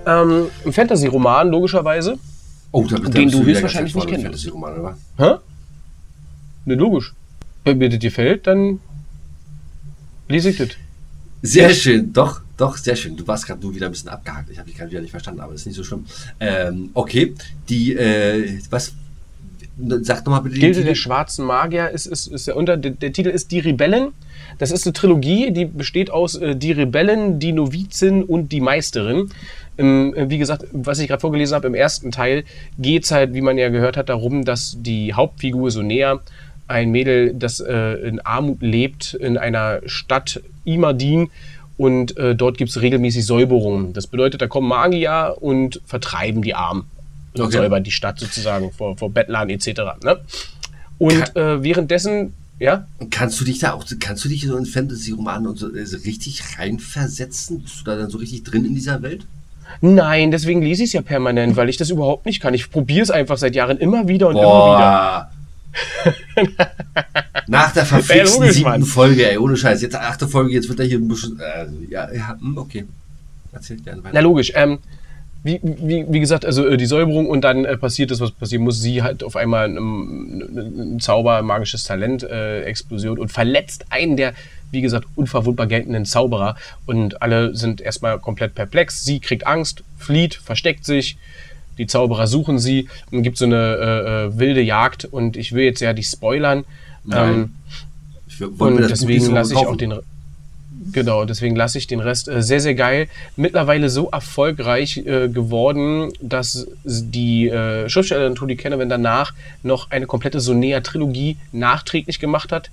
Ähm, 0.06 0.46
ein 0.64 0.72
Fantasy-Roman, 0.72 1.48
logischerweise. 1.48 2.18
Oh, 2.72 2.84
da 2.86 2.98
Den 2.98 3.30
du 3.30 3.44
höchstwahrscheinlich 3.44 3.94
nicht 3.94 4.08
kennst. 4.08 4.24
Fantasy-Roman, 4.24 4.78
oder? 4.78 4.98
Hä? 5.18 5.34
Ne, 6.64 6.74
logisch. 6.74 7.14
Wenn 7.64 7.78
mir 7.78 7.88
das 7.88 8.00
gefällt, 8.00 8.46
dann 8.46 8.80
lese 10.28 10.50
ich 10.50 10.58
das. 10.58 10.68
Sehr 11.42 11.70
schön, 11.70 12.12
doch, 12.12 12.42
doch, 12.56 12.76
sehr 12.76 12.96
schön. 12.96 13.16
Du 13.16 13.26
warst 13.26 13.46
gerade 13.46 13.62
nur 13.62 13.74
wieder 13.74 13.86
ein 13.86 13.92
bisschen 13.92 14.10
abgehakt. 14.10 14.50
Ich 14.50 14.58
habe 14.58 14.68
dich 14.68 14.76
gerade 14.76 14.90
wieder 14.90 15.00
nicht 15.00 15.10
verstanden, 15.10 15.40
aber 15.40 15.52
das 15.52 15.62
ist 15.62 15.66
nicht 15.68 15.76
so 15.76 15.84
schlimm. 15.84 16.04
Ähm, 16.38 16.90
okay, 16.92 17.34
die, 17.68 17.94
äh, 17.94 18.58
was, 18.68 18.92
sag 20.02 20.24
doch 20.24 20.32
mal 20.32 20.40
bitte. 20.40 20.58
Gilde 20.58 20.76
Titel. 20.76 20.88
der 20.88 20.94
schwarzen 20.94 21.44
Magier 21.44 21.90
ist, 21.90 22.06
ist, 22.06 22.26
ist 22.26 22.46
der, 22.46 22.56
unter, 22.56 22.76
der, 22.76 22.92
der 22.92 23.12
Titel 23.12 23.28
ist 23.28 23.50
Die 23.50 23.60
Rebellen. 23.60 24.08
Das 24.58 24.70
ist 24.70 24.86
eine 24.86 24.92
Trilogie, 24.92 25.52
die 25.52 25.64
besteht 25.64 26.10
aus 26.10 26.34
äh, 26.36 26.56
Die 26.56 26.72
Rebellen, 26.72 27.38
die 27.38 27.52
Novizin 27.52 28.22
und 28.22 28.52
die 28.52 28.60
Meisterin. 28.60 29.30
Ähm, 29.78 30.14
äh, 30.14 30.28
wie 30.28 30.38
gesagt, 30.38 30.66
was 30.72 30.98
ich 30.98 31.08
gerade 31.08 31.20
vorgelesen 31.20 31.54
habe, 31.54 31.66
im 31.66 31.74
ersten 31.74 32.10
Teil 32.10 32.44
geht 32.78 33.04
es 33.04 33.10
halt, 33.10 33.34
wie 33.34 33.40
man 33.40 33.58
ja 33.58 33.68
gehört 33.68 33.96
hat, 33.96 34.08
darum, 34.08 34.44
dass 34.44 34.76
die 34.78 35.14
Hauptfigur 35.14 35.70
Sonea, 35.70 36.20
ein 36.68 36.90
Mädel, 36.90 37.34
das 37.34 37.60
äh, 37.60 37.94
in 38.06 38.20
Armut 38.20 38.62
lebt, 38.62 39.14
in 39.14 39.36
einer 39.38 39.80
Stadt 39.86 40.40
Imadin 40.64 41.30
und 41.76 42.16
äh, 42.16 42.36
dort 42.36 42.58
gibt 42.58 42.70
es 42.70 42.80
regelmäßig 42.80 43.26
Säuberungen. 43.26 43.92
Das 43.92 44.06
bedeutet, 44.06 44.40
da 44.42 44.46
kommen 44.46 44.68
Magier 44.68 45.36
und 45.40 45.80
vertreiben 45.86 46.42
die 46.42 46.54
Armen 46.54 46.84
Okay. 47.38 47.52
säubern 47.52 47.84
die 47.84 47.90
Stadt 47.90 48.18
sozusagen 48.18 48.72
vor, 48.72 48.96
vor 48.96 49.10
Bettlern 49.10 49.50
etc. 49.50 49.68
Ne? 50.02 50.20
Und 50.98 51.36
äh, 51.36 51.62
währenddessen, 51.62 52.34
ja, 52.58 52.86
Kannst 53.10 53.40
du 53.40 53.44
dich 53.44 53.58
da 53.58 53.72
auch, 53.72 53.84
kannst 54.00 54.24
du 54.24 54.28
dich 54.28 54.46
so 54.46 54.56
in 54.56 54.66
Fantasy-Romanen 54.66 55.46
und 55.46 55.58
so, 55.58 55.74
äh, 55.74 55.86
so 55.86 55.96
richtig 55.98 56.58
reinversetzen? 56.58 57.62
Bist 57.62 57.80
du 57.80 57.84
da 57.84 57.96
dann 57.96 58.10
so 58.10 58.18
richtig 58.18 58.44
drin 58.44 58.64
in 58.64 58.74
dieser 58.74 59.02
Welt? 59.02 59.26
nein, 59.80 60.32
deswegen 60.32 60.62
lese 60.62 60.82
ich 60.82 60.88
es 60.88 60.92
ja 60.94 61.02
permanent, 61.02 61.56
weil 61.56 61.68
ich 61.68 61.76
das 61.76 61.90
überhaupt 61.90 62.26
nicht 62.26 62.40
kann. 62.40 62.54
Ich 62.54 62.70
probiere 62.70 63.02
es 63.02 63.10
einfach 63.10 63.38
seit 63.38 63.54
Jahren 63.54 63.78
immer 63.78 64.08
wieder 64.08 64.28
und 64.28 64.36
immer 64.36 64.42
wieder. 64.42 65.28
Boah. 65.28 65.30
Nach 67.46 67.72
der 67.72 67.86
verflixten 67.86 68.40
logisch, 68.40 68.56
siebten. 68.56 68.84
Folge, 68.84 69.30
ey, 69.30 69.38
ohne 69.38 69.56
Scheiß. 69.56 69.82
Jetzt 69.82 69.94
achte 69.94 70.26
Folge, 70.26 70.52
jetzt 70.52 70.68
wird 70.68 70.80
er 70.80 70.86
hier 70.86 70.98
ein 70.98 71.08
bisschen. 71.08 71.40
Also, 71.40 71.76
ja, 71.88 72.12
ja, 72.12 72.36
hm, 72.40 72.58
okay. 72.58 72.86
Erzähl 73.52 73.76
gerne 73.78 74.02
weiter. 74.02 74.14
Na 74.14 74.20
logisch. 74.20 74.52
Ähm, 74.54 74.78
wie, 75.42 75.60
wie, 75.62 76.04
wie 76.08 76.20
gesagt, 76.20 76.44
also 76.44 76.66
äh, 76.66 76.76
die 76.76 76.86
Säuberung 76.86 77.26
und 77.26 77.42
dann 77.42 77.64
äh, 77.64 77.76
passiert 77.76 78.10
das, 78.10 78.20
was 78.20 78.30
passieren 78.30 78.64
muss. 78.64 78.80
Sie 78.80 79.02
hat 79.02 79.22
auf 79.22 79.36
einmal 79.36 79.68
ein, 79.68 79.76
ein, 79.76 81.00
Zauber, 81.00 81.38
ein 81.38 81.46
magisches 81.46 81.84
Talent, 81.84 82.22
äh, 82.22 82.62
Explosion 82.64 83.18
und 83.18 83.32
verletzt 83.32 83.86
einen 83.88 84.16
der, 84.16 84.34
wie 84.70 84.82
gesagt, 84.82 85.06
unverwundbar 85.16 85.66
geltenden 85.66 86.04
Zauberer. 86.04 86.56
Und 86.84 87.22
alle 87.22 87.54
sind 87.56 87.80
erstmal 87.80 88.18
komplett 88.18 88.54
perplex. 88.54 89.04
Sie 89.04 89.18
kriegt 89.20 89.46
Angst, 89.46 89.82
flieht, 89.98 90.34
versteckt 90.34 90.84
sich. 90.84 91.16
Die 91.78 91.86
Zauberer 91.86 92.26
suchen 92.26 92.58
sie. 92.58 92.88
Dann 93.10 93.22
gibt 93.22 93.38
so 93.38 93.46
eine 93.46 93.56
äh, 93.56 94.26
äh, 94.26 94.38
wilde 94.38 94.60
Jagd. 94.60 95.06
Und 95.06 95.38
ich 95.38 95.52
will 95.52 95.64
jetzt 95.64 95.80
ja 95.80 95.94
nicht 95.94 96.10
spoilern. 96.10 96.64
Ähm, 97.10 97.54
Ich, 98.28 98.40
wollen 98.40 98.74
und 98.74 98.80
wir 98.80 98.88
das 98.88 99.00
deswegen 99.00 99.24
so 99.24 99.32
lasse 99.32 99.54
ich 99.54 99.58
auch 99.58 99.76
den. 99.76 99.94
Genau, 100.92 101.26
deswegen 101.26 101.56
lasse 101.56 101.76
ich 101.76 101.86
den 101.86 102.00
Rest 102.00 102.28
äh, 102.28 102.42
sehr, 102.42 102.60
sehr 102.60 102.74
geil. 102.74 103.08
Mittlerweile 103.36 103.90
so 103.90 104.08
erfolgreich 104.08 104.96
äh, 104.96 105.28
geworden, 105.28 106.10
dass 106.22 106.68
die 106.84 107.48
äh, 107.48 107.88
Schriftstellerin 107.88 108.34
Trudy 108.34 108.56
Canavan 108.56 108.88
danach 108.88 109.34
noch 109.62 109.90
eine 109.90 110.06
komplette 110.06 110.40
Sonea-Trilogie 110.40 111.36
nachträglich 111.52 112.18
gemacht 112.18 112.50
hat, 112.50 112.70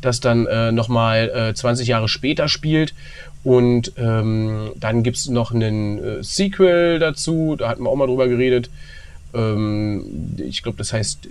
das 0.00 0.20
dann 0.20 0.46
nochmal 0.74 1.30
äh, 1.50 1.54
20 1.54 1.88
Jahre 1.88 2.08
später 2.08 2.48
spielt. 2.48 2.94
Und 3.42 3.92
ähm, 3.96 4.70
dann 4.76 5.02
gibt 5.02 5.16
es 5.18 5.28
noch 5.28 5.52
einen 5.52 6.22
Sequel 6.22 6.98
dazu, 6.98 7.56
da 7.58 7.68
hatten 7.68 7.82
wir 7.82 7.90
auch 7.90 7.96
mal 7.96 8.06
drüber 8.06 8.28
geredet. 8.28 8.70
Ähm, 9.34 10.36
ich 10.38 10.62
glaube, 10.62 10.78
das 10.78 10.92
heißt 10.92 11.28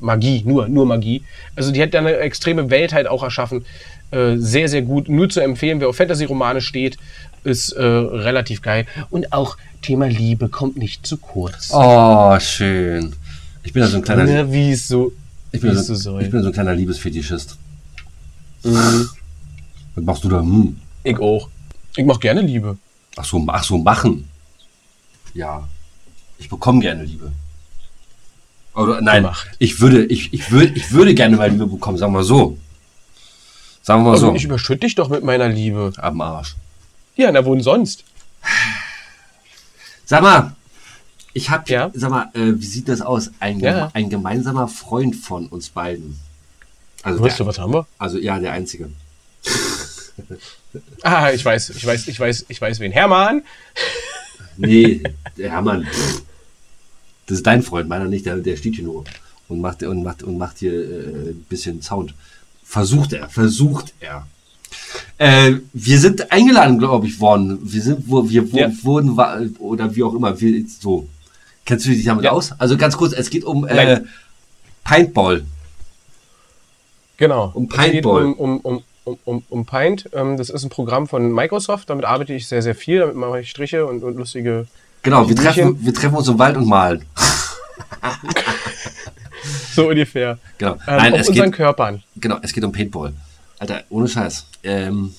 Magie, 0.00 0.42
nur, 0.44 0.68
nur 0.68 0.86
Magie. 0.86 1.22
Also 1.54 1.72
die 1.72 1.82
hat 1.82 1.94
da 1.94 1.98
eine 1.98 2.16
extreme 2.16 2.70
Welt 2.70 2.92
halt 2.92 3.06
auch 3.06 3.22
erschaffen. 3.22 3.64
Äh, 4.10 4.36
sehr, 4.36 4.68
sehr 4.68 4.82
gut. 4.82 5.08
Nur 5.08 5.28
zu 5.28 5.40
empfehlen, 5.40 5.80
wer 5.80 5.88
auf 5.88 5.96
Fantasy-Romane 5.96 6.60
steht, 6.60 6.96
ist 7.44 7.72
äh, 7.72 7.82
relativ 7.82 8.62
geil. 8.62 8.86
Und 9.10 9.32
auch 9.32 9.56
Thema 9.82 10.06
Liebe 10.06 10.48
kommt 10.48 10.76
nicht 10.76 11.06
zu 11.06 11.16
kurz. 11.16 11.70
Oh, 11.72 12.38
schön. 12.40 13.14
Ich 13.62 13.72
bin 13.72 13.82
ja 13.82 13.88
so 13.88 13.96
ein 13.96 14.02
kleiner, 14.02 14.24
Ne, 14.24 14.52
wie 14.52 14.72
es 14.72 14.86
so, 14.86 15.12
ich 15.52 15.60
bin 15.60 15.74
so, 15.74 15.82
so 15.82 15.94
soll. 15.94 16.22
ich 16.22 16.30
bin 16.30 16.42
so 16.42 16.48
ein 16.48 16.52
kleiner 16.52 16.74
Liebesfetischist. 16.74 17.56
Mhm. 18.62 19.08
Was 19.94 20.04
machst 20.04 20.24
du 20.24 20.28
da? 20.28 20.40
Hm. 20.40 20.76
Ich 21.02 21.18
auch. 21.18 21.48
Ich 21.96 22.04
mach 22.04 22.20
gerne 22.20 22.42
Liebe. 22.42 22.76
Ach 23.16 23.24
so, 23.24 23.42
ach 23.48 23.64
so, 23.64 23.78
machen. 23.78 24.28
Ja. 25.34 25.66
Ich 26.38 26.48
bekomme 26.48 26.80
gerne 26.80 27.04
Liebe. 27.04 27.32
Oder 28.76 29.00
nein, 29.00 29.22
Gemacht. 29.22 29.48
ich 29.58 29.80
würde, 29.80 30.04
ich, 30.04 30.32
ich 30.34 30.50
würde, 30.50 30.72
ich 30.74 30.92
würde 30.92 31.14
gerne 31.14 31.36
mal 31.36 31.50
Liebe 31.50 31.66
bekommen, 31.66 31.96
sagen 31.98 32.12
wir 32.12 32.22
so. 32.24 32.58
Sagen 33.82 34.00
wir 34.02 34.08
mal 34.08 34.12
Also 34.12 34.28
so. 34.28 34.34
ich 34.34 34.44
überschütte 34.44 34.80
dich 34.86 34.94
doch 34.94 35.08
mit 35.08 35.24
meiner 35.24 35.48
Liebe. 35.48 35.92
Am 35.96 36.20
Arsch. 36.20 36.54
Ja, 37.16 37.32
na 37.32 37.44
wohin 37.44 37.62
sonst? 37.62 38.04
Sag 40.04 40.22
mal, 40.22 40.54
ich 41.32 41.48
habe, 41.50 41.70
Ja? 41.72 41.90
sag 41.94 42.10
mal, 42.10 42.28
äh, 42.34 42.52
wie 42.60 42.66
sieht 42.66 42.88
das 42.88 43.00
aus? 43.00 43.30
Ein, 43.40 43.60
Ja. 43.60 43.90
ein 43.94 44.10
gemeinsamer 44.10 44.68
Freund 44.68 45.16
von 45.16 45.46
uns 45.46 45.70
beiden. 45.70 46.18
Also, 47.02 47.22
Weißt 47.22 47.40
du, 47.40 47.46
was 47.46 47.58
haben 47.58 47.72
wir? 47.72 47.86
also 47.98 48.18
ja, 48.18 48.38
der 48.38 48.52
einzige. 48.52 48.90
Ah, 51.02 51.30
ich 51.30 51.42
weiß, 51.42 51.70
ich 51.70 51.86
weiß, 51.86 52.06
ich 52.08 52.20
weiß, 52.20 52.44
ich 52.48 52.60
weiß 52.60 52.80
wen. 52.80 52.92
Hermann! 52.92 53.42
Nee, 54.58 55.02
der 55.38 55.50
Hermann. 55.52 55.86
Das 57.26 57.38
ist 57.38 57.46
dein 57.46 57.62
Freund, 57.62 57.88
meiner 57.88 58.06
nicht, 58.06 58.26
der, 58.26 58.36
der 58.36 58.56
steht 58.56 58.76
hier 58.76 58.84
nur 58.84 59.04
und 59.48 59.60
macht 59.60 59.82
und 59.82 60.02
macht 60.02 60.22
und 60.22 60.38
macht 60.38 60.58
hier 60.58 60.72
äh, 60.72 61.30
ein 61.30 61.46
bisschen 61.48 61.82
Sound. 61.82 62.14
Versucht 62.64 63.12
er, 63.12 63.28
versucht 63.28 63.92
er. 64.00 64.26
Äh, 65.18 65.54
wir 65.72 65.98
sind 65.98 66.30
eingeladen, 66.32 66.78
glaube 66.78 67.06
ich, 67.06 67.20
worden. 67.20 67.58
Wir 67.62 67.82
sind, 67.82 68.04
wo 68.06 68.28
wir 68.28 68.52
wo, 68.52 68.56
Ja. 68.58 68.70
wurden 68.82 69.18
oder 69.58 69.94
wie 69.94 70.02
auch 70.02 70.14
immer. 70.14 70.38
Wir, 70.40 70.64
so. 70.68 71.08
Kennst 71.64 71.86
du 71.86 71.90
dich 71.90 72.04
damit 72.04 72.24
Ja. 72.24 72.32
aus? 72.32 72.52
Also 72.58 72.76
ganz 72.76 72.96
kurz, 72.96 73.12
es 73.12 73.30
geht 73.30 73.44
um 73.44 73.66
äh. 73.66 74.00
Paintball. 74.84 75.44
Genau. 77.16 77.50
Um 77.54 77.64
Es 77.64 77.70
geht 77.70 77.76
Paintball. 77.78 78.24
Um, 78.24 78.34
um, 78.34 78.60
um, 78.60 78.82
um, 79.04 79.18
um, 79.24 79.42
um 79.48 79.66
Paint. 79.66 80.10
Ähm, 80.12 80.36
das 80.36 80.50
ist 80.50 80.64
ein 80.64 80.70
Programm 80.70 81.08
von 81.08 81.32
Microsoft. 81.32 81.88
Damit 81.90 82.04
arbeite 82.04 82.34
ich 82.34 82.46
sehr, 82.46 82.62
sehr 82.62 82.74
viel. 82.74 83.00
Damit 83.00 83.16
mache 83.16 83.40
ich 83.40 83.50
Striche 83.50 83.86
und, 83.86 84.02
und 84.04 84.16
lustige. 84.16 84.66
Genau, 85.06 85.28
wir 85.28 85.36
treffen, 85.36 85.78
wir 85.84 85.94
treffen 85.94 86.16
uns 86.16 86.26
im 86.28 86.38
Wald 86.38 86.56
und 86.56 86.66
malen. 86.66 87.04
So 89.74 89.88
ungefähr. 89.88 90.38
Genau. 90.58 90.72
Ähm, 90.72 90.80
Nein, 90.86 91.12
auf 91.14 91.20
es 91.20 91.28
unseren 91.28 91.50
geht, 91.50 91.54
Körpern. 91.56 92.02
genau, 92.16 92.38
es 92.42 92.52
geht 92.52 92.64
um 92.64 92.72
Paintball. 92.72 93.12
Alter, 93.58 93.84
ohne 93.90 94.08
Scheiß. 94.08 94.46
Ähm, 94.64 95.14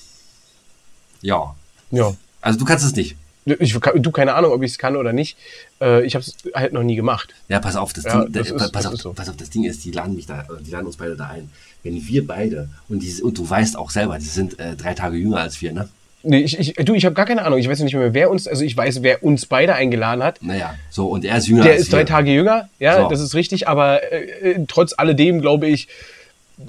ja. 1.22 1.54
Ja. 1.90 2.12
Also 2.40 2.58
du 2.58 2.64
kannst 2.64 2.84
es 2.84 2.94
nicht. 2.94 3.16
Ich, 3.46 3.72
du, 3.72 4.10
keine 4.10 4.34
Ahnung, 4.34 4.52
ob 4.52 4.62
ich 4.62 4.72
es 4.72 4.78
kann 4.78 4.96
oder 4.96 5.12
nicht. 5.14 5.38
Äh, 5.80 6.04
ich 6.04 6.14
habe 6.14 6.22
es 6.24 6.34
halt 6.54 6.72
noch 6.74 6.82
nie 6.82 6.96
gemacht. 6.96 7.34
Ja, 7.48 7.60
pass 7.60 7.76
auf, 7.76 7.92
das 7.94 8.04
Ja, 8.04 8.24
Ding, 8.24 8.32
das 8.32 8.48
ist- 8.50 8.58
pass, 8.58 8.70
das 8.72 8.86
auf 8.86 8.92
ist 8.94 9.00
so. 9.02 9.12
pass 9.14 9.28
auf, 9.30 9.36
das 9.36 9.48
Ding 9.48 9.64
ist, 9.64 9.84
die 9.84 9.92
laden 9.92 10.14
mich 10.16 10.26
da, 10.26 10.40
äh, 10.42 10.46
die 10.60 10.70
laden 10.70 10.86
uns 10.86 10.96
beide 10.98 11.16
da 11.16 11.28
ein. 11.28 11.50
Wenn 11.82 11.94
wir 12.06 12.26
beide, 12.26 12.68
und, 12.88 12.98
die, 13.02 13.22
und 13.22 13.38
du 13.38 13.48
weißt 13.48 13.76
auch 13.78 13.88
selber, 13.90 14.18
die 14.18 14.26
sind 14.26 14.58
äh, 14.58 14.76
drei 14.76 14.92
Tage 14.92 15.16
jünger 15.16 15.38
als 15.38 15.60
wir, 15.62 15.72
ne? 15.72 15.88
Nee, 16.24 16.40
ich, 16.40 16.58
ich, 16.58 16.74
du, 16.74 16.94
ich 16.94 17.04
habe 17.04 17.14
gar 17.14 17.26
keine 17.26 17.44
Ahnung. 17.44 17.58
Ich 17.60 17.68
weiß 17.68 17.78
nicht 17.80 17.94
mehr, 17.94 18.12
wer 18.12 18.30
uns, 18.30 18.48
also 18.48 18.64
ich 18.64 18.76
weiß, 18.76 19.02
wer 19.02 19.22
uns 19.22 19.46
beide 19.46 19.74
eingeladen 19.74 20.22
hat. 20.22 20.42
Naja, 20.42 20.74
so, 20.90 21.06
und 21.06 21.24
er 21.24 21.38
ist 21.38 21.46
jünger 21.46 21.62
Der 21.62 21.76
ist 21.76 21.92
drei. 21.92 22.04
Tage 22.04 22.32
jünger, 22.32 22.68
ja, 22.80 23.02
So. 23.02 23.08
das 23.08 23.20
ist 23.20 23.34
richtig, 23.34 23.68
aber 23.68 24.02
äh, 24.12 24.52
äh, 24.52 24.64
trotz 24.66 24.94
alledem 24.96 25.40
glaube 25.40 25.68
ich, 25.68 25.86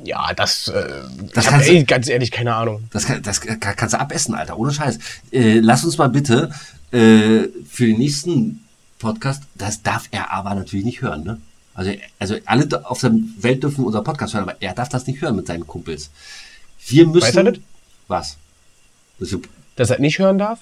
ja, 0.04 0.34
das, 0.36 0.68
äh, 0.68 0.84
Das 1.34 1.46
ich 1.46 1.48
hab, 1.48 1.54
kannst 1.56 1.68
du- 1.70 1.74
ey, 1.74 1.84
ganz 1.84 2.08
ehrlich, 2.10 2.30
keine 2.30 2.54
Ahnung. 2.54 2.84
Das, 2.94 3.06
kann, 3.08 3.24
das 3.24 3.42
kann, 3.42 3.60
kannst 3.60 3.96
du 3.96 4.00
abessen, 4.00 4.36
Alter, 4.36 4.58
ohne 4.60 4.72
Scheiß. 4.72 5.00
Äh, 5.32 5.60
lass 5.62 5.84
uns 5.84 5.98
mal 5.98 6.10
bitte 6.10 6.52
äh, 6.92 7.48
für 7.68 7.88
den 7.88 7.98
nächsten 7.98 8.64
Podcast, 9.00 9.44
das 9.56 9.82
darf 9.82 10.08
er 10.12 10.32
aber 10.32 10.54
natürlich 10.54 10.86
nicht 10.86 11.02
hören, 11.02 11.24
ne? 11.24 11.40
Also, 11.74 11.92
also 12.20 12.36
alle 12.46 12.68
auf 12.84 13.00
der 13.00 13.14
Welt 13.40 13.64
dürfen 13.64 13.86
unser 13.86 14.04
Podcast 14.04 14.34
hören, 14.34 14.44
aber 14.44 14.58
er 14.62 14.74
darf 14.74 14.90
das 14.90 15.08
nicht 15.08 15.22
hören 15.22 15.36
mit 15.38 15.48
seinen 15.48 15.66
Kumpels. 15.66 16.10
Wir 16.86 17.08
müssen. 17.08 17.26
Weiß 17.28 17.36
er 17.38 17.44
das? 17.46 17.56
Was? 18.10 18.38
Das 19.20 19.32
wir, 19.32 19.40
Dass 19.76 19.90
er 19.90 20.00
nicht 20.00 20.20
hören 20.20 20.38
darf? 20.38 20.60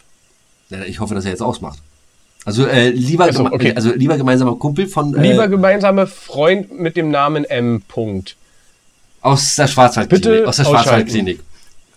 ich 0.87 0.99
hoffe, 0.99 1.15
dass 1.15 1.25
er 1.25 1.31
jetzt 1.31 1.41
ausmacht. 1.41 1.79
Also 2.45 2.65
äh, 2.65 2.89
lieber, 2.89 3.31
so, 3.33 3.45
okay. 3.45 3.73
also 3.75 3.93
lieber 3.93 4.17
gemeinsamer 4.17 4.55
Kumpel 4.55 4.87
von 4.87 5.13
äh, 5.15 5.21
Lieber 5.31 5.47
gemeinsame 5.49 6.07
Freund 6.07 6.79
mit 6.79 6.95
dem 6.95 7.09
Namen 7.11 7.43
M. 7.43 7.81
Punkt. 7.87 8.37
aus 9.21 9.55
der 9.55 9.67
Schwarzwaldklinik. 9.67 10.45
Aus 10.45 10.55
der. 10.57 10.65
Schwarzwaldklinik. 10.65 11.39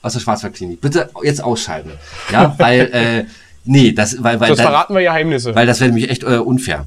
Aus 0.02 0.12
der 0.14 0.20
Schwarzwaldklinik. 0.20 0.80
Bitte 0.80 1.10
jetzt 1.22 1.42
ausschalten. 1.42 1.92
Ja, 2.32 2.54
weil 2.58 2.80
äh, 2.92 3.24
nee, 3.64 3.92
das 3.92 4.22
weil 4.22 4.40
weil 4.40 4.48
Sonst 4.48 4.58
da- 4.60 4.64
verraten 4.70 4.94
wir 4.94 5.02
Geheimnisse. 5.02 5.54
Weil 5.54 5.66
das 5.66 5.78
wäre 5.80 5.90
nämlich 5.90 6.10
echt 6.10 6.24
äh, 6.24 6.38
unfair. 6.38 6.86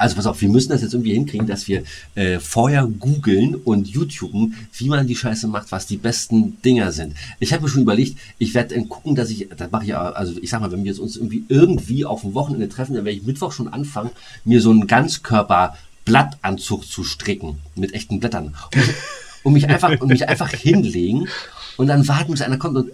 Also 0.00 0.16
pass 0.16 0.26
auf, 0.26 0.40
wir 0.40 0.48
müssen 0.48 0.70
das 0.70 0.80
jetzt 0.80 0.94
irgendwie 0.94 1.12
hinkriegen, 1.12 1.46
dass 1.46 1.68
wir 1.68 1.82
äh, 2.14 2.40
vorher 2.40 2.86
googeln 2.86 3.54
und 3.54 3.86
YouTuben, 3.86 4.54
wie 4.72 4.88
man 4.88 5.06
die 5.06 5.14
Scheiße 5.14 5.46
macht, 5.46 5.70
was 5.72 5.86
die 5.86 5.98
besten 5.98 6.56
Dinger 6.62 6.90
sind. 6.90 7.14
Ich 7.38 7.52
habe 7.52 7.62
mir 7.62 7.68
schon 7.68 7.82
überlegt, 7.82 8.18
ich 8.38 8.54
werde 8.54 8.74
dann 8.74 8.88
gucken, 8.88 9.14
dass 9.14 9.28
ich, 9.28 9.48
das 9.54 9.70
mache 9.70 9.82
ich 9.82 9.90
ja, 9.90 10.00
also 10.00 10.32
ich 10.40 10.48
sag 10.48 10.62
mal, 10.62 10.72
wenn 10.72 10.84
wir 10.84 10.90
jetzt 10.90 11.00
uns 11.00 11.16
irgendwie 11.16 11.44
irgendwie 11.48 12.06
auf 12.06 12.22
dem 12.22 12.32
Wochenende 12.32 12.70
treffen, 12.70 12.94
dann 12.94 13.04
werde 13.04 13.18
ich 13.18 13.26
Mittwoch 13.26 13.52
schon 13.52 13.68
anfangen, 13.68 14.08
mir 14.46 14.62
so 14.62 14.70
einen 14.70 14.86
Ganzkörper-Blattanzug 14.86 16.86
zu 16.86 17.04
stricken 17.04 17.58
mit 17.74 17.92
echten 17.92 18.20
Blättern. 18.20 18.56
Und, 18.74 18.94
und 19.42 19.52
mich 19.52 19.68
einfach, 19.68 20.00
und 20.00 20.08
mich 20.08 20.26
einfach 20.26 20.48
hinlegen 20.48 21.28
und 21.76 21.88
dann 21.88 22.08
warten, 22.08 22.32
bis 22.32 22.40
einer 22.40 22.56
kommt 22.56 22.76
und 22.76 22.90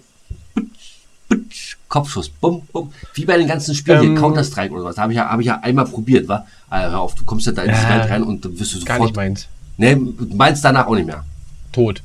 Kopfschuss, 1.87 2.29
bum, 2.29 2.63
bum. 2.73 2.91
Wie 3.13 3.25
bei 3.25 3.37
den 3.37 3.47
ganzen 3.47 3.73
Spielen 3.73 4.01
Ähm, 4.03 4.11
hier, 4.11 4.19
Counter-Strike 4.19 4.73
oder 4.73 4.83
was. 4.85 4.95
Da 4.95 5.03
habe 5.03 5.13
ich, 5.13 5.17
ja, 5.17 5.29
hab 5.29 5.39
ich 5.39 5.45
ja 5.45 5.59
einmal 5.61 5.85
probiert, 5.85 6.27
wa? 6.27 6.45
Ah, 6.69 6.81
hör 6.89 6.99
auf, 6.99 7.15
du 7.15 7.23
kommst 7.23 7.45
ja 7.45 7.53
da 7.53 7.63
in 7.63 7.71
die 7.71 7.89
Welt 7.89 8.09
rein 8.09 8.23
und 8.23 8.43
dann 8.43 8.59
wirst 8.59 8.73
du 8.75 8.83
Gar 8.83 8.97
sofort. 8.97 9.09
nicht 9.09 9.15
meins. 9.15 9.47
Nee, 9.77 9.95
meinst 9.95 10.65
danach 10.65 10.87
auch 10.87 10.95
nicht 10.95 11.05
mehr. 11.05 11.23
Tot. 11.71 12.01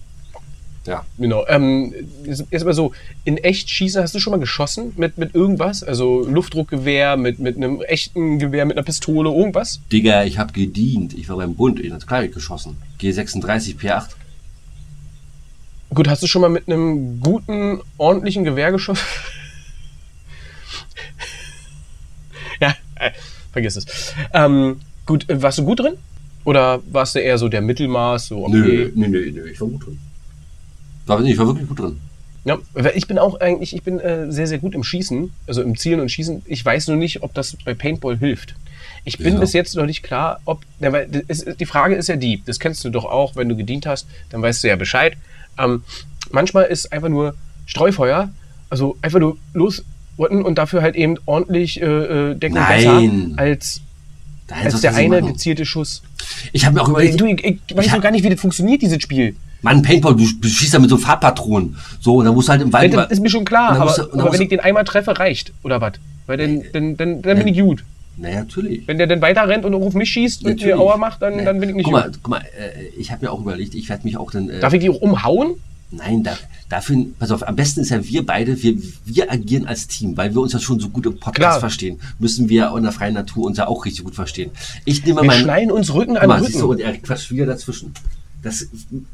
Ja. 0.86 1.04
Genau. 1.16 1.46
Ähm, 1.46 1.94
aber 2.52 2.74
so, 2.74 2.92
in 3.24 3.38
echt 3.38 3.70
schießen, 3.70 4.02
hast 4.02 4.14
du 4.14 4.18
schon 4.18 4.32
mal 4.32 4.40
geschossen 4.40 4.92
mit, 4.96 5.16
mit 5.16 5.34
irgendwas? 5.34 5.82
Also 5.82 6.26
Luftdruckgewehr, 6.28 7.16
mit, 7.16 7.38
mit 7.38 7.56
einem 7.56 7.80
echten 7.82 8.38
Gewehr, 8.38 8.64
mit 8.64 8.76
einer 8.76 8.84
Pistole, 8.84 9.30
irgendwas? 9.30 9.80
Digga, 9.92 10.24
ich 10.24 10.38
habe 10.38 10.52
gedient. 10.52 11.14
Ich 11.14 11.28
war 11.28 11.36
beim 11.36 11.54
Bund, 11.54 11.78
in 11.78 11.90
das 11.90 12.06
Klar 12.06 12.26
geschossen. 12.26 12.76
G36 13.00 13.78
P8. 13.78 14.08
Gut, 15.94 16.08
hast 16.08 16.22
du 16.22 16.26
schon 16.26 16.42
mal 16.42 16.48
mit 16.48 16.68
einem 16.68 17.20
guten, 17.20 17.80
ordentlichen 17.98 18.44
Gewehr 18.44 18.72
geschossen? 18.72 19.04
ja, 22.60 22.70
äh, 22.70 22.91
vergiss 23.52 23.76
es. 23.76 24.14
Ähm, 24.32 24.80
gut, 25.06 25.28
äh, 25.28 25.40
warst 25.42 25.58
du 25.58 25.64
gut 25.64 25.80
drin? 25.80 25.94
Oder 26.44 26.80
warst 26.90 27.14
du 27.14 27.20
eher 27.20 27.38
so 27.38 27.48
der 27.48 27.60
Mittelmaß? 27.60 28.28
So, 28.28 28.46
okay. 28.46 28.52
Nö, 28.52 28.92
nö, 28.94 29.08
nö, 29.08 29.32
nö, 29.32 29.48
ich 29.50 29.60
war 29.60 29.68
gut 29.68 29.86
drin. 29.86 29.98
War, 31.06 31.20
ich 31.24 31.38
war 31.38 31.46
wirklich 31.46 31.68
gut 31.68 31.78
drin. 31.78 32.00
Ja, 32.44 32.58
weil 32.72 32.92
ich 32.96 33.06
bin 33.06 33.18
auch 33.18 33.38
eigentlich, 33.40 33.74
ich 33.74 33.82
bin 33.82 34.00
äh, 34.00 34.30
sehr, 34.32 34.48
sehr 34.48 34.58
gut 34.58 34.74
im 34.74 34.82
Schießen, 34.82 35.32
also 35.46 35.62
im 35.62 35.76
Zielen 35.76 36.00
und 36.00 36.10
Schießen. 36.10 36.42
Ich 36.46 36.64
weiß 36.64 36.88
nur 36.88 36.96
nicht, 36.96 37.22
ob 37.22 37.34
das 37.34 37.56
bei 37.64 37.74
Paintball 37.74 38.18
hilft. 38.18 38.56
Ich 39.04 39.18
bin 39.18 39.28
Wieso? 39.28 39.40
bis 39.40 39.52
jetzt 39.52 39.76
noch 39.76 39.86
nicht 39.86 40.02
klar, 40.02 40.40
ob. 40.44 40.62
Na, 40.80 40.92
weil 40.92 41.08
ist, 41.28 41.60
die 41.60 41.66
Frage 41.66 41.94
ist 41.94 42.08
ja 42.08 42.16
die, 42.16 42.42
das 42.44 42.58
kennst 42.58 42.84
du 42.84 42.90
doch 42.90 43.04
auch, 43.04 43.36
wenn 43.36 43.48
du 43.48 43.56
gedient 43.56 43.86
hast, 43.86 44.08
dann 44.30 44.42
weißt 44.42 44.64
du 44.64 44.68
ja 44.68 44.76
Bescheid. 44.76 45.16
Ähm, 45.58 45.84
manchmal 46.30 46.64
ist 46.64 46.92
einfach 46.92 47.08
nur 47.08 47.34
Streufeuer, 47.66 48.30
also 48.70 48.96
einfach 49.02 49.20
nur 49.20 49.38
losrotten 50.18 50.42
und 50.42 50.58
dafür 50.58 50.82
halt 50.82 50.94
eben 50.96 51.16
ordentlich 51.26 51.80
äh, 51.80 51.84
äh, 51.84 52.34
Deckung 52.34 52.58
Nein. 52.58 52.76
besser 53.30 53.42
als, 53.42 53.80
Da 54.46 54.54
als 54.56 54.80
der 54.80 54.94
eine 54.94 55.20
machen. 55.20 55.32
gezielte 55.32 55.64
Schuss. 55.64 56.02
Ich 56.52 56.64
habe 56.64 56.74
mir 56.76 56.82
auch 56.82 56.88
überlegt, 56.88 57.20
Du, 57.20 57.26
ich, 57.26 57.44
ich 57.44 57.76
weiß 57.76 57.86
Ich 57.86 57.92
hab- 57.92 58.02
gar 58.02 58.10
nicht, 58.10 58.24
wie 58.24 58.30
das 58.30 58.40
funktioniert, 58.40 58.82
dieses 58.82 59.02
Spiel. 59.02 59.34
Mann, 59.62 59.80
Paintball, 59.82 60.16
du, 60.16 60.26
du 60.40 60.48
schießt 60.48 60.74
da 60.74 60.78
mit 60.80 60.90
so 60.90 60.96
Farbpatronen. 60.96 61.76
So, 62.00 62.16
und 62.16 62.24
dann 62.24 62.34
musst 62.34 62.48
du 62.48 62.52
halt 62.52 62.62
im 62.62 62.72
Wald. 62.72 62.92
Das 62.94 63.10
ist 63.12 63.20
mir 63.20 63.30
schon 63.30 63.44
klar, 63.44 63.78
aber, 63.80 63.92
du- 63.92 64.20
aber 64.20 64.32
wenn 64.32 64.40
ich 64.42 64.48
den 64.48 64.60
einmal 64.60 64.84
treffe, 64.84 65.16
reicht. 65.18 65.52
Oder 65.62 65.80
was? 65.80 65.92
Weil 66.26 66.36
dann, 66.38 66.62
dann, 66.72 66.96
dann, 66.96 67.22
dann 67.22 67.38
bin 67.38 67.48
ich 67.48 67.60
gut. 67.60 67.84
naja, 68.16 68.40
natürlich. 68.40 68.86
Wenn 68.88 68.98
der 68.98 69.06
dann 69.06 69.20
weiter 69.20 69.48
rennt 69.48 69.64
und 69.64 69.74
auf 69.74 69.94
mich 69.94 70.10
schießt 70.10 70.40
und 70.44 70.46
mir 70.46 70.54
Natürlich. 70.54 70.74
Aua 70.74 70.96
macht, 70.96 71.22
dann, 71.22 71.36
Nee. 71.36 71.44
dann 71.44 71.60
bin 71.60 71.68
ich 71.70 71.74
nicht 71.76 71.84
guck 71.84 71.92
mal, 71.92 72.02
gut. 72.06 72.18
guck 72.22 72.30
mal, 72.30 72.38
äh, 72.40 72.86
ich 72.98 73.10
habe 73.12 73.24
mir 73.24 73.30
auch 73.32 73.40
überlegt, 73.40 73.74
ich 73.76 73.88
werde 73.88 74.02
mich 74.04 74.16
auch 74.16 74.30
dann. 74.32 74.50
Äh, 74.50 74.58
Darf 74.60 74.72
ich 74.72 74.80
die 74.80 74.90
auch 74.90 75.00
umhauen? 75.00 75.54
Nein, 75.92 76.22
da, 76.22 76.32
dafür, 76.68 77.04
pass 77.18 77.30
auf, 77.30 77.46
am 77.46 77.54
besten 77.54 77.80
ist 77.80 77.90
ja 77.90 78.02
wir 78.06 78.24
beide, 78.24 78.62
wir, 78.62 78.74
wir 79.04 79.30
agieren 79.30 79.66
als 79.66 79.86
Team, 79.88 80.16
weil 80.16 80.34
wir 80.34 80.40
uns 80.40 80.52
ja 80.54 80.58
schon 80.58 80.80
so 80.80 80.88
gut 80.88 81.04
im 81.06 81.12
Podcast 81.14 81.34
Klar. 81.36 81.60
verstehen, 81.60 82.00
müssen 82.18 82.48
wir 82.48 82.74
in 82.76 82.82
der 82.82 82.92
freien 82.92 83.14
Natur 83.14 83.44
uns 83.46 83.58
ja 83.58 83.66
auch 83.68 83.84
richtig 83.84 84.04
gut 84.04 84.14
verstehen. 84.14 84.50
Ich 84.86 85.04
nehme 85.04 85.20
Wir 85.20 85.26
mal 85.26 85.36
schneiden 85.38 85.70
uns 85.70 85.92
Rücken 85.92 86.16
an 86.16 86.26
mal, 86.28 86.40
siehst 86.42 86.54
du, 86.54 86.66
Rücken. 86.66 86.70
und 86.70 86.80
er 86.80 86.96
quatscht 86.98 87.30
wieder 87.30 87.46
dazwischen. 87.46 87.92
Das, 88.42 88.66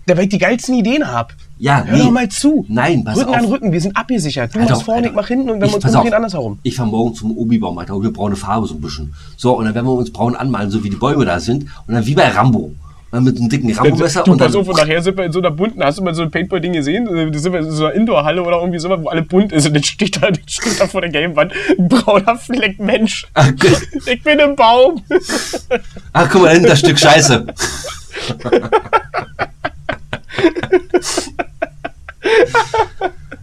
Da 0.07 0.17
weil 0.17 0.23
ich 0.25 0.31
die 0.31 0.39
geilsten 0.39 0.75
Ideen 0.75 1.07
habe. 1.07 1.35
ja, 1.59 1.85
Hör 1.85 1.99
doch 1.99 2.11
mal 2.11 2.29
zu. 2.31 2.65
Nein, 2.69 3.05
pass 3.05 3.19
Rücken 3.19 3.29
auf. 3.29 3.37
an 3.37 3.45
Rücken, 3.45 3.73
wir 3.73 3.81
sind 3.83 3.95
abgesichert. 3.95 4.55
Du 4.55 4.61
Alter, 4.61 4.71
machst 4.73 4.85
vorne, 4.87 5.09
ich 5.09 5.13
mach 5.13 5.29
hinten 5.29 5.51
und 5.51 5.61
wenn 5.61 5.67
Ich- 5.69 5.73
wir 5.75 5.85
uns 5.85 5.95
umdrehen, 5.95 6.15
andersherum. 6.15 6.59
Ich 6.63 6.77
fahre 6.77 6.89
morgen 6.89 7.15
zum 7.15 7.37
Obi-Baum, 7.37 7.77
Alter, 7.77 7.95
und 7.97 8.05
wir 8.05 8.13
braune 8.13 8.37
Farbe 8.37 8.67
so 8.67 8.75
ein 8.75 8.81
bisschen. 8.81 9.13
So, 9.37 9.59
und 9.59 9.67
dann 9.67 9.75
werden 9.75 9.85
wir 9.87 9.93
uns 9.93 10.11
braun 10.11 10.35
anmalen, 10.35 10.71
so 10.71 10.83
wie 10.83 10.89
die 10.89 10.97
Bäume 10.97 11.27
da 11.27 11.41
sind. 11.41 11.65
Und 11.87 11.93
dann 11.95 12.07
wie 12.07 12.15
bei 12.15 12.29
Rambo. 12.29 12.73
Mit 13.11 13.39
einem 13.39 13.49
dicken 13.49 13.73
Rambo-Messer 13.73 14.23
Du, 14.23 14.33
und 14.33 14.41
dann. 14.41 14.49
pass 14.49 14.57
auf, 14.57 14.69
und 14.69 14.77
nachher 14.77 15.01
sind 15.01 15.17
wir 15.17 15.25
in 15.25 15.33
so 15.33 15.39
einer 15.39 15.51
bunten, 15.51 15.83
hast 15.83 15.99
du 15.99 16.03
mal 16.03 16.15
so 16.15 16.23
ein 16.23 16.31
Paintball-Ding 16.31 16.75
gesehen? 16.75 17.07
Da 17.07 17.39
sind 17.39 17.53
wir 17.53 17.61
in 17.61 17.71
so 17.71 17.87
einer 17.87 17.95
Indoor-Halle 17.95 18.43
oder 18.43 18.59
irgendwie 18.59 18.79
so, 18.79 18.91
wo 18.91 19.09
alle 19.09 19.23
bunt 19.23 19.51
ist 19.51 19.67
und 19.67 19.75
dann 19.75 19.83
steht 19.83 20.17
da, 20.17 20.31
dann 20.31 20.39
steht 20.47 20.79
da 20.79 20.87
vor 20.87 21.01
der 21.01 21.09
gelben 21.09 21.35
Wand 21.35 21.53
ein 21.79 21.89
brauner 21.89 22.37
Fleck 22.37 22.79
Mensch. 22.79 23.27
Ach. 23.33 23.51
Ich 24.07 24.23
bin 24.23 24.39
im 24.39 24.55
Baum. 24.57 25.03
Ach, 26.13 26.29
guck 26.31 26.43
mal, 26.43 26.53
hinten 26.53 26.69
das 26.69 26.81
Stück 26.81 26.99
Scheiße. 26.99 27.47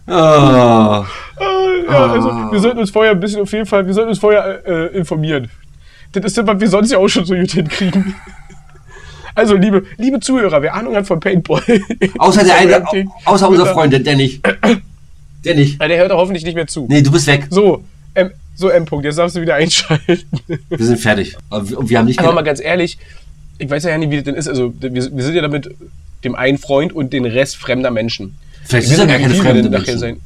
oh. 0.06 0.10
ja, 1.88 2.06
also, 2.12 2.28
wir 2.52 2.60
sollten 2.60 2.78
uns 2.78 2.90
vorher 2.90 3.12
ein 3.12 3.20
bisschen 3.20 3.42
auf 3.42 3.52
jeden 3.52 3.66
Fall, 3.66 3.84
wir 3.84 3.94
sollten 3.94 4.10
uns 4.10 4.18
vorher 4.20 4.64
äh, 4.64 4.96
informieren. 4.96 5.50
Das 6.12 6.24
ist 6.24 6.38
das, 6.38 6.46
was 6.46 6.60
wir 6.60 6.68
sonst 6.68 6.92
ja 6.92 6.98
auch 6.98 7.08
schon 7.08 7.24
so 7.24 7.34
gut 7.34 7.50
hinkriegen. 7.50 8.14
Also, 9.36 9.54
liebe, 9.54 9.84
liebe 9.98 10.18
Zuhörer, 10.18 10.62
wer 10.62 10.74
Ahnung 10.74 10.96
hat 10.96 11.06
von 11.06 11.20
Paintball. 11.20 11.62
Außer 12.18 12.42
der 12.42 12.56
eine, 12.56 12.84
außer 13.26 13.48
unser 13.48 13.66
Freund, 13.66 13.92
der, 13.92 14.16
nicht. 14.16 14.42
Der 15.44 15.54
nicht. 15.54 15.80
Ja, 15.80 15.86
der 15.86 15.98
hört 15.98 16.10
hoffentlich 16.10 16.44
nicht 16.44 16.56
mehr 16.56 16.66
zu. 16.66 16.86
Nee, 16.88 17.02
du 17.02 17.12
bist 17.12 17.28
weg. 17.28 17.46
So, 17.50 17.84
M, 18.14 18.32
so 18.56 18.68
M. 18.68 18.84
-Punkt, 18.84 19.04
jetzt 19.04 19.16
darfst 19.16 19.36
du 19.36 19.40
wieder 19.40 19.54
einschalten. 19.54 20.24
Wir 20.48 20.84
sind 20.84 20.98
fertig. 20.98 21.36
Und 21.50 21.88
wir 21.88 21.98
haben 21.98 22.06
nicht 22.06 22.18
Aber 22.18 22.32
mal 22.32 22.42
ganz 22.42 22.60
ehrlich, 22.60 22.98
ich 23.58 23.70
weiß 23.70 23.84
ja 23.84 23.96
nicht, 23.96 24.10
wie 24.10 24.16
das 24.16 24.24
denn 24.24 24.34
ist. 24.34 24.48
Also, 24.48 24.74
wir, 24.80 24.92
wir 24.92 25.00
sind 25.22 25.34
ja 25.34 25.42
damit 25.42 25.72
dem 26.24 26.34
einen 26.34 26.58
Freund 26.58 26.92
und 26.92 27.12
den 27.12 27.26
Rest 27.26 27.58
fremder 27.58 27.92
Menschen. 27.92 28.36
Vielleicht 28.64 28.88
sind 28.88 28.98
ja 28.98 29.04
gar 29.04 29.18
keine 29.18 29.34
wie 29.34 29.36
wir 29.36 29.42
fremde 29.44 29.62
denn 29.62 29.70
nachher 29.70 29.84
Menschen. 29.84 30.00
sein. 30.00 30.20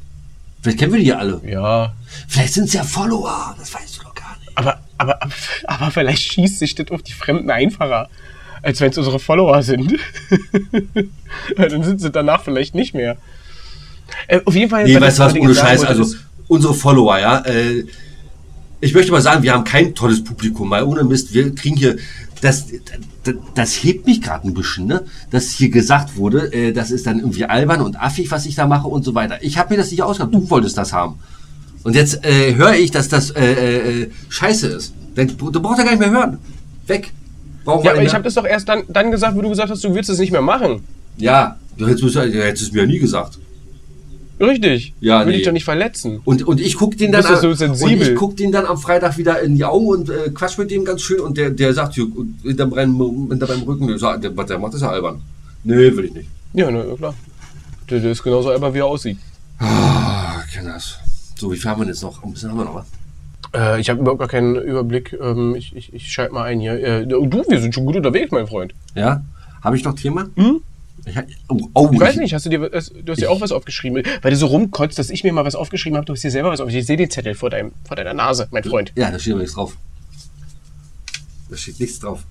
Vielleicht 0.61 0.79
kennen 0.79 0.93
wir 0.93 0.99
die 0.99 1.05
ja 1.05 1.17
alle. 1.17 1.41
Ja, 1.47 1.93
Vielleicht 2.27 2.53
sind 2.53 2.63
es 2.63 2.73
ja 2.73 2.83
Follower. 2.83 3.55
Das 3.59 3.73
weißt 3.75 3.97
du 3.97 4.03
doch 4.03 4.15
gar 4.15 4.35
nicht. 4.39 4.57
aber, 4.57 4.79
aber, 4.97 5.19
aber 5.65 5.91
vielleicht 5.91 6.33
schießt 6.33 6.57
sich 6.57 6.73
das 6.73 6.89
auf 6.89 7.03
die 7.03 7.13
Fremden 7.13 7.51
einfacher, 7.51 8.09
als 8.61 8.79
wenn 8.81 8.91
es 8.91 8.97
unsere 8.97 9.19
Follower 9.19 9.61
sind. 9.63 9.95
Dann 11.57 11.83
sind 11.83 12.01
sie 12.01 12.11
danach 12.11 12.43
vielleicht 12.43 12.75
nicht 12.75 12.93
mehr. 12.93 13.17
Äh, 14.27 14.41
auf 14.45 14.55
jeden 14.55 14.69
Fall. 14.69 14.83
Nee, 14.85 14.99
weißt 14.99 15.19
du 15.19 15.23
was, 15.23 15.35
ohne 15.35 15.55
Scheiß, 15.55 15.83
also 15.83 16.03
ist- 16.03 16.17
unsere 16.47 16.73
Follower, 16.73 17.17
ja, 17.19 17.39
äh, 17.45 17.85
ich 18.81 18.93
möchte 18.93 19.11
mal 19.11 19.21
sagen, 19.21 19.43
wir 19.43 19.53
haben 19.53 19.63
kein 19.63 19.93
tolles 19.95 20.23
Publikum, 20.23 20.69
weil 20.69 20.83
ohne 20.83 21.03
Mist, 21.03 21.33
wir 21.33 21.53
kriegen 21.55 21.77
hier, 21.77 21.97
das, 22.41 22.65
das, 23.23 23.35
das 23.53 23.73
hebt 23.83 24.07
mich 24.07 24.21
gerade 24.21 24.47
ein 24.47 24.53
bisschen, 24.55 24.87
ne, 24.87 25.03
dass 25.29 25.51
hier 25.51 25.69
gesagt 25.69 26.17
wurde, 26.17 26.51
äh, 26.51 26.73
das 26.73 26.89
ist 26.91 27.05
dann 27.05 27.19
irgendwie 27.19 27.45
albern 27.45 27.81
und 27.81 27.95
affig, 28.01 28.31
was 28.31 28.45
ich 28.47 28.55
da 28.55 28.65
mache 28.65 28.87
und 28.87 29.03
so 29.03 29.13
weiter. 29.13 29.37
Ich 29.43 29.57
habe 29.59 29.73
mir 29.73 29.77
das 29.77 29.91
nicht 29.91 30.01
ausgedacht, 30.01 30.33
du 30.33 30.49
wolltest 30.49 30.77
das 30.77 30.91
haben. 30.93 31.19
Und 31.83 31.95
jetzt 31.95 32.25
äh, 32.25 32.55
höre 32.55 32.73
ich, 32.73 32.91
dass 32.91 33.07
das 33.07 33.29
äh, 33.31 33.43
äh, 33.53 34.01
äh, 34.03 34.11
scheiße 34.29 34.67
ist. 34.67 34.93
Dann, 35.15 35.27
du 35.37 35.51
brauchst 35.61 35.77
ja 35.79 35.83
gar 35.83 35.91
nicht 35.91 35.99
mehr 35.99 36.11
hören. 36.11 36.37
Weg. 36.87 37.11
Brauchen 37.63 37.85
Ja, 37.85 37.91
aber 37.91 38.03
ich 38.03 38.13
habe 38.13 38.23
das 38.23 38.33
doch 38.33 38.45
erst 38.45 38.67
dann, 38.69 38.83
dann 38.87 39.11
gesagt, 39.11 39.35
wo 39.35 39.41
du 39.41 39.49
gesagt 39.49 39.69
hast, 39.69 39.83
du 39.83 39.93
willst 39.93 40.09
es 40.09 40.19
nicht 40.19 40.31
mehr 40.31 40.41
machen. 40.41 40.83
Ja, 41.17 41.57
du 41.77 41.87
hättest, 41.87 42.03
du 42.03 42.19
hättest 42.19 42.63
es 42.63 42.71
mir 42.71 42.81
ja 42.81 42.87
nie 42.87 42.99
gesagt. 42.99 43.37
Richtig. 44.41 44.93
Ja, 44.99 45.19
Will 45.19 45.27
nee. 45.27 45.37
dich 45.37 45.45
doch 45.45 45.51
nicht 45.51 45.65
verletzen. 45.65 46.21
Und, 46.25 46.43
und 46.47 46.59
ich 46.59 46.75
guck 46.75 46.97
den 46.97 47.11
dann 47.11 47.23
so 47.23 47.53
sensibel? 47.53 47.93
und 47.93 48.01
ich 48.01 48.15
guck 48.15 48.35
den 48.37 48.51
dann 48.51 48.65
am 48.65 48.77
Freitag 48.77 49.17
wieder 49.17 49.39
in 49.41 49.55
die 49.55 49.63
Augen 49.63 49.87
und 49.87 50.09
äh, 50.09 50.31
quatsch 50.33 50.57
mit 50.57 50.71
dem 50.71 50.83
ganz 50.83 51.01
schön 51.01 51.19
und 51.19 51.37
der, 51.37 51.51
der 51.51 51.73
sagt 51.73 51.93
hier 51.93 52.07
hinter 52.41 52.65
meinem, 52.65 53.29
hinter 53.29 53.47
meinem 53.47 53.63
Rücken, 53.63 53.87
der, 53.87 54.17
der, 54.17 54.59
macht 54.59 54.73
das 54.73 54.81
ja 54.81 54.89
albern. 54.89 55.21
Nee, 55.63 55.95
will 55.95 56.05
ich 56.05 56.13
nicht. 56.13 56.29
Ja, 56.53 56.71
na, 56.71 56.83
klar. 56.95 57.13
Der, 57.89 57.99
der 57.99 58.11
ist 58.11 58.23
genauso 58.23 58.49
albern, 58.49 58.73
wie 58.73 58.79
er 58.79 58.87
aussieht. 58.87 59.17
Ah, 59.59 60.41
kenne 60.51 60.69
das. 60.69 60.97
So, 61.37 61.51
wie 61.51 61.57
viel 61.57 61.69
haben 61.69 61.81
wir 61.81 61.87
jetzt 61.87 62.01
noch? 62.01 62.23
Ein 62.23 62.33
bisschen 62.33 62.49
haben 62.49 62.57
wir 62.57 62.65
noch, 62.65 62.75
was? 62.75 62.85
Äh, 63.53 63.81
ich 63.81 63.89
habe 63.89 63.99
überhaupt 63.99 64.19
gar 64.19 64.27
keinen 64.29 64.55
Überblick. 64.55 65.13
Ähm, 65.19 65.55
ich 65.55 65.75
ich, 65.75 65.93
ich 65.93 66.11
schalte 66.11 66.33
mal 66.33 66.43
ein 66.43 66.59
hier. 66.59 66.73
Äh, 66.81 67.05
du, 67.07 67.43
wir 67.49 67.59
sind 67.61 67.73
schon 67.75 67.85
gut 67.85 67.95
unterwegs, 67.95 68.31
mein 68.31 68.47
Freund. 68.47 68.73
Ja? 68.95 69.23
Habe 69.61 69.75
ich 69.77 69.83
noch 69.83 69.95
Thema? 69.95 70.27
Hm? 70.35 70.61
Ich, 71.05 71.15
oh, 71.49 71.59
oh, 71.73 71.89
Ich 71.91 71.99
weiß 71.99 72.17
nicht, 72.17 72.33
hast 72.33 72.45
du 72.45 72.49
dir 72.51 72.61
was- 72.61 72.89
du 72.93 73.11
hast 73.11 73.19
dir 73.19 73.31
auch 73.31 73.41
was 73.41 73.51
aufgeschrieben, 73.51 74.03
weil 74.21 74.31
du 74.31 74.37
so 74.37 74.45
rumkotzt, 74.45 74.99
dass 74.99 75.09
ich 75.09 75.23
mir 75.23 75.33
mal 75.33 75.43
was 75.45 75.55
aufgeschrieben 75.55 75.97
habe, 75.97 76.05
du 76.05 76.13
hast 76.13 76.23
dir 76.23 76.29
selber 76.29 76.49
was 76.51 76.59
aufgeschrieben. 76.59 76.81
Ich 76.81 76.87
sehe 76.87 76.97
den 76.97 77.09
Zettel 77.09 77.33
vor, 77.33 77.49
deinem, 77.49 77.71
vor 77.85 77.95
deiner 77.97 78.13
Nase, 78.13 78.47
mein 78.51 78.63
Freund. 78.63 78.93
Ja, 78.95 79.09
da 79.09 79.17
steht 79.17 79.33
aber 79.33 79.41
nichts 79.41 79.55
drauf. 79.55 79.75
Da 81.49 81.57
steht 81.57 81.79
nichts 81.79 81.99
drauf. 81.99 82.23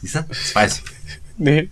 Siehst 0.00 0.16
du? 0.16 0.20
Ich 0.30 0.54
weiß. 0.54 0.82
Nee. 1.38 1.68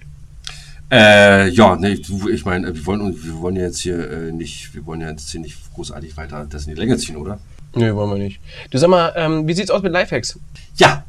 Äh, 0.92 1.48
ja, 1.48 1.74
nee, 1.76 1.94
du, 1.94 2.28
ich 2.28 2.44
meine, 2.44 2.74
wir 2.74 2.84
wollen, 2.84 3.24
wir 3.24 3.40
wollen 3.40 3.56
ja 3.56 3.62
jetzt 3.62 3.80
hier 3.80 4.10
äh, 4.10 4.30
nicht, 4.30 4.74
wir 4.74 4.84
wollen 4.84 5.00
ja 5.00 5.08
jetzt 5.08 5.30
hier 5.30 5.40
nicht 5.40 5.56
großartig 5.74 6.14
weiter 6.18 6.46
das 6.48 6.66
in 6.66 6.74
die 6.74 6.78
Länge 6.78 6.98
ziehen, 6.98 7.16
oder? 7.16 7.38
Nee, 7.74 7.94
wollen 7.94 8.10
wir 8.10 8.18
nicht. 8.18 8.40
Du 8.70 8.76
sag 8.76 8.90
mal, 8.90 9.10
ähm, 9.16 9.48
wie 9.48 9.54
sieht's 9.54 9.70
aus 9.70 9.82
mit 9.82 9.90
Lifehacks? 9.90 10.38
Ja, 10.76 11.02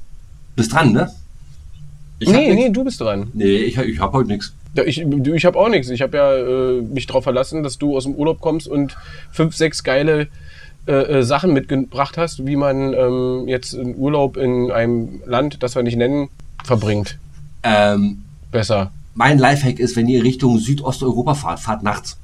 bist 0.56 0.72
dran, 0.72 0.94
ne? 0.94 1.12
Ich 2.20 2.30
nee, 2.30 2.54
nee, 2.54 2.70
du 2.70 2.86
bist 2.86 3.02
dran. 3.02 3.30
Nee, 3.34 3.58
ich, 3.58 3.78
ich 3.78 4.00
hab 4.00 4.14
heute 4.14 4.30
nichts. 4.30 4.54
Ja, 4.76 4.86
ich 4.86 5.02
ich 5.02 5.46
habe 5.46 5.60
auch 5.60 5.68
nichts. 5.68 5.90
Ich 5.90 6.02
habe 6.02 6.16
ja 6.16 6.34
äh, 6.34 6.82
mich 6.82 7.06
darauf 7.06 7.26
verlassen, 7.26 7.62
dass 7.62 7.78
du 7.78 7.98
aus 7.98 8.06
dem 8.06 8.16
Urlaub 8.16 8.40
kommst 8.40 8.70
und 8.70 8.96
fünf, 9.32 9.54
sechs 9.54 9.84
geile 9.84 10.30
äh, 10.88 10.94
äh, 10.94 11.24
Sachen 11.24 11.52
mitgebracht 11.52 12.18
hast, 12.18 12.46
wie 12.46 12.56
man 12.56 12.94
ähm, 12.94 13.50
jetzt 13.50 13.76
einen 13.76 13.98
Urlaub 13.98 14.38
in 14.38 14.72
einem 14.72 15.22
Land, 15.26 15.62
das 15.62 15.76
wir 15.76 15.84
nicht 15.84 15.98
nennen, 15.98 16.30
verbringt. 16.64 17.18
Ähm, 17.64 18.24
Besser. 18.50 18.94
Mein 19.16 19.38
Lifehack 19.38 19.80
ist, 19.80 19.96
wenn 19.96 20.08
ihr 20.08 20.24
Richtung 20.24 20.58
Südosteuropa 20.60 21.36
fahrt, 21.36 21.60
fahrt 21.60 21.84
nachts. 21.84 22.18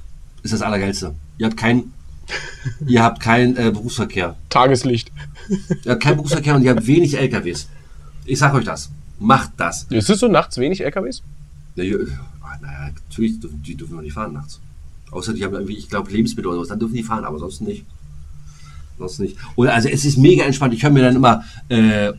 Ist 0.43 0.53
das 0.53 0.61
Allergeilste. 0.61 1.13
Ihr 1.37 1.47
habt 1.47 1.57
keinen, 1.57 1.93
ihr 2.87 3.03
habt 3.03 3.19
keinen 3.19 3.55
äh, 3.57 3.71
Berufsverkehr. 3.71 4.35
Tageslicht. 4.49 5.11
Ihr 5.85 5.91
habt 5.91 6.03
keinen 6.03 6.17
Berufsverkehr 6.17 6.55
und 6.55 6.63
ihr 6.63 6.71
habt 6.71 6.85
wenig 6.87 7.17
LKWs. 7.17 7.67
Ich 8.25 8.39
sag 8.39 8.53
euch 8.53 8.65
das. 8.65 8.89
Macht 9.19 9.51
das. 9.57 9.83
Ist 9.89 10.09
es 10.09 10.19
so 10.19 10.27
nachts 10.27 10.57
wenig 10.57 10.83
LKWs? 10.83 11.21
Na, 11.75 11.83
ja, 11.83 11.97
ah, 12.41 12.57
naja, 12.61 12.91
natürlich 13.09 13.39
dürfen 13.39 13.61
die 13.61 13.75
dürfen 13.75 13.95
noch 13.95 14.01
nicht 14.01 14.13
fahren 14.13 14.33
nachts. 14.33 14.59
Außer 15.11 15.33
die 15.33 15.43
haben 15.43 15.53
irgendwie, 15.53 15.77
ich 15.77 15.89
glaube, 15.89 16.11
Lebensmittel 16.11 16.51
oder 16.51 16.61
was, 16.61 16.67
dann 16.67 16.79
dürfen 16.79 16.95
die 16.95 17.03
fahren, 17.03 17.25
aber 17.25 17.39
sonst 17.39 17.61
nicht. 17.61 17.85
Sonst 18.97 19.19
nicht. 19.19 19.37
Oder 19.55 19.73
also 19.73 19.89
es 19.89 20.05
ist 20.05 20.17
mega 20.17 20.43
entspannt. 20.43 20.73
Ich 20.73 20.83
höre 20.83 20.91
mir 20.91 21.03
dann 21.03 21.15
immer 21.15 21.43
äh, 21.69 22.13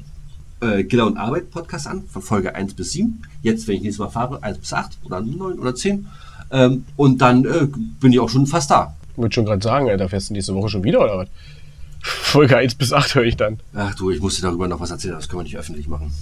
äh, 0.60 0.84
Giller 0.84 1.06
und 1.06 1.16
Arbeit 1.16 1.50
Podcast 1.50 1.86
an, 1.86 2.02
von 2.10 2.22
Folge 2.22 2.54
1 2.54 2.74
bis 2.74 2.92
7. 2.92 3.22
Jetzt, 3.42 3.66
wenn 3.68 3.76
ich 3.76 3.82
nächstes 3.82 3.98
Mal 3.98 4.10
fahre, 4.10 4.42
1 4.42 4.58
bis 4.58 4.72
8 4.72 4.98
oder 5.04 5.20
9 5.20 5.58
oder 5.58 5.74
10. 5.74 6.06
Ähm, 6.52 6.84
und 6.96 7.18
dann 7.22 7.44
äh, 7.44 7.66
bin 8.00 8.12
ich 8.12 8.20
auch 8.20 8.28
schon 8.28 8.46
fast 8.46 8.70
da. 8.70 8.94
Ich 9.12 9.18
würde 9.18 9.34
schon 9.34 9.44
gerade 9.44 9.62
sagen, 9.62 9.88
Alter, 9.88 10.08
fährst 10.08 10.30
du 10.30 10.34
nächste 10.34 10.54
Woche 10.54 10.68
schon 10.68 10.84
wieder 10.84 11.00
oder 11.00 11.18
was? 11.18 11.28
Folge 12.02 12.56
1 12.56 12.74
bis 12.76 12.92
8 12.92 13.14
höre 13.14 13.24
ich 13.24 13.36
dann. 13.36 13.60
Ach 13.74 13.94
du, 13.94 14.10
ich 14.10 14.20
muss 14.20 14.36
dir 14.36 14.42
darüber 14.42 14.66
noch 14.68 14.80
was 14.80 14.90
erzählen, 14.90 15.14
das 15.14 15.28
können 15.28 15.40
wir 15.40 15.44
nicht 15.44 15.58
öffentlich 15.58 15.86
machen. 15.88 16.12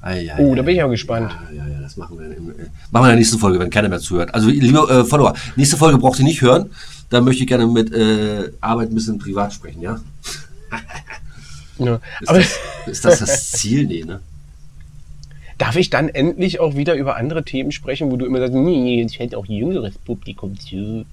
Ei, 0.00 0.32
ei, 0.32 0.38
Oh, 0.38 0.54
da 0.54 0.62
ei, 0.62 0.64
bin 0.64 0.76
ich 0.76 0.82
auch 0.82 0.90
gespannt. 0.90 1.34
Ja, 1.52 1.64
ja, 1.64 1.72
ja, 1.72 1.80
das 1.80 1.96
machen 1.96 2.18
wir, 2.18 2.26
im, 2.36 2.50
äh, 2.50 2.54
machen 2.54 2.70
wir 2.92 3.00
in 3.00 3.04
der 3.06 3.16
nächsten 3.16 3.38
Folge, 3.38 3.58
wenn 3.58 3.70
keiner 3.70 3.88
mehr 3.88 3.98
zuhört. 3.98 4.32
Also, 4.32 4.48
liebe 4.48 4.78
äh, 4.88 5.04
Follower, 5.04 5.34
nächste 5.56 5.76
Folge 5.76 5.98
braucht 5.98 6.18
ihr 6.20 6.24
nicht 6.24 6.40
hören. 6.40 6.70
Da 7.10 7.20
möchte 7.20 7.42
ich 7.42 7.48
gerne 7.48 7.66
mit 7.66 7.92
äh, 7.92 8.52
Arbeit 8.60 8.90
ein 8.90 8.94
bisschen 8.94 9.18
privat 9.18 9.52
sprechen, 9.52 9.82
ja? 9.82 9.98
Ja. 11.78 12.00
Ist, 12.20 12.28
Aber 12.28 12.38
das, 12.38 12.58
ist 12.86 13.04
das 13.04 13.18
das 13.20 13.52
Ziel? 13.52 13.86
Nee, 13.86 14.04
ne? 14.04 14.20
darf 15.58 15.74
ich 15.74 15.90
dann 15.90 16.08
endlich 16.08 16.60
auch 16.60 16.76
wieder 16.76 16.94
über 16.94 17.16
andere 17.16 17.44
Themen 17.44 17.72
sprechen, 17.72 18.10
wo 18.12 18.16
du 18.16 18.24
immer 18.24 18.38
sagst, 18.38 18.54
nee, 18.54 19.02
es 19.02 19.18
hört 19.18 19.34
auch 19.34 19.46
jüngeres 19.46 19.98
Publikum 19.98 20.58
zu. 20.58 21.04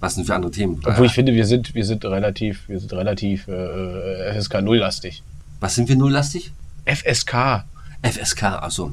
Was 0.00 0.14
sind 0.14 0.26
für 0.26 0.34
andere 0.34 0.50
Themen? 0.50 0.80
Obwohl 0.84 1.04
Äh, 1.04 1.08
ich 1.08 1.12
finde, 1.12 1.34
wir 1.34 1.46
sind, 1.46 1.74
wir 1.74 1.84
sind 1.84 2.04
relativ, 2.04 2.68
wir 2.68 2.80
sind 2.80 2.92
relativ 2.92 3.46
äh, 3.48 4.32
FSK 4.40 4.62
0 4.62 4.78
lastig. 4.78 5.22
was 5.60 5.74
sind 5.74 5.88
wir 5.88 5.96
nulllastig? 5.96 6.52
FSK. 6.86 7.64
FSK, 8.02 8.42
achso. 8.44 8.92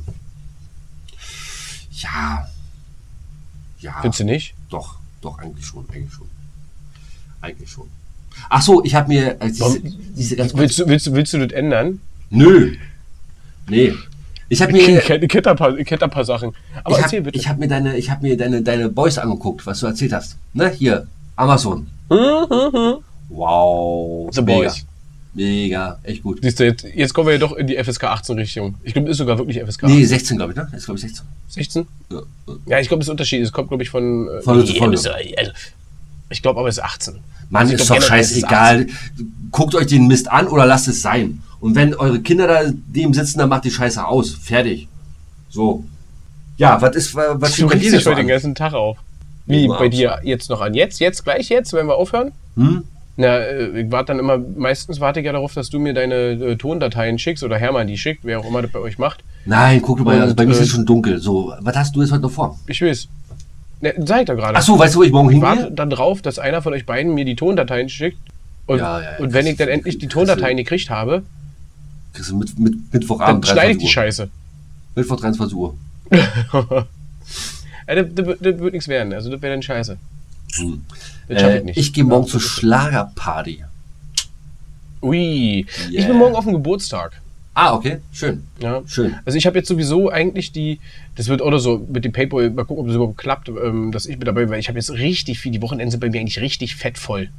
Ja. 1.92 2.48
Ja. 3.80 3.96
Findest 4.02 4.20
du 4.22 4.24
nicht? 4.26 4.56
Doch, 4.70 4.96
doch, 5.22 5.38
eigentlich 5.40 5.66
schon, 5.66 5.86
eigentlich 5.90 6.14
schon. 6.14 6.28
Eigentlich 7.42 7.70
schon. 7.70 7.90
Ach 8.50 8.62
so, 8.62 8.84
ich 8.84 8.96
habe 8.96 9.08
mir 9.10 9.42
äh, 9.42 9.48
diese, 9.50 9.80
diese 9.82 10.36
ganz 10.36 10.56
Willst 10.56 10.80
du, 10.80 10.88
willst, 10.88 11.08
du- 11.08 11.14
willst 11.14 11.34
du 11.34 11.40
das 11.40 11.52
ändern? 11.52 12.00
Nö. 12.30 12.76
Nee. 13.70 13.94
Ich 14.50 14.62
habe 14.62 14.72
mir, 14.74 15.00
kenn 15.00 15.46
ein, 15.48 15.56
paar- 15.56 15.78
ich 15.78 15.88
kenn 15.88 16.02
ein 16.02 16.10
paar 16.10 16.26
Sachen. 16.26 16.54
Aber 16.84 16.96
ich 16.98 17.02
erzähl 17.04 17.20
hab, 17.20 17.26
bitte. 17.26 17.40
ich 17.40 17.48
hab 17.48 17.58
mir 17.58 17.68
deine, 17.68 17.98
ich 17.98 18.10
habe 18.12 18.28
mir 18.28 18.38
deine, 18.38 18.62
deine 18.62 18.90
Boys 18.90 19.18
angeguckt, 19.18 19.66
was 19.66 19.80
du 19.80 19.88
erzählt 19.88 20.14
hast. 20.14 20.38
Ne, 20.54 20.70
hier, 20.70 21.08
Amazon. 21.36 21.88
Wow. 23.30 24.30
The 24.34 24.42
mega. 24.42 24.58
Boys. 24.70 24.86
Mega, 25.36 25.98
echt 26.04 26.22
gut. 26.22 26.40
Siehst 26.44 26.60
du, 26.60 26.66
jetzt, 26.66 26.84
jetzt 26.94 27.14
kommen 27.14 27.26
wir 27.28 27.34
ja 27.34 27.40
doch 27.40 27.54
in 27.54 27.66
die 27.66 27.76
FSK 27.84 28.04
18 28.04 28.38
Richtung. 28.38 28.76
Ich 28.84 28.94
glaube, 28.94 29.10
ist 29.10 29.18
sogar 29.18 29.40
wirklich 29.40 29.60
FSK 29.64 29.84
Nee, 29.88 30.06
16, 30.06 30.38
glaube 30.38 30.52
ich, 30.52 30.58
ne? 30.58 30.70
Ist, 30.76 30.86
glaube 30.86 30.98
ich, 31.00 31.02
16. 31.02 31.26
16. 31.50 31.88
Ja, 32.12 32.22
ja. 32.68 32.80
Ich 32.80 32.88
glaube, 32.88 33.00
das 33.00 33.08
ist 33.08 33.12
Unterschied. 33.12 33.42
Es 33.42 33.52
kommt, 33.52 33.70
glaube 33.70 33.82
ich, 33.82 33.90
von. 33.90 34.30
Folge 34.44 34.66
zu 34.66 34.74
Folge. 34.76 35.00
Also, 35.38 35.52
ich 36.30 36.42
glaube 36.44 36.60
aber, 36.60 36.70
es 36.70 36.78
ist 36.78 36.84
18. 36.84 37.16
Mann, 37.54 37.62
Also, 37.62 37.76
ist 37.76 37.90
doch 37.90 38.02
scheißegal. 38.02 38.88
Guckt 39.52 39.76
euch 39.76 39.88
den 39.88 40.08
Mist 40.08 40.30
an 40.32 40.48
oder 40.48 40.66
lasst 40.66 40.88
es 40.88 41.02
sein. 41.02 41.42
Und 41.60 41.76
wenn 41.76 41.94
eure 41.94 42.20
Kinder 42.20 42.48
da 42.48 42.62
dem 42.66 43.14
sitzen, 43.14 43.40
dann 43.40 43.50
macht 43.50 43.64
die 43.64 43.72
Scheiße 43.72 44.06
aus. 44.06 44.32
Fertig. 44.32 44.88
So. 45.50 45.84
Ja, 46.58 46.82
was 46.82 46.96
ist, 46.96 47.16
was 47.16 47.28
18. 47.28 47.48
steht 47.54 47.64
Du 47.64 47.68
regst 47.68 47.94
dich 47.94 48.06
heute 48.06 48.16
den 48.16 48.26
an? 48.26 48.28
ganzen 48.28 48.56
Tag 48.56 48.74
auf. 48.74 48.98
Wie, 49.46 49.66
Immer 49.66 49.78
bei 49.78 49.90
dir 49.90 50.20
jetzt 50.24 50.50
noch 50.50 50.62
an? 50.62 50.74
Jetzt? 50.74 51.00
Jetzt? 51.00 51.24
Gleich 51.24 51.50
jetzt, 51.50 51.74
wenn 51.74 51.88
wir 51.88 51.96
aufhören? 51.96 52.32
Hm? 52.56 52.84
Na, 53.16 53.38
äh, 53.38 53.82
ich 53.82 53.92
warte 53.92 54.08
dann 54.08 54.20
immer, 54.20 54.40
meistens 54.40 55.00
warte 55.00 55.20
ich 55.20 55.26
ja 55.28 55.32
darauf, 55.34 55.54
dass 55.54 55.70
du 55.70 55.80
mir 55.80 55.94
deine 55.94 56.16
äh, 56.32 56.56
Tondateien 56.56 57.20
schickst 57.20 57.44
oder 57.44 57.58
Hermann 57.58 57.86
die 57.88 57.98
schickt, 57.98 58.26
wer 58.26 58.40
auch 58.40 58.46
immer 58.46 58.62
das 58.64 58.72
bei 58.72 58.80
euch 58.80 58.98
macht. 58.98 59.24
Nein, 59.46 59.82
guck 59.84 60.00
mal, 60.00 60.20
also 60.20 60.34
bei 60.34 60.46
mir 60.46 60.54
ist 60.54 60.60
äh, 60.60 60.64
es 60.64 60.70
schon 60.70 60.86
dunkel. 60.86 61.20
So, 61.20 61.54
was 61.60 61.76
hast 61.76 61.96
du 61.96 62.02
jetzt 62.02 62.12
heute 62.12 62.24
noch 62.24 62.32
vor? 62.32 62.58
Ich 62.68 62.82
weiß. 62.82 63.08
Ne, 63.84 63.94
sag 64.06 64.22
ich 64.22 64.26
da 64.28 64.34
gerade. 64.34 64.58
Ach 64.58 64.62
so, 64.62 64.80
weißt 64.80 64.96
du, 64.96 65.00
wo 65.00 65.04
ich 65.04 65.12
morgen 65.12 65.30
Ich 65.30 65.42
warte 65.42 65.60
hingehe? 65.62 65.76
dann 65.76 65.90
drauf, 65.90 66.22
dass 66.22 66.40
einer 66.40 66.62
von 66.62 66.72
euch 66.74 66.86
beiden 66.86 67.14
mir 67.14 67.26
die 67.26 67.36
Tondateien 67.36 67.90
schickt. 67.90 68.18
Und, 68.66 68.80
Ja, 68.80 69.02
ja, 69.02 69.08
und 69.20 69.34
wenn 69.34 69.46
ich 69.46 69.58
dann 69.58 69.68
endlich 69.68 69.98
die 69.98 70.08
Tondateien 70.08 70.56
gekriegt 70.58 70.90
habe, 70.90 71.24
Kriegst 72.14 72.30
du 72.32 72.38
mit, 72.38 72.58
mit, 72.60 72.74
dann 72.74 72.84
Mittwochabend 72.94 73.46
schneide 73.46 73.72
ich 73.74 73.78
23 73.78 73.80
die 73.80 73.86
Uhr. 73.86 73.92
Scheiße. 73.92 74.30
Mittwoch 74.96 75.20
23 75.20 75.58
Uhr. 75.58 75.76
Ja, 77.86 77.96
das, 77.96 78.06
das, 78.16 78.26
wird- 78.26 78.46
das 78.46 78.60
wird 78.60 78.74
nichts 78.74 78.88
werden. 78.88 79.12
Also 79.14 79.30
das 79.30 79.42
wäre 79.42 79.54
dann 79.54 79.62
scheiße. 79.62 79.98
Hm. 80.56 80.86
Das 81.28 81.42
schaff 81.42 81.50
Äh, 81.52 81.58
ich 81.58 81.64
nicht. 81.66 81.78
ich 81.78 81.94
gehe 81.94 82.06
morgen 82.06 82.24
Ja, 82.26 82.30
zur 82.32 82.40
Schlagerparty. 82.40 83.66
Ui. 85.02 85.66
Ich 85.90 85.92
Yeah. 85.92 86.08
bin 86.08 86.18
morgen 86.18 86.36
auf 86.36 86.46
dem 86.46 86.54
Geburtstag. 86.54 87.20
Ah, 87.56 87.76
okay. 87.76 88.00
Schön. 88.12 88.44
Ja. 88.60 88.82
Schön. 88.88 89.16
Also 89.26 89.38
ich 89.38 89.46
habe 89.46 89.58
jetzt 89.60 89.68
sowieso 89.68 90.10
eigentlich 90.10 90.52
die, 90.52 90.80
das 91.16 91.28
wird 91.28 91.42
oder 91.42 91.60
so 91.60 91.86
mit 91.92 92.04
dem 92.04 92.12
Paypal, 92.12 92.50
mal 92.50 92.66
gucken, 92.66 92.82
ob 92.82 92.88
das 92.88 92.96
überhaupt 92.96 93.18
klappt, 93.18 93.48
ähm, 93.50 93.92
dass 93.92 94.08
ich 94.08 94.18
mit 94.18 94.28
dabei 94.28 94.42
bin, 94.42 94.50
weil 94.50 94.60
ich 94.60 94.70
habe 94.70 94.80
jetzt 94.80 94.92
richtig 94.92 95.40
viel, 95.40 95.52
die 95.52 95.62
Wochenende 95.62 95.92
sind 95.92 96.00
bei 96.00 96.10
mir 96.10 96.20
eigentlich 96.20 96.40
richtig 96.42 96.76
fett 96.76 96.98
voll. 96.98 97.30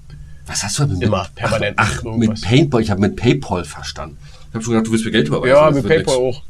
Was 0.46 0.62
hast 0.62 0.78
du 0.78 0.84
denn 0.84 0.98
mit 0.98 1.02
Immer, 1.08 1.26
permanent 1.34 1.74
Ach, 1.78 2.02
ach 2.06 2.16
mit 2.16 2.40
Paintball. 2.42 2.82
Ich 2.82 2.90
habe 2.90 3.00
mit 3.00 3.16
Paypal 3.16 3.64
verstanden. 3.64 4.16
Ich 4.50 4.54
habe 4.54 4.62
schon 4.62 4.72
gedacht, 4.74 4.86
du 4.86 4.92
willst 4.92 5.04
mir 5.04 5.10
Geld 5.10 5.26
überweisen. 5.28 5.56
Ja, 5.56 5.70
mit 5.70 5.82
Paypal 5.86 6.04
nix. 6.04 6.16
auch. 6.16 6.42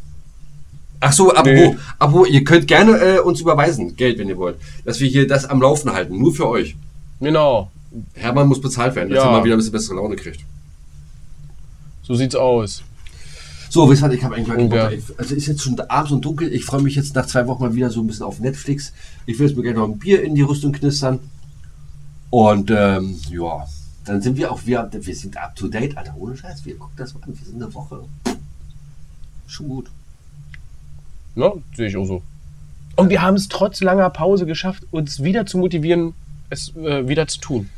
Ach 1.00 1.12
so, 1.12 1.30
apropos, 1.30 1.52
Nee. 1.52 1.76
apropos, 1.98 2.28
ihr 2.28 2.44
könnt 2.44 2.66
gerne 2.66 2.92
äh, 2.98 3.18
uns 3.20 3.40
überweisen, 3.40 3.94
Geld, 3.96 4.18
wenn 4.18 4.28
ihr 4.28 4.36
wollt. 4.36 4.56
Dass 4.84 5.00
wir 5.00 5.08
hier 5.08 5.26
das 5.26 5.44
am 5.46 5.60
Laufen 5.62 5.92
halten. 5.92 6.18
Nur 6.18 6.34
für 6.34 6.48
euch. 6.48 6.76
Genau, 7.20 7.70
Hermann 8.14 8.48
muss 8.48 8.60
bezahlt 8.60 8.94
werden, 8.94 9.08
dass 9.10 9.18
Ja. 9.22 9.30
er 9.30 9.38
mal 9.38 9.44
wieder 9.44 9.54
ein 9.54 9.58
bisschen 9.58 9.72
bessere 9.72 9.96
Laune 9.96 10.16
kriegt. 10.16 10.40
so 12.02 12.14
sieht's 12.14 12.34
aus. 12.34 12.82
So, 13.74 13.90
wisst 13.90 14.04
ihr, 14.04 14.12
ich 14.12 14.22
habe 14.22 14.36
eigentlich 14.36 14.48
heute 14.48 14.62
Und 14.62 14.68
Bock, 14.68 14.78
ja. 14.78 14.88
ey. 14.88 15.02
Also 15.18 15.34
ist 15.34 15.46
jetzt 15.48 15.60
schon 15.60 15.80
abends 15.80 16.12
und 16.12 16.24
dunkel. 16.24 16.54
Ich 16.54 16.64
freue 16.64 16.80
mich 16.80 16.94
jetzt 16.94 17.16
nach 17.16 17.26
zwei 17.26 17.44
Wochen 17.48 17.60
mal 17.60 17.74
wieder 17.74 17.90
so 17.90 18.02
ein 18.02 18.06
bisschen 18.06 18.24
auf 18.24 18.38
Netflix. 18.38 18.92
Ich 19.26 19.36
will 19.36 19.48
jetzt 19.48 19.56
mir 19.56 19.64
gerne 19.64 19.80
noch 19.80 19.88
ein 19.88 19.98
Bier 19.98 20.22
in 20.22 20.36
die 20.36 20.42
Rüstung 20.42 20.70
knistern. 20.70 21.18
Und 22.30 22.70
ähm, 22.70 23.18
ja, 23.28 23.66
dann 24.04 24.22
sind 24.22 24.36
wir 24.36 24.52
auch 24.52 24.64
wieder, 24.64 24.88
wir 24.92 25.16
sind 25.16 25.36
up 25.36 25.56
to 25.56 25.66
date, 25.66 25.96
Alter, 25.96 26.14
ohne 26.16 26.36
Scheiß. 26.36 26.64
Wir 26.64 26.78
gucken 26.78 26.94
das 26.96 27.14
mal 27.14 27.24
an, 27.24 27.36
wir 27.36 27.44
sind 27.44 27.60
eine 27.60 27.74
Woche. 27.74 28.04
Schon 29.48 29.68
gut. 29.68 29.90
Ne? 31.34 31.50
Sehe 31.76 31.88
ich 31.88 31.96
auch 31.96 32.06
so. 32.06 32.22
Und 32.94 33.08
wir 33.08 33.22
haben 33.22 33.34
es 33.34 33.48
trotz 33.48 33.80
langer 33.80 34.08
Pause 34.10 34.46
geschafft, 34.46 34.84
uns 34.92 35.24
wieder 35.24 35.46
zu 35.46 35.58
motivieren, 35.58 36.14
es 36.48 36.76
äh, 36.76 37.08
wieder 37.08 37.26
zu 37.26 37.40
tun. 37.40 37.70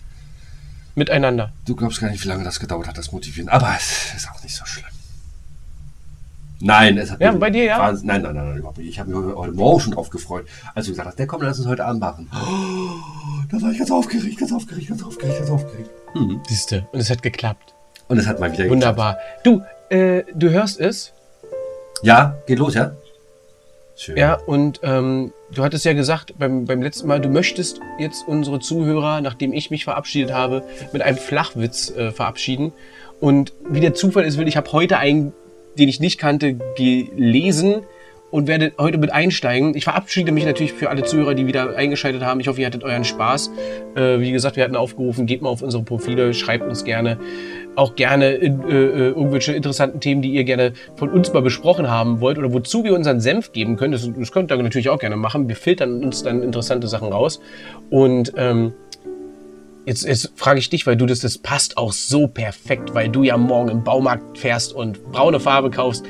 Miteinander. 0.95 1.53
Du 1.65 1.75
glaubst 1.75 2.01
gar 2.01 2.11
nicht, 2.11 2.23
wie 2.23 2.29
lange 2.29 2.45
das 2.45 2.61
gedauert 2.61 2.87
hat, 2.87 2.99
das 2.99 3.13
Motivieren. 3.13 3.49
Aber 3.49 3.75
es 3.75 4.13
ist 4.15 4.31
auch 4.31 4.43
nicht 4.43 4.55
so 4.55 4.67
schlimm. 4.67 4.85
Nein, 6.61 6.97
es 6.99 7.11
hat 7.11 7.21
Ja, 7.21 7.33
bei 7.33 7.51
dir, 7.51 7.65
ja? 7.65 7.79
Wahnsinn- 7.79 8.07
Nein, 8.07 8.23
nein, 8.23 8.35
nein, 8.35 8.49
nein, 8.49 8.59
überhaupt 8.59 8.79
nicht. 8.79 8.89
Ich 8.89 8.99
habe 8.99 9.11
mich 9.11 9.35
heute, 9.37 9.53
Morgen 9.53 9.81
schon 9.81 9.93
drauf 9.93 10.09
gefreut, 10.11 10.47
als 10.75 10.87
du 10.87 10.93
gesagt 10.93 11.09
hast, 11.09 11.19
der 11.19 11.27
kommt, 11.27 11.43
lass 11.43 11.59
uns 11.59 11.69
heute 11.69 11.85
Abend 11.85 12.01
machen. 12.01 12.31
Oh, 12.33 13.45
da 13.51 13.61
war 13.63 13.71
ich 13.71 13.79
ganz 13.79 13.91
aufgeregt, 13.91 14.39
ganz 14.39 14.53
aufgeregt, 14.53 14.89
ganz 14.89 15.03
aufgeregt, 15.05 15.39
ganz 15.39 15.51
aufgeregt. 15.51 15.91
Mhm. 16.15 16.41
Siehste. 16.49 16.87
Und 16.93 17.01
es 17.01 17.11
hat 17.11 17.23
geklappt. 17.23 17.75
Und 18.09 18.19
es 18.19 18.27
hat 18.27 18.41
mal 18.41 18.51
wieder 18.53 18.69
Wunderbar. 18.71 19.19
Du, 19.45 19.63
äh, 19.91 20.23
du 20.35 20.49
hörst 20.51 20.81
es. 20.81 21.13
geklappt. 21.43 22.01
Ja, 22.03 22.37
geht 22.47 22.59
los, 22.59 22.75
ja? 22.75 22.93
Schön. 23.99 24.17
Ja, 24.17 24.35
und 24.35 24.81
ähm, 24.83 25.33
du 25.55 25.63
hattest 25.65 25.85
ja 25.87 25.93
gesagt 25.95 26.35
beim, 26.39 26.67
beim 26.67 26.83
letzten 26.83 27.07
Mal, 27.09 27.21
du 27.21 27.29
möchtest 27.31 27.81
jetzt 27.99 28.27
unsere 28.29 28.61
Zuhörer, 28.61 29.21
nachdem 29.23 29.53
ich 29.55 29.71
mich 29.71 29.85
verabschiedet 29.85 30.33
habe, 30.35 30.63
mit 30.93 31.01
einem 31.03 31.17
Flachwitz 31.17 31.91
äh, 31.91 32.13
verabschieden. 32.13 32.73
Und 33.21 33.53
wie 33.69 33.81
der 33.81 33.95
Zufall 33.95 34.25
ist, 34.25 34.37
will 34.37 34.49
ich 34.49 34.57
habe 34.59 34.71
heute 34.73 34.99
einen, 34.99 35.33
den 35.79 35.89
ich 35.89 36.01
nicht 36.01 36.19
kannte, 36.19 36.57
gelesen 36.77 37.83
und 38.31 38.49
werde 38.49 38.73
heute 38.79 38.99
mit 38.99 39.13
einsteigen. 39.13 39.75
Ich 39.75 39.85
verabschiede 39.85 40.33
mich 40.33 40.45
natürlich 40.45 40.73
für 40.73 40.91
alle 40.91 41.05
Zuhörer, 41.05 41.35
die 41.35 41.47
wieder 41.47 41.77
eingeschaltet 41.77 42.23
haben. 42.23 42.41
Ich 42.41 42.49
hoffe, 42.49 42.61
ihr 42.61 42.67
hattet 42.67 42.85
euren 42.85 43.05
Spaß. 43.05 43.51
Äh, 43.95 44.21
wie 44.21 44.33
gesagt, 44.33 44.57
wir 44.57 44.65
hatten 44.65 44.77
aufgerufen, 44.77 45.27
geht 45.27 45.43
mal 45.43 45.49
auf 45.49 45.63
unsere 45.63 45.83
Profile, 45.83 46.35
schreibt 46.35 46.69
uns 46.69 46.85
gerne. 46.85 47.19
Auch 47.77 47.95
gerne 47.95 48.33
in, 48.33 48.63
äh, 48.69 48.75
äh, 48.75 49.09
irgendwelche 49.09 49.53
interessanten 49.53 50.01
Themen, 50.01 50.23
die 50.23 50.31
ihr 50.31 50.45
gerne 50.45 50.73
von 50.97 51.11
uns 51.11 51.33
mal 51.33 51.43
besprochen 51.43 51.89
haben 51.89 52.21
wollt 52.21 52.39
oder 52.39 52.53
wozu 52.53 52.85
wir 52.85 52.95
unseren 52.95 53.21
Senf 53.21 53.53
geben 53.53 53.77
können. 53.77 53.93
Das, 53.93 54.09
das 54.19 54.33
könnt 54.33 54.51
ihr 54.51 54.57
natürlich 54.57 54.89
auch 54.89 54.99
gerne 54.99 55.17
machen. 55.17 55.49
Wir 55.49 55.57
filtern 55.57 56.03
uns 56.03 56.23
dann 56.23 56.43
interessante 56.43 56.89
Sachen 56.89 57.13
raus. 57.13 57.41
Und 57.91 58.33
ähm, 58.37 58.73
Jetzt, 59.87 60.05
jetzt 60.05 60.33
frage 60.37 60.59
ich 60.59 60.69
dich, 60.69 60.87
weil 60.87 60.97
du 60.97 61.07
das, 61.07 61.21
das 61.21 61.39
passt 61.39 61.79
auch 61.79 61.93
so 61.93 62.27
perfekt, 62.27 62.93
weil 62.95 63.09
du 63.09 63.23
ja 63.23 63.39
morgen 63.39 63.71
im 63.71 63.85
Baumarkt 63.85 64.37
fährst 64.37 64.75
und 64.75 65.03
braune 65.13 65.41
Farbe 65.41 65.71
kaufst 65.71 66.05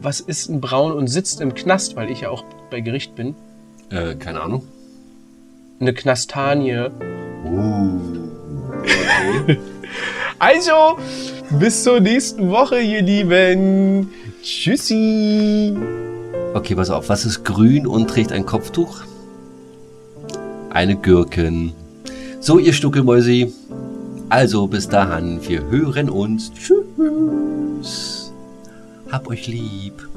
was 0.00 0.20
ist 0.20 0.48
ein 0.48 0.60
Braun 0.60 0.92
und 0.92 1.08
sitzt 1.08 1.40
im 1.40 1.54
Knast, 1.54 1.96
weil 1.96 2.10
ich 2.10 2.22
ja 2.22 2.30
auch 2.30 2.44
bei 2.70 2.80
Gericht 2.80 3.14
bin? 3.16 3.34
Äh, 3.90 4.14
keine 4.14 4.40
Ahnung. 4.40 4.62
Eine 5.80 5.92
Knastanie. 5.92 6.88
Uh. 7.44 8.00
Okay. 8.78 9.58
Also, 10.40 10.98
bis 11.58 11.82
zur 11.82 11.98
nächsten 11.98 12.48
Woche, 12.50 12.78
ihr 12.78 13.02
Lieben. 13.02 14.08
Tschüssi. 14.40 15.74
okay, 16.54 16.76
pass 16.76 16.90
auf. 16.90 17.08
Was 17.08 17.24
ist 17.24 17.44
grün 17.44 17.88
und 17.88 18.08
trägt 18.08 18.30
ein 18.30 18.46
Kopftuch? 18.46 19.00
Eine 20.70 20.94
Gürken. 20.94 21.72
So, 22.40 22.58
ihr 22.58 22.72
Stuckelmäusi. 22.72 23.52
Also, 24.28 24.66
bis 24.68 24.88
dahin. 24.88 25.40
Wir 25.46 25.64
hören 25.68 26.08
uns. 26.08 26.52
Tschüss. 26.52 28.32
Hab 29.10 29.28
euch 29.28 29.48
lieb. 29.48 30.07